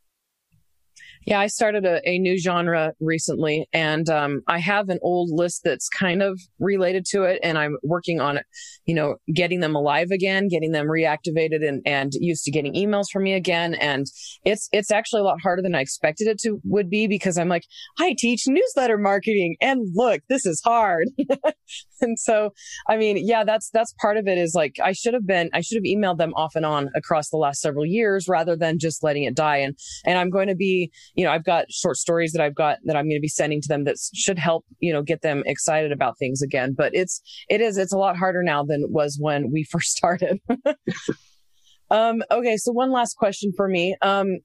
Yeah, 1.26 1.40
I 1.40 1.48
started 1.48 1.84
a, 1.84 2.00
a 2.08 2.20
new 2.20 2.38
genre 2.38 2.92
recently, 3.00 3.68
and 3.72 4.08
um, 4.08 4.42
I 4.46 4.60
have 4.60 4.88
an 4.90 5.00
old 5.02 5.28
list 5.32 5.62
that's 5.64 5.88
kind 5.88 6.22
of 6.22 6.40
related 6.60 7.04
to 7.06 7.24
it, 7.24 7.40
and 7.42 7.58
I'm 7.58 7.76
working 7.82 8.20
on. 8.20 8.38
You 8.86 8.94
know, 8.94 9.16
getting 9.34 9.58
them 9.58 9.74
alive 9.74 10.12
again, 10.12 10.46
getting 10.46 10.70
them 10.70 10.86
reactivated, 10.86 11.66
and 11.66 11.82
and 11.84 12.12
used 12.14 12.44
to 12.44 12.52
getting 12.52 12.74
emails 12.74 13.06
from 13.12 13.24
me 13.24 13.32
again. 13.34 13.74
And 13.74 14.06
it's 14.44 14.68
it's 14.70 14.92
actually 14.92 15.22
a 15.22 15.24
lot 15.24 15.40
harder 15.42 15.62
than 15.62 15.74
I 15.74 15.80
expected 15.80 16.28
it 16.28 16.38
to 16.42 16.60
would 16.62 16.88
be 16.88 17.08
because 17.08 17.36
I'm 17.36 17.48
like, 17.48 17.64
I 17.98 18.14
teach 18.16 18.44
newsletter 18.46 18.96
marketing, 18.96 19.56
and 19.60 19.84
look, 19.96 20.20
this 20.28 20.46
is 20.46 20.62
hard. 20.64 21.08
and 22.00 22.16
so, 22.20 22.50
I 22.88 22.96
mean, 22.96 23.18
yeah, 23.18 23.42
that's 23.42 23.68
that's 23.70 23.92
part 24.00 24.16
of 24.16 24.28
it. 24.28 24.38
Is 24.38 24.54
like 24.54 24.76
I 24.80 24.92
should 24.92 25.14
have 25.14 25.26
been, 25.26 25.50
I 25.52 25.60
should 25.60 25.76
have 25.76 25.82
emailed 25.82 26.18
them 26.18 26.34
off 26.34 26.54
and 26.54 26.64
on 26.64 26.88
across 26.94 27.30
the 27.30 27.36
last 27.36 27.60
several 27.60 27.84
years 27.84 28.28
rather 28.28 28.54
than 28.54 28.78
just 28.78 29.02
letting 29.02 29.24
it 29.24 29.34
die. 29.34 29.56
And 29.56 29.76
and 30.04 30.18
I'm 30.18 30.30
going 30.30 30.46
to 30.46 30.54
be 30.54 30.92
you 31.16 31.24
know, 31.24 31.32
I've 31.32 31.44
got 31.44 31.70
short 31.70 31.96
stories 31.96 32.32
that 32.32 32.42
I've 32.42 32.54
got 32.54 32.78
that 32.84 32.94
I'm 32.94 33.06
going 33.06 33.16
to 33.16 33.20
be 33.20 33.28
sending 33.28 33.60
to 33.62 33.68
them 33.68 33.84
that 33.84 33.96
should 34.14 34.38
help, 34.38 34.64
you 34.80 34.92
know, 34.92 35.02
get 35.02 35.22
them 35.22 35.42
excited 35.46 35.90
about 35.90 36.18
things 36.18 36.42
again. 36.42 36.74
But 36.76 36.94
it's, 36.94 37.22
it 37.48 37.60
is, 37.60 37.78
it's 37.78 37.92
a 37.92 37.98
lot 37.98 38.16
harder 38.16 38.42
now 38.42 38.62
than 38.62 38.82
it 38.82 38.90
was 38.90 39.16
when 39.18 39.50
we 39.50 39.64
first 39.70 39.96
started. 39.96 40.40
um, 41.90 42.22
okay. 42.30 42.58
So 42.58 42.70
one 42.70 42.92
last 42.92 43.16
question 43.16 43.52
for 43.56 43.66
me. 43.66 43.96
Um, 44.02 44.38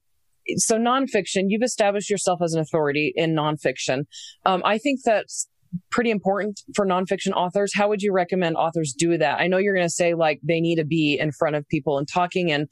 so 0.56 0.76
nonfiction, 0.76 1.44
you've 1.48 1.62
established 1.62 2.10
yourself 2.10 2.40
as 2.42 2.54
an 2.54 2.60
authority 2.60 3.12
in 3.14 3.34
nonfiction. 3.34 4.06
Um, 4.44 4.62
I 4.64 4.78
think 4.78 5.00
that's 5.04 5.48
pretty 5.90 6.10
important 6.10 6.60
for 6.74 6.86
nonfiction 6.86 7.32
authors. 7.32 7.72
How 7.74 7.88
would 7.88 8.02
you 8.02 8.12
recommend 8.12 8.56
authors 8.56 8.94
do 8.96 9.16
that? 9.18 9.40
I 9.40 9.46
know 9.46 9.58
you're 9.58 9.74
going 9.74 9.86
to 9.86 9.90
say 9.90 10.14
like 10.14 10.40
they 10.42 10.60
need 10.60 10.76
to 10.76 10.84
be 10.84 11.18
in 11.18 11.32
front 11.32 11.54
of 11.56 11.68
people 11.68 11.98
and 11.98 12.08
talking 12.08 12.50
and 12.50 12.68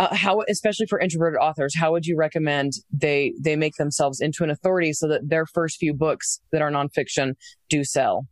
uh, 0.00 0.14
how 0.14 0.42
especially 0.48 0.86
for 0.86 0.98
introverted 0.98 1.38
authors 1.38 1.74
how 1.76 1.92
would 1.92 2.06
you 2.06 2.16
recommend 2.16 2.72
they 2.90 3.34
they 3.38 3.54
make 3.54 3.74
themselves 3.76 4.20
into 4.20 4.42
an 4.42 4.50
authority 4.50 4.92
so 4.92 5.06
that 5.06 5.20
their 5.28 5.44
first 5.44 5.76
few 5.76 5.92
books 5.92 6.40
that 6.52 6.62
are 6.62 6.70
nonfiction 6.70 7.34
do 7.68 7.84
sell 7.84 8.26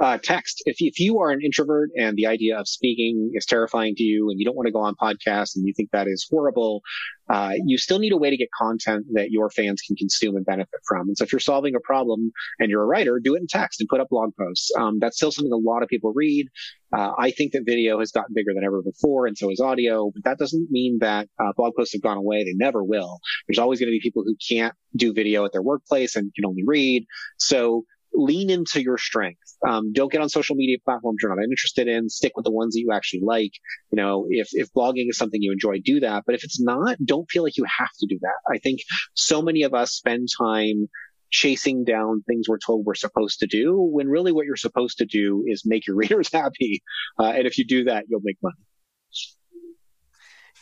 uh, 0.00 0.18
text. 0.22 0.62
If, 0.66 0.76
if 0.80 1.00
you 1.00 1.18
are 1.18 1.30
an 1.30 1.40
introvert 1.42 1.90
and 1.96 2.16
the 2.16 2.26
idea 2.26 2.58
of 2.58 2.68
speaking 2.68 3.30
is 3.34 3.46
terrifying 3.46 3.94
to 3.96 4.02
you 4.02 4.30
and 4.30 4.38
you 4.38 4.46
don't 4.46 4.56
want 4.56 4.66
to 4.66 4.72
go 4.72 4.80
on 4.80 4.94
podcasts 4.94 5.56
and 5.56 5.66
you 5.66 5.72
think 5.76 5.90
that 5.92 6.06
is 6.06 6.26
horrible, 6.30 6.82
uh, 7.28 7.52
you 7.66 7.76
still 7.76 7.98
need 7.98 8.12
a 8.12 8.16
way 8.16 8.30
to 8.30 8.36
get 8.36 8.48
content 8.56 9.06
that 9.12 9.30
your 9.30 9.50
fans 9.50 9.82
can 9.82 9.96
consume 9.96 10.36
and 10.36 10.46
benefit 10.46 10.80
from. 10.86 11.08
And 11.08 11.16
so 11.16 11.24
if 11.24 11.32
you're 11.32 11.40
solving 11.40 11.74
a 11.74 11.80
problem 11.80 12.30
and 12.58 12.70
you're 12.70 12.82
a 12.82 12.86
writer, 12.86 13.20
do 13.22 13.34
it 13.34 13.40
in 13.40 13.46
text 13.46 13.80
and 13.80 13.88
put 13.88 14.00
up 14.00 14.08
blog 14.08 14.30
posts. 14.38 14.70
Um, 14.78 14.98
that's 14.98 15.16
still 15.16 15.32
something 15.32 15.52
a 15.52 15.56
lot 15.56 15.82
of 15.82 15.88
people 15.88 16.12
read. 16.14 16.48
Uh, 16.96 17.12
I 17.18 17.32
think 17.32 17.52
that 17.52 17.66
video 17.66 17.98
has 17.98 18.12
gotten 18.12 18.34
bigger 18.34 18.54
than 18.54 18.64
ever 18.64 18.80
before, 18.80 19.26
and 19.26 19.36
so 19.36 19.50
is 19.50 19.60
audio. 19.60 20.10
But 20.14 20.24
that 20.24 20.38
doesn't 20.38 20.70
mean 20.70 20.98
that 21.00 21.28
uh, 21.38 21.52
blog 21.54 21.74
posts 21.76 21.92
have 21.92 22.02
gone 22.02 22.16
away. 22.16 22.44
They 22.44 22.54
never 22.54 22.82
will. 22.82 23.18
There's 23.46 23.58
always 23.58 23.78
going 23.78 23.88
to 23.88 23.96
be 23.96 24.00
people 24.00 24.22
who 24.24 24.36
can't 24.48 24.74
do 24.96 25.12
video 25.12 25.44
at 25.44 25.52
their 25.52 25.60
workplace 25.60 26.16
and 26.16 26.32
can 26.34 26.46
only 26.46 26.62
read. 26.64 27.04
So 27.36 27.84
lean 28.18 28.50
into 28.50 28.82
your 28.82 28.98
strength. 28.98 29.40
Um, 29.66 29.92
don't 29.92 30.10
get 30.10 30.20
on 30.20 30.28
social 30.28 30.56
media 30.56 30.76
platforms 30.84 31.18
you're 31.22 31.34
not 31.34 31.42
interested 31.42 31.86
in. 31.86 32.08
Stick 32.08 32.32
with 32.36 32.44
the 32.44 32.50
ones 32.50 32.74
that 32.74 32.80
you 32.80 32.90
actually 32.92 33.20
like. 33.22 33.52
You 33.90 33.96
know, 33.96 34.26
if, 34.28 34.48
if 34.52 34.72
blogging 34.72 35.08
is 35.08 35.16
something 35.16 35.40
you 35.40 35.52
enjoy, 35.52 35.78
do 35.78 36.00
that. 36.00 36.24
But 36.26 36.34
if 36.34 36.44
it's 36.44 36.60
not, 36.60 36.98
don't 37.04 37.30
feel 37.30 37.44
like 37.44 37.56
you 37.56 37.64
have 37.64 37.90
to 38.00 38.06
do 38.08 38.18
that. 38.20 38.52
I 38.52 38.58
think 38.58 38.80
so 39.14 39.40
many 39.40 39.62
of 39.62 39.72
us 39.72 39.92
spend 39.92 40.28
time 40.36 40.88
chasing 41.30 41.84
down 41.84 42.22
things 42.26 42.48
we're 42.48 42.58
told 42.58 42.84
we're 42.84 42.94
supposed 42.94 43.40
to 43.40 43.46
do 43.46 43.76
when 43.76 44.08
really 44.08 44.32
what 44.32 44.46
you're 44.46 44.56
supposed 44.56 44.98
to 44.98 45.04
do 45.04 45.44
is 45.46 45.62
make 45.64 45.86
your 45.86 45.96
readers 46.02 46.30
happy. 46.32 46.82
Uh, 47.18 47.26
and 47.26 47.46
if 47.46 47.56
you 47.56 47.64
do 47.64 47.84
that, 47.84 48.04
you'll 48.08 48.20
make 48.22 48.38
money. 48.42 48.56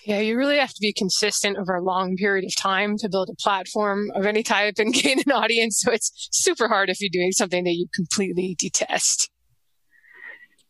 Yeah, 0.07 0.21
you 0.21 0.37
really 0.37 0.59
have 0.59 0.73
to 0.73 0.81
be 0.81 0.93
consistent 0.93 1.59
over 1.59 1.75
a 1.75 1.83
long 1.83 2.15
period 2.15 2.45
of 2.45 2.55
time 2.55 2.97
to 2.99 3.09
build 3.09 3.29
a 3.29 3.35
platform 3.35 4.13
of 4.15 4.25
any 4.25 4.45
type 4.45 4.75
and 4.79 4.95
gain 5.03 5.19
an 5.27 5.33
audience. 5.33 5.81
So 5.81 5.91
it's 5.91 6.29
super 6.31 6.69
hard 6.69 6.91
if 6.91 7.01
you're 7.01 7.11
doing 7.13 7.33
something 7.33 7.65
that 7.65 7.73
you 7.73 7.89
completely 7.93 8.55
detest. 8.57 9.29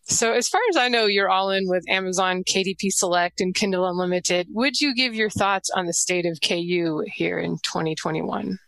So 0.05 0.32
as 0.32 0.49
far 0.49 0.62
as 0.70 0.78
I 0.78 0.89
know, 0.89 1.05
you're 1.05 1.28
all 1.28 1.51
in 1.51 1.68
with 1.68 1.84
Amazon 1.87 2.45
KDP 2.45 2.91
Select 2.91 3.43
and 3.43 3.55
Kindle 3.55 3.87
Unlimited. 3.87 4.47
Would 4.53 4.80
you 4.80 4.95
give 4.95 5.14
your 5.14 5.28
thoughts 5.28 5.68
on 5.68 5.84
the 5.84 5.93
state 5.93 6.24
of 6.24 6.39
KU 6.41 7.05
here 7.07 7.39
in 7.39 7.59
2021? 7.59 8.59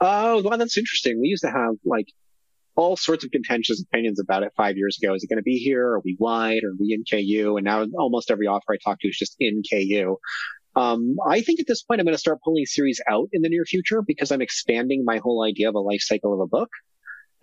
Oh, 0.00 0.42
well, 0.42 0.56
that's 0.56 0.78
interesting. 0.78 1.20
We 1.20 1.28
used 1.28 1.42
to 1.42 1.50
have 1.50 1.74
like 1.84 2.06
all 2.76 2.96
sorts 2.96 3.24
of 3.24 3.30
contentious 3.30 3.82
opinions 3.82 4.20
about 4.20 4.42
it 4.42 4.52
five 4.56 4.76
years 4.76 4.98
ago. 5.00 5.14
Is 5.14 5.22
it 5.22 5.28
going 5.28 5.38
to 5.38 5.42
be 5.42 5.58
here? 5.58 5.86
Are 5.94 6.00
we 6.04 6.16
wide? 6.18 6.64
Are 6.64 6.74
we 6.78 6.92
in 6.92 7.04
KU? 7.04 7.56
And 7.56 7.64
now 7.64 7.86
almost 7.98 8.30
every 8.30 8.46
author 8.46 8.72
I 8.72 8.76
talk 8.82 9.00
to 9.00 9.08
is 9.08 9.16
just 9.16 9.36
in 9.38 9.62
KU. 9.68 10.16
Um, 10.76 11.16
I 11.28 11.40
think 11.40 11.60
at 11.60 11.66
this 11.68 11.82
point 11.82 12.00
I'm 12.00 12.04
going 12.04 12.14
to 12.14 12.18
start 12.18 12.40
pulling 12.44 12.66
series 12.66 13.00
out 13.08 13.28
in 13.32 13.42
the 13.42 13.48
near 13.48 13.64
future 13.64 14.02
because 14.02 14.32
I'm 14.32 14.42
expanding 14.42 15.04
my 15.04 15.18
whole 15.18 15.44
idea 15.44 15.68
of 15.68 15.76
a 15.76 15.80
life 15.80 16.00
cycle 16.00 16.34
of 16.34 16.40
a 16.40 16.46
book. 16.46 16.70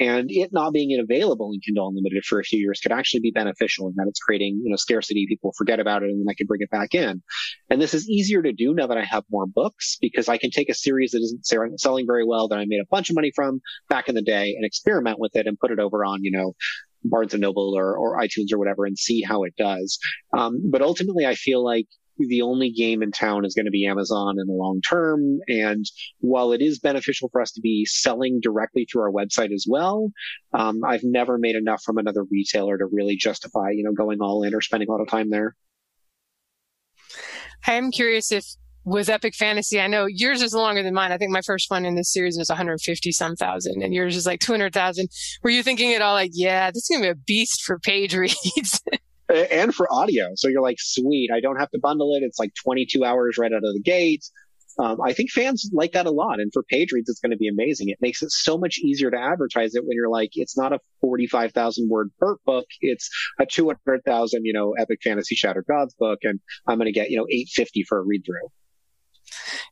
And 0.01 0.31
it 0.31 0.49
not 0.51 0.73
being 0.73 0.99
available 0.99 1.51
in 1.53 1.59
Kindle 1.59 1.89
Unlimited 1.89 2.25
for 2.25 2.39
a 2.39 2.43
few 2.43 2.59
years 2.59 2.79
could 2.81 2.91
actually 2.91 3.19
be 3.19 3.29
beneficial 3.29 3.87
in 3.87 3.93
that 3.97 4.07
it's 4.07 4.19
creating, 4.19 4.59
you 4.63 4.71
know, 4.71 4.75
scarcity. 4.75 5.27
People 5.29 5.53
forget 5.55 5.79
about 5.79 6.01
it 6.01 6.09
and 6.09 6.19
then 6.19 6.29
I 6.29 6.33
can 6.33 6.47
bring 6.47 6.61
it 6.61 6.71
back 6.71 6.95
in. 6.95 7.21
And 7.69 7.79
this 7.79 7.93
is 7.93 8.09
easier 8.09 8.41
to 8.41 8.51
do 8.51 8.73
now 8.73 8.87
that 8.87 8.97
I 8.97 9.05
have 9.05 9.23
more 9.29 9.45
books 9.45 9.99
because 10.01 10.27
I 10.27 10.39
can 10.39 10.49
take 10.49 10.69
a 10.69 10.73
series 10.73 11.11
that 11.11 11.19
isn't 11.19 11.79
selling 11.79 12.07
very 12.07 12.25
well 12.25 12.47
that 12.47 12.57
I 12.57 12.65
made 12.67 12.81
a 12.81 12.89
bunch 12.89 13.11
of 13.11 13.15
money 13.15 13.31
from 13.35 13.61
back 13.89 14.09
in 14.09 14.15
the 14.15 14.23
day 14.23 14.55
and 14.55 14.65
experiment 14.65 15.19
with 15.19 15.35
it 15.35 15.45
and 15.45 15.59
put 15.59 15.69
it 15.69 15.79
over 15.79 16.03
on, 16.03 16.23
you 16.23 16.31
know, 16.31 16.53
Barnes 17.03 17.33
and 17.33 17.41
Noble 17.41 17.75
or, 17.77 17.95
or 17.95 18.19
iTunes 18.19 18.51
or 18.51 18.57
whatever 18.57 18.85
and 18.85 18.97
see 18.97 19.21
how 19.21 19.43
it 19.43 19.55
does. 19.55 19.99
Um, 20.35 20.61
but 20.71 20.81
ultimately 20.81 21.27
I 21.27 21.35
feel 21.35 21.63
like 21.63 21.87
the 22.17 22.41
only 22.41 22.71
game 22.71 23.01
in 23.01 23.11
town 23.11 23.45
is 23.45 23.55
going 23.55 23.65
to 23.65 23.71
be 23.71 23.85
Amazon 23.85 24.35
in 24.39 24.47
the 24.47 24.53
long 24.53 24.81
term. 24.81 25.39
And 25.47 25.85
while 26.19 26.51
it 26.51 26.61
is 26.61 26.79
beneficial 26.79 27.29
for 27.31 27.41
us 27.41 27.51
to 27.53 27.61
be 27.61 27.85
selling 27.85 28.39
directly 28.41 28.85
through 28.85 29.03
our 29.03 29.11
website 29.11 29.53
as 29.53 29.65
well, 29.67 30.11
um, 30.53 30.81
I've 30.85 31.03
never 31.03 31.37
made 31.37 31.55
enough 31.55 31.81
from 31.83 31.97
another 31.97 32.23
retailer 32.23 32.77
to 32.77 32.85
really 32.85 33.15
justify, 33.15 33.71
you 33.71 33.83
know, 33.83 33.93
going 33.93 34.19
all 34.21 34.43
in 34.43 34.53
or 34.53 34.61
spending 34.61 34.89
a 34.89 34.91
lot 34.91 35.01
of 35.01 35.07
time 35.07 35.29
there. 35.29 35.55
I 37.67 37.73
am 37.73 37.91
curious 37.91 38.31
if 38.31 38.45
with 38.83 39.09
Epic 39.09 39.35
Fantasy, 39.35 39.79
I 39.79 39.87
know 39.87 40.07
yours 40.07 40.41
is 40.41 40.53
longer 40.53 40.81
than 40.81 40.93
mine. 40.93 41.11
I 41.11 41.17
think 41.17 41.31
my 41.31 41.41
first 41.41 41.69
one 41.69 41.85
in 41.85 41.95
this 41.95 42.11
series 42.11 42.37
was 42.37 42.49
150 42.49 43.11
some 43.11 43.35
thousand, 43.35 43.83
and 43.83 43.93
yours 43.93 44.15
is 44.15 44.25
like 44.25 44.39
200,000. 44.39 45.07
Were 45.43 45.51
you 45.51 45.61
thinking 45.61 45.93
at 45.93 46.01
all 46.01 46.13
like, 46.13 46.31
yeah, 46.33 46.71
this 46.71 46.89
is 46.89 46.89
gonna 46.89 47.13
be 47.13 47.19
a 47.19 47.23
beast 47.27 47.61
for 47.63 47.77
page 47.79 48.15
reads? 48.15 48.81
and 49.31 49.73
for 49.73 49.91
audio. 49.91 50.31
So 50.35 50.47
you're 50.47 50.61
like, 50.61 50.77
sweet, 50.79 51.29
I 51.33 51.39
don't 51.39 51.57
have 51.57 51.71
to 51.71 51.79
bundle 51.79 52.15
it. 52.15 52.23
It's 52.23 52.39
like 52.39 52.51
22 52.63 53.03
hours 53.03 53.37
right 53.37 53.51
out 53.51 53.63
of 53.63 53.73
the 53.73 53.81
gate. 53.83 54.23
Um, 54.79 55.01
I 55.01 55.13
think 55.13 55.31
fans 55.31 55.69
like 55.73 55.91
that 55.93 56.05
a 56.05 56.11
lot. 56.11 56.39
And 56.39 56.51
for 56.53 56.63
page 56.63 56.91
reads, 56.91 57.09
it's 57.09 57.19
going 57.19 57.31
to 57.31 57.37
be 57.37 57.49
amazing. 57.49 57.89
It 57.89 57.97
makes 58.01 58.21
it 58.21 58.31
so 58.31 58.57
much 58.57 58.77
easier 58.79 59.11
to 59.11 59.19
advertise 59.19 59.75
it 59.75 59.83
when 59.85 59.95
you're 59.95 60.09
like, 60.09 60.31
it's 60.33 60.57
not 60.57 60.73
a 60.73 60.79
45,000 61.01 61.89
word 61.89 62.09
BERT 62.19 62.39
book. 62.45 62.65
It's 62.79 63.09
a 63.39 63.45
200,000, 63.45 64.45
you 64.45 64.53
know, 64.53 64.73
epic 64.77 64.99
fantasy 65.03 65.35
shattered 65.35 65.65
gods 65.67 65.93
book. 65.99 66.19
And 66.23 66.39
I'm 66.67 66.77
going 66.77 66.85
to 66.85 66.93
get, 66.93 67.09
you 67.09 67.17
know, 67.17 67.25
850 67.29 67.83
for 67.83 67.99
a 67.99 68.01
read 68.01 68.23
through. 68.25 68.47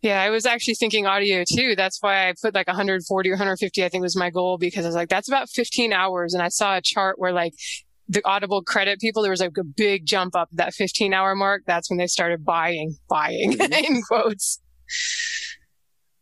Yeah, 0.01 0.21
I 0.21 0.29
was 0.29 0.45
actually 0.45 0.75
thinking 0.75 1.05
audio 1.05 1.43
too. 1.43 1.75
That's 1.75 2.01
why 2.01 2.29
I 2.29 2.33
put 2.41 2.53
like 2.53 2.67
140 2.67 3.29
or 3.29 3.33
150, 3.33 3.83
I 3.83 3.89
think 3.89 4.01
was 4.01 4.15
my 4.15 4.29
goal 4.29 4.57
because 4.57 4.85
I 4.85 4.87
was 4.87 4.95
like, 4.95 5.09
that's 5.09 5.27
about 5.27 5.49
15 5.49 5.91
hours. 5.91 6.33
And 6.33 6.41
I 6.41 6.49
saw 6.49 6.77
a 6.77 6.81
chart 6.81 7.19
where 7.19 7.33
like 7.33 7.53
the 8.09 8.21
Audible 8.25 8.63
credit 8.63 8.99
people, 8.99 9.21
there 9.21 9.31
was 9.31 9.39
like 9.39 9.57
a 9.57 9.63
big 9.63 10.05
jump 10.05 10.35
up 10.35 10.49
that 10.53 10.73
15 10.73 11.13
hour 11.13 11.35
mark. 11.35 11.63
That's 11.65 11.89
when 11.89 11.97
they 11.97 12.07
started 12.07 12.43
buying, 12.43 12.95
buying 13.07 13.53
mm-hmm. 13.53 13.73
in 13.95 14.01
quotes. 14.01 14.59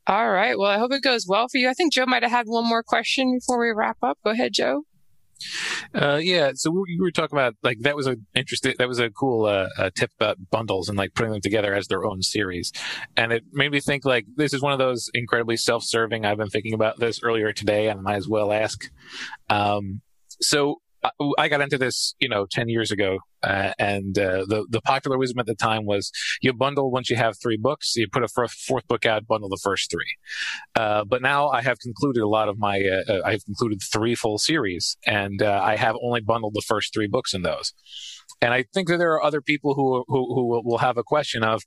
All 0.05 0.29
right. 0.29 0.57
Well, 0.57 0.69
I 0.69 0.77
hope 0.77 0.91
it 0.91 1.01
goes 1.01 1.25
well 1.27 1.47
for 1.49 1.57
you. 1.57 1.69
I 1.69 1.73
think 1.73 1.93
Joe 1.93 2.05
might 2.05 2.23
have 2.23 2.31
had 2.31 2.45
one 2.47 2.67
more 2.67 2.83
question 2.83 3.37
before 3.39 3.59
we 3.59 3.71
wrap 3.71 3.97
up. 4.03 4.17
Go 4.23 4.31
ahead, 4.31 4.53
Joe. 4.53 4.83
Uh, 5.93 6.19
yeah. 6.21 6.51
So 6.55 6.71
we 6.71 6.97
were 6.99 7.11
talking 7.11 7.37
about 7.37 7.55
like 7.63 7.79
that 7.81 7.95
was 7.95 8.07
an 8.07 8.25
interesting, 8.35 8.73
that 8.79 8.87
was 8.87 8.99
a 8.99 9.09
cool 9.09 9.45
uh, 9.45 9.67
uh, 9.77 9.89
tip 9.95 10.11
about 10.19 10.37
bundles 10.49 10.89
and 10.89 10.97
like 10.97 11.13
putting 11.13 11.31
them 11.31 11.41
together 11.41 11.73
as 11.73 11.87
their 11.87 12.05
own 12.05 12.23
series, 12.23 12.71
and 13.15 13.31
it 13.31 13.43
made 13.51 13.71
me 13.71 13.79
think 13.79 14.03
like 14.03 14.25
this 14.35 14.51
is 14.51 14.61
one 14.63 14.73
of 14.73 14.79
those 14.79 15.11
incredibly 15.13 15.55
self-serving. 15.55 16.25
I've 16.25 16.37
been 16.37 16.49
thinking 16.49 16.73
about 16.73 16.99
this 16.99 17.21
earlier 17.21 17.53
today, 17.53 17.87
and 17.87 17.99
I 17.99 18.01
might 18.01 18.15
as 18.15 18.27
well 18.27 18.51
ask. 18.51 18.89
Um, 19.49 20.01
so 20.41 20.81
I 21.37 21.47
got 21.47 21.61
into 21.61 21.77
this, 21.77 22.15
you 22.19 22.29
know, 22.29 22.45
10 22.49 22.69
years 22.69 22.91
ago. 22.91 23.19
Uh, 23.43 23.71
and 23.77 24.17
uh, 24.17 24.45
the 24.47 24.65
the 24.69 24.81
popular 24.81 25.17
wisdom 25.17 25.39
at 25.39 25.45
the 25.45 25.53
time 25.53 25.85
was 25.85 26.11
you 26.41 26.51
bundle 26.51 26.89
once 26.89 27.09
you 27.09 27.15
have 27.15 27.35
three 27.39 27.57
books, 27.57 27.95
you 27.95 28.07
put 28.11 28.23
a 28.23 28.27
fourth 28.27 28.87
book 28.87 29.05
out, 29.05 29.27
bundle 29.27 29.47
the 29.47 29.59
first 29.61 29.91
three. 29.91 30.17
Uh, 30.75 31.03
but 31.05 31.21
now 31.21 31.49
I 31.49 31.61
have 31.61 31.77
concluded 31.79 32.23
a 32.23 32.27
lot 32.27 32.49
of 32.49 32.57
my, 32.57 32.81
uh, 32.81 33.13
uh, 33.13 33.21
I've 33.23 33.45
concluded 33.45 33.79
three 33.93 34.15
full 34.15 34.39
series, 34.39 34.97
and 35.05 35.41
uh, 35.41 35.61
I 35.63 35.75
have 35.75 35.95
only 36.01 36.21
bundled 36.21 36.55
the 36.55 36.63
first 36.65 36.93
three 36.93 37.07
books 37.07 37.33
in 37.33 37.43
those. 37.43 37.73
And 38.41 38.53
I 38.53 38.65
think 38.73 38.87
that 38.87 38.97
there 38.97 39.13
are 39.13 39.23
other 39.23 39.41
people 39.41 39.75
who 39.75 40.03
who, 40.07 40.33
who 40.33 40.61
will 40.65 40.79
have 40.79 40.97
a 40.97 41.03
question 41.03 41.43
of, 41.43 41.61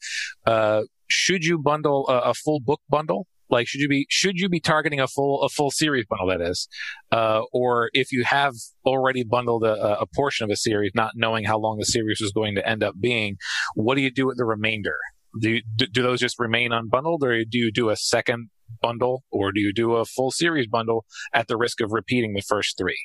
should 1.09 1.45
you 1.45 1.57
bundle 1.59 2.09
a, 2.09 2.31
a 2.31 2.35
full 2.35 2.59
book 2.59 2.81
bundle? 2.89 3.29
Like, 3.51 3.67
should 3.67 3.81
you 3.81 3.89
be 3.89 4.07
should 4.09 4.39
you 4.39 4.49
be 4.49 4.61
targeting 4.61 5.01
a 5.01 5.09
full 5.09 5.43
a 5.43 5.49
full 5.49 5.71
series 5.71 6.07
bundle 6.07 6.29
that 6.29 6.41
is, 6.41 6.69
uh, 7.11 7.43
or 7.53 7.91
if 7.93 8.13
you 8.13 8.25
have 8.25 8.55
already 8.87 9.25
bundled 9.25 9.65
a, 9.65 10.01
a, 10.01 10.07
portion 10.15 10.45
of 10.45 10.51
a 10.51 10.57
series, 10.57 10.93
not 10.95 11.13
knowing 11.17 11.45
how 11.45 11.59
long 11.59 11.79
the 11.79 11.85
series 11.85 12.21
is 12.21 12.33
going 12.33 12.55
to 12.55 12.69
end 12.69 12.83
up 12.83 12.95
being, 13.01 13.37
what 13.75 13.97
do 13.97 14.03
you 14.03 14.11
do 14.11 14.27
with 14.27 14.37
the 14.37 14.45
remainder? 14.45 14.97
Do 15.41 15.51
you, 15.51 15.63
do, 15.77 15.87
do 15.87 16.03
those 16.03 16.21
just 16.21 16.39
remain 16.39 16.71
unbundled, 16.71 17.23
or 17.23 17.45
do 17.45 17.59
you 17.59 17.71
do 17.71 17.91
a 17.91 17.97
second 17.97 18.51
bundle, 18.81 19.25
or 19.31 19.53
do 19.53 19.61
you 19.61 19.73
do 19.73 19.95
a 19.95 20.05
full 20.05 20.31
series 20.31 20.67
bundle 20.67 21.05
at 21.33 21.49
the 21.49 21.57
risk 21.57 21.81
of 21.81 21.93
repeating 21.93 22.33
the 22.35 22.43
first 22.43 22.79
three? 22.79 22.99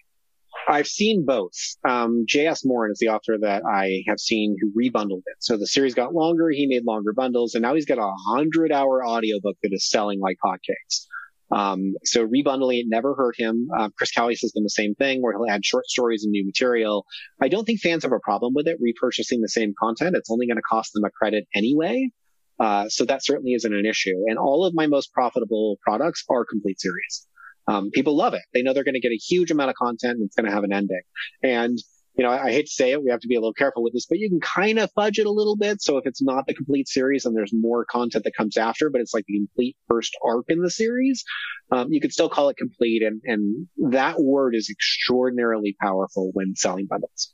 I've 0.68 0.88
seen 0.88 1.26
both. 1.26 1.54
Um, 1.88 2.26
J.S. 2.28 2.66
Morin 2.66 2.92
is 2.92 3.00
the 3.00 3.10
author 3.10 3.38
that 3.40 3.64
I 3.66 4.04
have 4.08 4.20
seen 4.20 4.56
who 4.60 4.72
rebundled 4.72 5.24
it. 5.26 5.38
So 5.40 5.58
the 5.58 5.68
series 5.68 5.94
got 5.94 6.14
longer. 6.14 6.50
He 6.50 6.68
made 6.68 6.86
longer 6.86 7.14
bundles 7.14 7.56
and 7.56 7.62
now 7.62 7.76
he's 7.76 7.86
got 7.86 7.98
a 7.98 8.12
hundred 8.28 8.72
hour 8.72 9.06
audiobook 9.06 9.58
that 9.64 9.74
is 9.74 9.90
selling 9.90 10.20
like 10.20 10.38
hotcakes. 10.44 11.06
Um, 11.52 11.94
so 12.04 12.28
rebundling 12.28 12.80
it 12.80 12.86
never 12.88 13.14
hurt 13.14 13.36
him. 13.38 13.70
Uh, 13.78 13.90
Chris 13.96 14.12
Cowley 14.12 14.36
has 14.42 14.52
done 14.52 14.64
the 14.64 14.70
same 14.70 14.96
thing 14.96 15.22
where 15.22 15.34
he'll 15.34 15.50
add 15.50 15.64
short 15.64 15.86
stories 15.86 16.24
and 16.24 16.32
new 16.32 16.46
material. 16.46 17.06
I 17.42 17.48
don't 17.48 17.66
think 17.66 17.82
fans 17.82 18.04
have 18.04 18.12
a 18.12 18.20
problem 18.20 18.54
with 18.56 18.68
it 18.68 18.80
repurchasing 18.82 19.42
the 19.42 19.50
same 19.50 19.74
content. 19.80 20.16
It's 20.16 20.32
only 20.32 20.48
going 20.48 20.58
to 20.58 20.64
cost 20.64 20.94
them 20.94 21.04
a 21.04 21.12
credit 21.12 21.48
anyway. 21.54 22.10
Uh, 22.60 22.88
so 22.90 23.06
that 23.06 23.24
certainly 23.24 23.54
isn't 23.54 23.74
an 23.74 23.86
issue. 23.86 24.16
And 24.28 24.40
all 24.40 24.66
of 24.66 24.74
my 24.74 24.88
most 24.88 25.12
profitable 25.14 25.78
products 25.86 26.24
are 26.30 26.46
complete 26.46 26.80
series. 26.80 27.28
Um, 27.68 27.90
people 27.92 28.16
love 28.16 28.34
it. 28.34 28.44
They 28.54 28.62
know 28.62 28.74
they're 28.74 28.84
going 28.84 28.96
to 28.96 29.00
get 29.00 29.12
a 29.12 29.18
huge 29.18 29.52
amount 29.52 29.70
of 29.70 29.76
content 29.76 30.18
and 30.18 30.26
it's 30.26 30.36
going 30.36 30.46
to 30.46 30.52
have 30.52 30.64
an 30.64 30.72
ending. 30.72 31.02
And, 31.42 31.78
you 32.16 32.24
know, 32.24 32.30
I, 32.30 32.46
I, 32.46 32.52
hate 32.52 32.68
to 32.68 32.72
say 32.72 32.92
it. 32.92 33.04
We 33.04 33.10
have 33.10 33.20
to 33.22 33.28
be 33.28 33.36
a 33.36 33.40
little 33.40 33.54
careful 33.54 33.84
with 33.84 33.94
this, 33.94 34.06
but 34.06 34.20
you 34.20 34.30
can 34.30 34.40
kind 34.40 34.80
of 34.80 34.92
fudge 34.96 35.20
it 35.20 35.26
a 35.26 35.32
little 35.32 35.58
bit. 35.58 35.82
So 35.82 35.98
if 35.98 36.06
it's 36.06 36.22
not 36.22 36.46
the 36.48 36.54
complete 36.54 36.88
series 36.88 37.26
and 37.26 37.36
there's 37.36 37.52
more 37.54 37.84
content 37.86 38.24
that 38.24 38.36
comes 38.36 38.56
after, 38.56 38.90
but 38.90 39.02
it's 39.02 39.14
like 39.14 39.26
the 39.28 39.38
complete 39.38 39.76
first 39.88 40.16
arc 40.24 40.46
in 40.48 40.62
the 40.62 40.70
series, 40.70 41.24
um, 41.72 41.92
you 41.92 42.00
could 42.00 42.14
still 42.14 42.30
call 42.30 42.50
it 42.50 42.58
complete. 42.58 43.02
And, 43.02 43.22
and 43.26 43.68
that 43.92 44.20
word 44.20 44.56
is 44.56 44.70
extraordinarily 44.70 45.76
powerful 45.82 46.30
when 46.34 46.56
selling 46.56 46.86
bundles. 46.86 47.34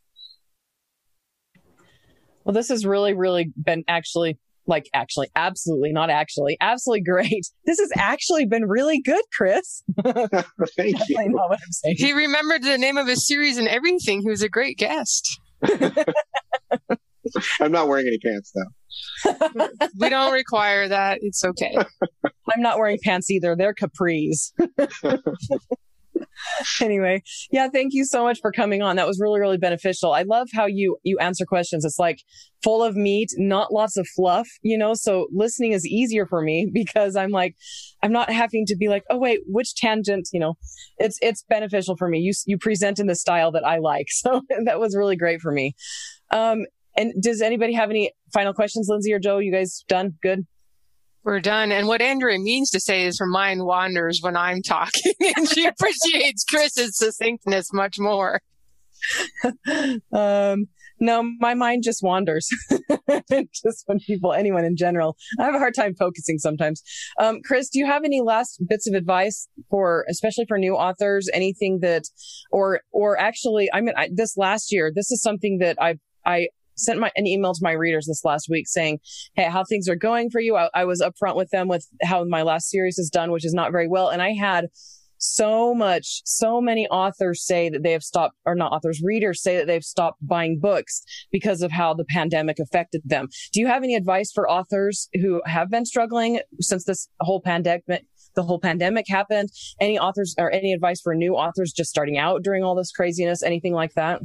Well, 2.44 2.54
this 2.54 2.70
has 2.70 2.86
really, 2.86 3.14
really 3.14 3.52
been 3.56 3.84
actually 3.88 4.40
like 4.68 4.90
actually, 4.94 5.28
absolutely, 5.36 5.92
not 5.92 6.10
actually, 6.10 6.58
absolutely 6.62 7.02
great. 7.04 7.48
This 7.66 7.80
has 7.80 7.92
actually 7.96 8.46
been 8.46 8.66
really 8.66 9.02
good, 9.02 9.24
Chris. 9.38 9.84
Thank 10.04 10.98
you. 11.08 11.18
I 11.18 11.26
know 11.28 11.48
what 11.48 11.60
I'm 11.64 11.72
saying. 11.72 11.96
He 11.98 12.12
remembered 12.12 12.64
the 12.64 12.78
name 12.78 12.98
of 12.98 13.08
his 13.08 13.26
series 13.26 13.58
and 13.58 13.68
everything. 13.68 14.22
He 14.22 14.30
was 14.30 14.42
a 14.42 14.50
great 14.50 14.78
guest. 14.78 15.40
I'm 17.62 17.72
not 17.72 17.88
wearing 17.88 18.08
any 18.08 18.18
pants 18.18 18.52
though. 18.54 19.70
we 20.00 20.10
don't 20.10 20.34
require 20.34 20.90
that. 20.90 21.20
It's 21.22 21.46
okay. 21.46 21.78
I'm 22.26 22.62
not 22.62 22.78
wearing 22.78 22.98
pants 23.04 23.30
either. 23.32 23.56
They're 23.56 23.76
capris. 23.76 24.52
anyway, 26.82 27.24
yeah, 27.52 27.68
thank 27.70 27.94
you 27.94 28.06
so 28.06 28.24
much 28.24 28.40
for 28.42 28.52
coming 28.52 28.82
on. 28.82 28.96
That 28.96 29.08
was 29.08 29.20
really, 29.20 29.40
really 29.40 29.58
beneficial. 29.58 30.14
I 30.14 30.24
love 30.24 30.50
how 30.54 30.66
you, 30.66 30.98
you 31.04 31.18
answer 31.20 31.46
questions. 31.46 31.86
It's 31.86 32.00
like 32.00 32.20
full 32.64 32.84
of 32.84 32.96
meat, 32.96 33.30
not 33.38 33.74
lots 33.74 33.98
of 33.98 34.08
fluff, 34.16 34.48
you 34.62 34.78
know, 34.78 34.94
so 34.94 35.28
listening 35.32 35.72
is 35.72 35.86
easier 35.86 36.26
for 36.26 36.42
me 36.42 36.70
because 36.74 37.16
I'm 37.16 37.32
like, 37.32 37.56
I'm 38.04 38.12
not 38.12 38.30
having 38.32 38.66
to 38.68 38.76
be 38.76 38.88
like, 38.88 39.04
oh, 39.10 39.18
wait, 39.18 39.40
which 39.48 39.76
tangent, 39.76 40.30
you 40.32 40.40
know, 40.40 40.56
it's, 40.98 41.18
it's 41.22 41.44
beneficial 41.50 41.96
for 41.98 42.08
me. 42.08 42.20
You, 42.20 42.34
you 42.46 42.58
present 42.58 43.00
in 43.00 43.08
the 43.08 43.16
style 43.16 43.52
that 43.52 43.66
I 43.66 43.80
like. 43.80 44.08
So 44.22 44.42
that 44.66 44.80
was 44.80 44.96
really 44.96 45.16
great 45.16 45.42
for 45.42 45.52
me. 45.52 45.74
Um, 46.32 46.66
and 46.96 47.12
does 47.24 47.42
anybody 47.42 47.74
have 47.74 47.90
any 47.90 48.12
final 48.32 48.54
questions, 48.54 48.88
Lindsay 48.88 49.12
or 49.14 49.20
Joe? 49.20 49.40
You 49.40 49.52
guys 49.52 49.84
done? 49.88 50.14
Good? 50.22 50.46
We're 51.24 51.40
done. 51.40 51.72
And 51.72 51.88
what 51.88 52.02
Andrea 52.02 52.40
means 52.40 52.72
to 52.72 52.80
say 52.80 53.06
is 53.06 53.20
her 53.20 53.28
mind 53.28 53.66
wanders 53.66 54.20
when 54.22 54.36
I'm 54.36 54.62
talking, 54.62 55.14
and 55.36 55.48
she 55.48 55.66
appreciates 55.66 56.44
Chris's 56.44 56.98
succinctness 56.98 57.72
much 57.74 58.00
more. 58.00 58.42
um, 60.14 60.68
no, 61.00 61.24
my 61.40 61.56
mind 61.56 61.84
just 61.84 62.04
wanders. 62.04 62.48
just 63.30 63.84
when 63.88 64.00
people, 64.00 64.34
anyone 64.34 64.64
in 64.64 64.78
general, 64.78 65.18
I 65.40 65.46
have 65.46 65.56
a 65.56 65.60
hard 65.60 65.74
time 65.74 65.96
focusing 65.96 66.38
sometimes. 66.38 66.84
Um, 67.20 67.40
Chris, 67.44 67.70
do 67.70 67.80
you 67.80 67.88
have 67.88 68.04
any 68.04 68.22
last 68.22 68.62
bits 68.70 68.88
of 68.88 68.94
advice 68.94 69.48
for, 69.70 70.06
especially 70.10 70.46
for 70.48 70.60
new 70.60 70.76
authors? 70.76 71.28
Anything 71.34 71.80
that, 71.82 72.04
or, 72.52 72.82
or 72.92 73.20
actually, 73.20 73.68
I 73.74 73.82
mean, 73.82 73.96
I, 73.98 74.10
this 74.14 74.38
last 74.38 74.72
year, 74.72 74.92
this 74.94 75.12
is 75.12 75.22
something 75.22 75.58
that 75.58 75.82
I, 75.82 75.96
I 76.24 76.50
sent 76.82 77.00
my, 77.00 77.12
an 77.16 77.28
email 77.28 77.54
to 77.54 77.64
my 77.64 77.72
readers 77.72 78.08
this 78.08 78.26
last 78.26 78.50
week 78.50 78.68
saying, 78.68 79.00
Hey, 79.36 79.44
how 79.44 79.64
things 79.64 79.88
are 79.88 79.96
going 79.96 80.30
for 80.30 80.40
you. 80.40 80.56
I, 80.56 80.70
I 80.74 80.86
was 80.86 81.02
upfront 81.02 81.36
with 81.36 81.50
them 81.52 81.68
with 81.68 81.88
how 82.04 82.24
my 82.26 82.42
last 82.42 82.70
series 82.70 82.98
is 82.98 83.10
done, 83.10 83.32
which 83.32 83.46
is 83.46 83.54
not 83.54 83.72
very 83.72 83.88
well. 83.88 84.10
And 84.10 84.22
I 84.22 84.32
had 84.32 84.68
so 85.22 85.74
much, 85.76 86.22
so 86.26 86.60
many 86.60 86.88
authors 86.88 87.46
say 87.46 87.70
that 87.70 87.84
they 87.84 87.92
have 87.92 88.04
stopped, 88.04 88.36
or 88.46 88.56
not 88.56 88.72
authors, 88.72 89.02
readers 89.04 89.42
say 89.42 89.56
that 89.58 89.68
they've 89.68 89.84
stopped 89.84 90.18
buying 90.26 90.60
books 90.60 91.04
because 91.32 91.62
of 91.62 91.72
how 91.72 91.94
the 91.94 92.06
pandemic 92.06 92.58
affected 92.60 93.02
them. 93.06 93.28
Do 93.54 93.60
you 93.60 93.68
have 93.68 93.84
any 93.84 93.96
advice 93.96 94.32
for 94.32 94.50
authors 94.50 95.10
who 95.14 95.42
have 95.46 95.70
been 95.70 95.86
struggling 95.86 96.40
since 96.60 96.86
this 96.86 97.08
whole 97.22 97.42
pandemic? 97.42 97.84
The 98.34 98.44
whole 98.44 98.60
pandemic 98.60 99.06
happened. 99.08 99.50
Any 99.80 100.00
authors 100.00 100.34
or 100.38 100.52
any 100.52 100.74
advice 100.74 101.02
for 101.02 101.14
new 101.14 101.36
authors 101.36 101.72
just 101.72 101.90
starting 101.90 102.18
out 102.18 102.44
during 102.44 102.64
all 102.64 102.76
this 102.76 102.92
craziness? 102.92 103.44
Anything 103.44 103.74
like 103.74 103.94
that? 103.94 104.22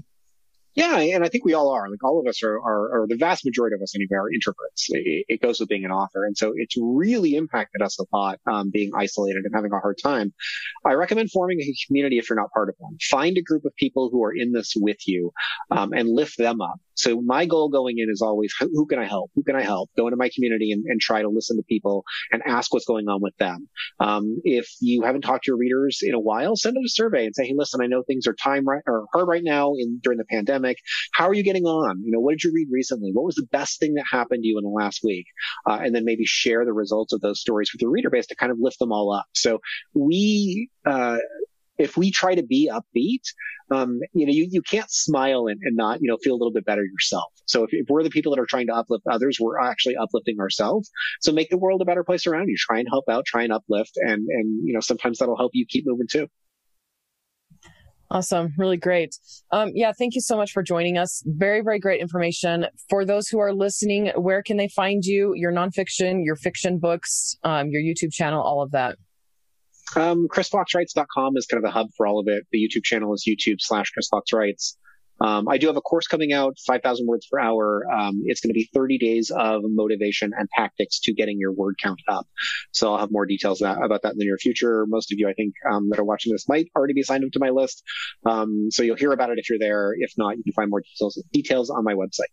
Yeah, 0.77 0.99
and 0.99 1.25
I 1.25 1.29
think 1.29 1.47
we 1.47 1.55
all 1.55 1.71
are. 1.71 1.89
Like 1.89 2.05
all 2.05 2.21
of 2.21 2.27
us 2.27 2.43
are, 2.43 2.57
are 2.57 3.01
or 3.01 3.07
the 3.09 3.17
vast 3.17 3.47
majority 3.47 3.75
of 3.75 3.81
us 3.81 3.95
anyway, 3.95 4.15
are 4.15 4.29
introverts. 4.29 4.85
It, 4.91 5.25
it, 5.27 5.41
goes 5.41 5.59
with 5.59 5.71
being 5.71 5.87
an 5.87 5.91
author, 5.91 6.27
and 6.27 6.37
so 6.37 6.53
it's 6.55 6.77
really 6.79 7.35
impacted 7.35 7.81
us 7.81 7.99
a 7.99 8.05
lot, 8.15 8.41
um, 8.47 8.71
being 8.71 8.91
isolated 8.95 9.47
and 9.47 9.55
having 9.55 9.73
a 9.73 9.81
hard 9.81 9.97
time. 10.03 10.35
I 10.85 10.93
recommend 10.93 11.31
forming 11.31 11.61
a 11.61 11.75
community 11.87 12.19
if 12.19 12.29
you're 12.29 12.39
not 12.39 12.53
part 12.53 12.69
of 12.69 12.75
one. 12.77 12.99
Find 13.11 13.39
a 13.39 13.43
group 13.43 13.65
of 13.65 13.75
people 13.77 14.11
who 14.13 14.23
are 14.23 14.35
in 14.35 14.53
this 14.53 14.75
with 14.77 14.99
you, 15.09 15.33
um, 15.71 15.95
and 15.95 16.11
lift 16.11 16.37
them 16.37 16.61
up. 16.61 16.79
So 16.97 17.21
my 17.21 17.47
goal 17.47 17.69
going 17.69 17.99
in 17.99 18.09
is 18.11 18.23
always, 18.23 18.53
who 18.59 18.87
can 18.87 18.99
I 18.99 19.07
help? 19.07 19.31
Who 19.35 19.43
can 19.43 19.55
I 19.55 19.63
help? 19.63 19.91
Go 19.97 20.07
into 20.07 20.17
my 20.17 20.31
community 20.35 20.73
and, 20.73 20.85
and 20.87 21.01
try 21.01 21.23
to 21.23 21.29
listen 21.29 21.57
to 21.57 21.63
people 21.63 22.05
and 22.33 22.43
ask 22.47 22.73
what's 22.73 22.87
going 22.87 23.09
on 23.09 23.21
with 23.21 23.37
them. 23.37 23.69
Um, 24.01 24.41
if 24.45 24.69
you 24.81 25.03
haven't 25.03 25.23
talked 25.23 25.45
to 25.45 25.51
your 25.51 25.59
readers 25.59 26.01
in 26.03 26.15
a 26.15 26.21
while, 26.21 26.57
send 26.57 26.77
out 26.77 26.85
a 26.85 26.89
survey 26.89 27.27
and 27.27 27.35
say, 27.35 27.47
hey, 27.47 27.55
listen, 27.57 27.81
I 27.81 27.87
know 27.87 28.03
things 28.03 28.27
are 28.27 28.35
time 28.35 28.67
right 28.67 28.83
or 28.87 29.07
hard 29.13 29.29
right 29.29 29.45
now 29.45 29.75
in 29.79 30.01
during 30.03 30.19
the 30.19 30.25
pandemic. 30.25 30.79
How 31.13 31.29
are 31.29 31.35
you 31.35 31.43
getting 31.43 31.65
on? 31.65 32.03
You 32.03 32.13
know, 32.13 32.21
what 32.21 32.33
did 32.33 32.45
you 32.45 32.53
read 32.55 32.69
recently? 32.71 33.11
What 33.13 33.25
was 33.25 33.37
the 33.37 33.47
best 33.53 33.79
thing 33.79 33.95
that 33.95 34.05
happened 34.11 34.43
to 34.43 34.49
you 34.49 34.59
in 34.59 34.65
the 34.65 34.71
last 34.71 35.01
week? 35.05 35.27
Uh, 35.67 35.79
and 35.83 35.95
then 35.95 36.05
maybe 36.05 36.25
share 36.25 36.65
the 36.65 36.73
results 36.73 37.13
of 37.13 37.21
those 37.21 37.41
stories 37.41 37.71
with 37.73 37.83
your 37.83 37.91
reader 37.91 38.11
base 38.11 38.27
to 38.29 38.37
kind 38.37 38.53
of 38.53 38.59
lift 38.61 38.79
them 38.79 38.93
all 38.93 39.13
up. 39.13 39.27
So 39.35 39.61
we, 39.95 40.71
uh, 40.85 41.19
if 41.79 41.97
we 41.97 42.11
try 42.11 42.35
to 42.35 42.43
be 42.43 42.71
upbeat, 42.73 43.23
um, 43.71 44.01
you 44.13 44.27
know, 44.27 44.33
you, 44.33 44.47
you 44.51 44.63
can't 44.63 44.91
smile 44.91 45.47
and, 45.49 45.61
and 45.63 45.77
not, 45.77 46.01
you 46.01 46.09
know, 46.09 46.17
feel 46.23 46.35
a 46.35 46.39
little 46.39 46.53
bit 46.53 46.65
better 46.65 46.85
yourself. 46.85 47.33
So 47.47 47.65
if, 47.65 47.71
if 47.73 47.87
we're 47.89 48.03
the 48.03 48.11
people 48.11 48.35
that 48.35 48.41
are 48.41 48.47
trying 48.47 48.69
to 48.69 48.75
uplift 48.75 49.05
others, 49.11 49.39
we're 49.41 49.59
actually 49.59 49.97
uplifting 49.97 50.39
ourselves. 50.41 50.91
So 51.21 51.33
make 51.33 51.51
the 51.51 51.59
world 51.59 51.83
a 51.83 51.85
better 51.85 52.05
place 52.05 52.27
around 52.27 52.49
you. 52.49 52.57
Try 52.59 52.79
and 52.79 52.89
help 52.89 53.09
out, 53.09 53.25
try 53.27 53.43
and 53.43 53.53
uplift. 53.53 53.93
And, 53.97 54.27
and, 54.29 54.67
you 54.67 54.73
know, 54.73 54.81
sometimes 54.81 55.19
that'll 55.19 55.37
help 55.37 55.51
you 55.55 55.67
keep 55.69 55.85
moving 55.87 56.07
too. 56.11 56.29
Awesome. 58.09 58.55
Really 58.57 58.77
great. 58.77 59.17
Um, 59.51 59.73
yeah. 59.75 59.91
Thank 59.91 60.15
you 60.15 60.21
so 60.21 60.37
much 60.37 60.53
for 60.53 60.63
joining 60.63 60.97
us. 60.97 61.25
Very, 61.27 61.61
very 61.61 61.81
great 61.81 62.01
information. 62.01 62.67
For 62.89 63.05
those 63.05 63.27
who 63.27 63.41
are 63.41 63.53
listening, 63.53 64.13
where 64.15 64.45
can 64.45 64.59
they 64.59 64.69
find 64.69 65.05
you? 65.05 65.33
Your 65.35 65.51
nonfiction, 65.53 66.25
your 66.25 66.37
fiction 66.37 66.79
books, 66.79 67.37
um, 67.43 67.71
your 67.71 67.83
YouTube 67.83 68.13
channel, 68.13 68.41
all 68.41 68.63
of 68.63 68.71
that. 68.71 68.97
Um, 69.95 70.29
ChrisFoxWrites.com 70.29 71.37
is 71.37 71.47
kind 71.47 71.65
of 71.65 71.69
the 71.69 71.71
hub 71.71 71.89
for 71.97 72.07
all 72.07 72.19
of 72.19 72.27
it. 72.29 72.47
The 72.51 72.59
YouTube 72.59 72.83
channel 72.83 73.15
is 73.15 73.25
YouTube 73.29 73.61
slash 73.61 73.91
Chris 73.91 74.09
Fox 74.09 74.33
Writes. 74.33 74.77
Um, 75.21 75.49
I 75.49 75.57
do 75.59 75.67
have 75.69 75.77
a 75.77 75.81
course 75.81 76.07
coming 76.07 76.33
out, 76.33 76.59
5,000 76.67 77.07
words 77.07 77.27
per 77.31 77.39
hour. 77.39 77.85
Um, 77.91 78.23
it's 78.27 78.41
going 78.41 78.51
to 78.51 78.55
be 78.55 78.69
30 78.75 78.99
days 78.99 79.31
of 79.31 79.63
motivation 79.65 80.33
and 80.37 80.49
tactics 80.51 81.01
to 81.05 81.15
getting 81.15 81.39
your 81.39 81.53
word 81.53 81.77
count 81.83 82.01
up. 82.09 82.27
So 82.73 82.93
I'll 82.93 82.99
have 82.99 83.11
more 83.11 83.25
details 83.25 83.61
that, 83.61 83.83
about 83.83 84.03
that 84.03 84.13
in 84.13 84.19
the 84.19 84.27
near 84.27 84.37
future. 84.37 84.85
Most 84.87 85.13
of 85.13 85.19
you, 85.19 85.29
I 85.29 85.33
think, 85.33 85.55
um, 85.71 85.89
that 85.91 85.99
are 85.99 86.05
watching 86.05 86.33
this 86.33 86.49
might 86.49 86.69
already 86.77 86.93
be 86.93 87.03
signed 87.03 87.25
up 87.25 87.31
to 87.33 87.39
my 87.39 87.51
list. 87.51 87.83
Um, 88.27 88.69
so 88.71 88.83
you'll 88.83 88.97
hear 88.97 89.13
about 89.13 89.31
it 89.31 89.39
if 89.39 89.49
you're 89.49 89.59
there. 89.59 89.95
If 89.97 90.13
not, 90.19 90.37
you 90.37 90.45
can 90.45 90.53
find 90.53 90.69
more 90.69 90.83
details, 90.83 91.23
details 91.33 91.71
on 91.71 91.83
my 91.85 91.95
website. 91.95 92.27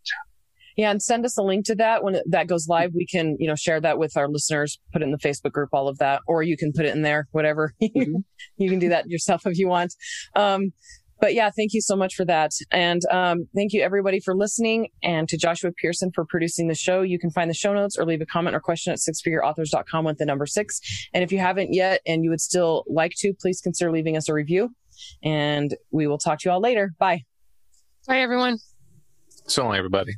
Yeah, 0.76 0.90
and 0.90 1.02
send 1.02 1.24
us 1.24 1.38
a 1.38 1.42
link 1.42 1.66
to 1.66 1.74
that 1.76 2.02
when 2.02 2.20
that 2.26 2.48
goes 2.48 2.66
live. 2.68 2.92
We 2.94 3.06
can, 3.06 3.36
you 3.38 3.46
know, 3.46 3.54
share 3.54 3.80
that 3.80 3.98
with 3.98 4.16
our 4.16 4.28
listeners, 4.28 4.78
put 4.92 5.02
it 5.02 5.04
in 5.04 5.12
the 5.12 5.18
Facebook 5.18 5.52
group, 5.52 5.70
all 5.72 5.88
of 5.88 5.98
that, 5.98 6.22
or 6.26 6.42
you 6.42 6.56
can 6.56 6.72
put 6.72 6.84
it 6.84 6.94
in 6.94 7.02
there, 7.02 7.28
whatever. 7.32 7.72
Mm-hmm. 7.94 8.16
you 8.56 8.70
can 8.70 8.80
do 8.80 8.88
that 8.88 9.08
yourself 9.08 9.46
if 9.46 9.56
you 9.56 9.68
want. 9.68 9.94
Um, 10.34 10.72
but 11.20 11.32
yeah, 11.34 11.50
thank 11.50 11.72
you 11.72 11.80
so 11.80 11.96
much 11.96 12.14
for 12.14 12.24
that. 12.24 12.50
And 12.70 13.02
um, 13.10 13.46
thank 13.54 13.72
you 13.72 13.82
everybody 13.82 14.20
for 14.20 14.34
listening 14.34 14.88
and 15.02 15.28
to 15.28 15.36
Joshua 15.36 15.70
Pearson 15.72 16.10
for 16.12 16.24
producing 16.24 16.68
the 16.68 16.74
show. 16.74 17.02
You 17.02 17.18
can 17.18 17.30
find 17.30 17.48
the 17.48 17.54
show 17.54 17.72
notes 17.72 17.96
or 17.96 18.04
leave 18.04 18.20
a 18.20 18.26
comment 18.26 18.56
or 18.56 18.60
question 18.60 18.92
at 18.92 18.98
sixfigureauthors.com 18.98 20.04
with 20.04 20.18
the 20.18 20.26
number 20.26 20.46
six. 20.46 20.80
And 21.14 21.22
if 21.22 21.30
you 21.30 21.38
haven't 21.38 21.72
yet 21.72 22.00
and 22.06 22.24
you 22.24 22.30
would 22.30 22.40
still 22.40 22.84
like 22.88 23.12
to, 23.18 23.32
please 23.40 23.60
consider 23.60 23.92
leaving 23.92 24.16
us 24.16 24.28
a 24.28 24.34
review. 24.34 24.74
And 25.22 25.74
we 25.90 26.06
will 26.06 26.18
talk 26.18 26.40
to 26.40 26.48
you 26.48 26.52
all 26.52 26.60
later. 26.60 26.94
Bye. 26.98 27.22
Bye, 28.06 28.20
everyone. 28.20 28.58
So 29.46 29.64
long, 29.64 29.76
everybody. 29.76 30.14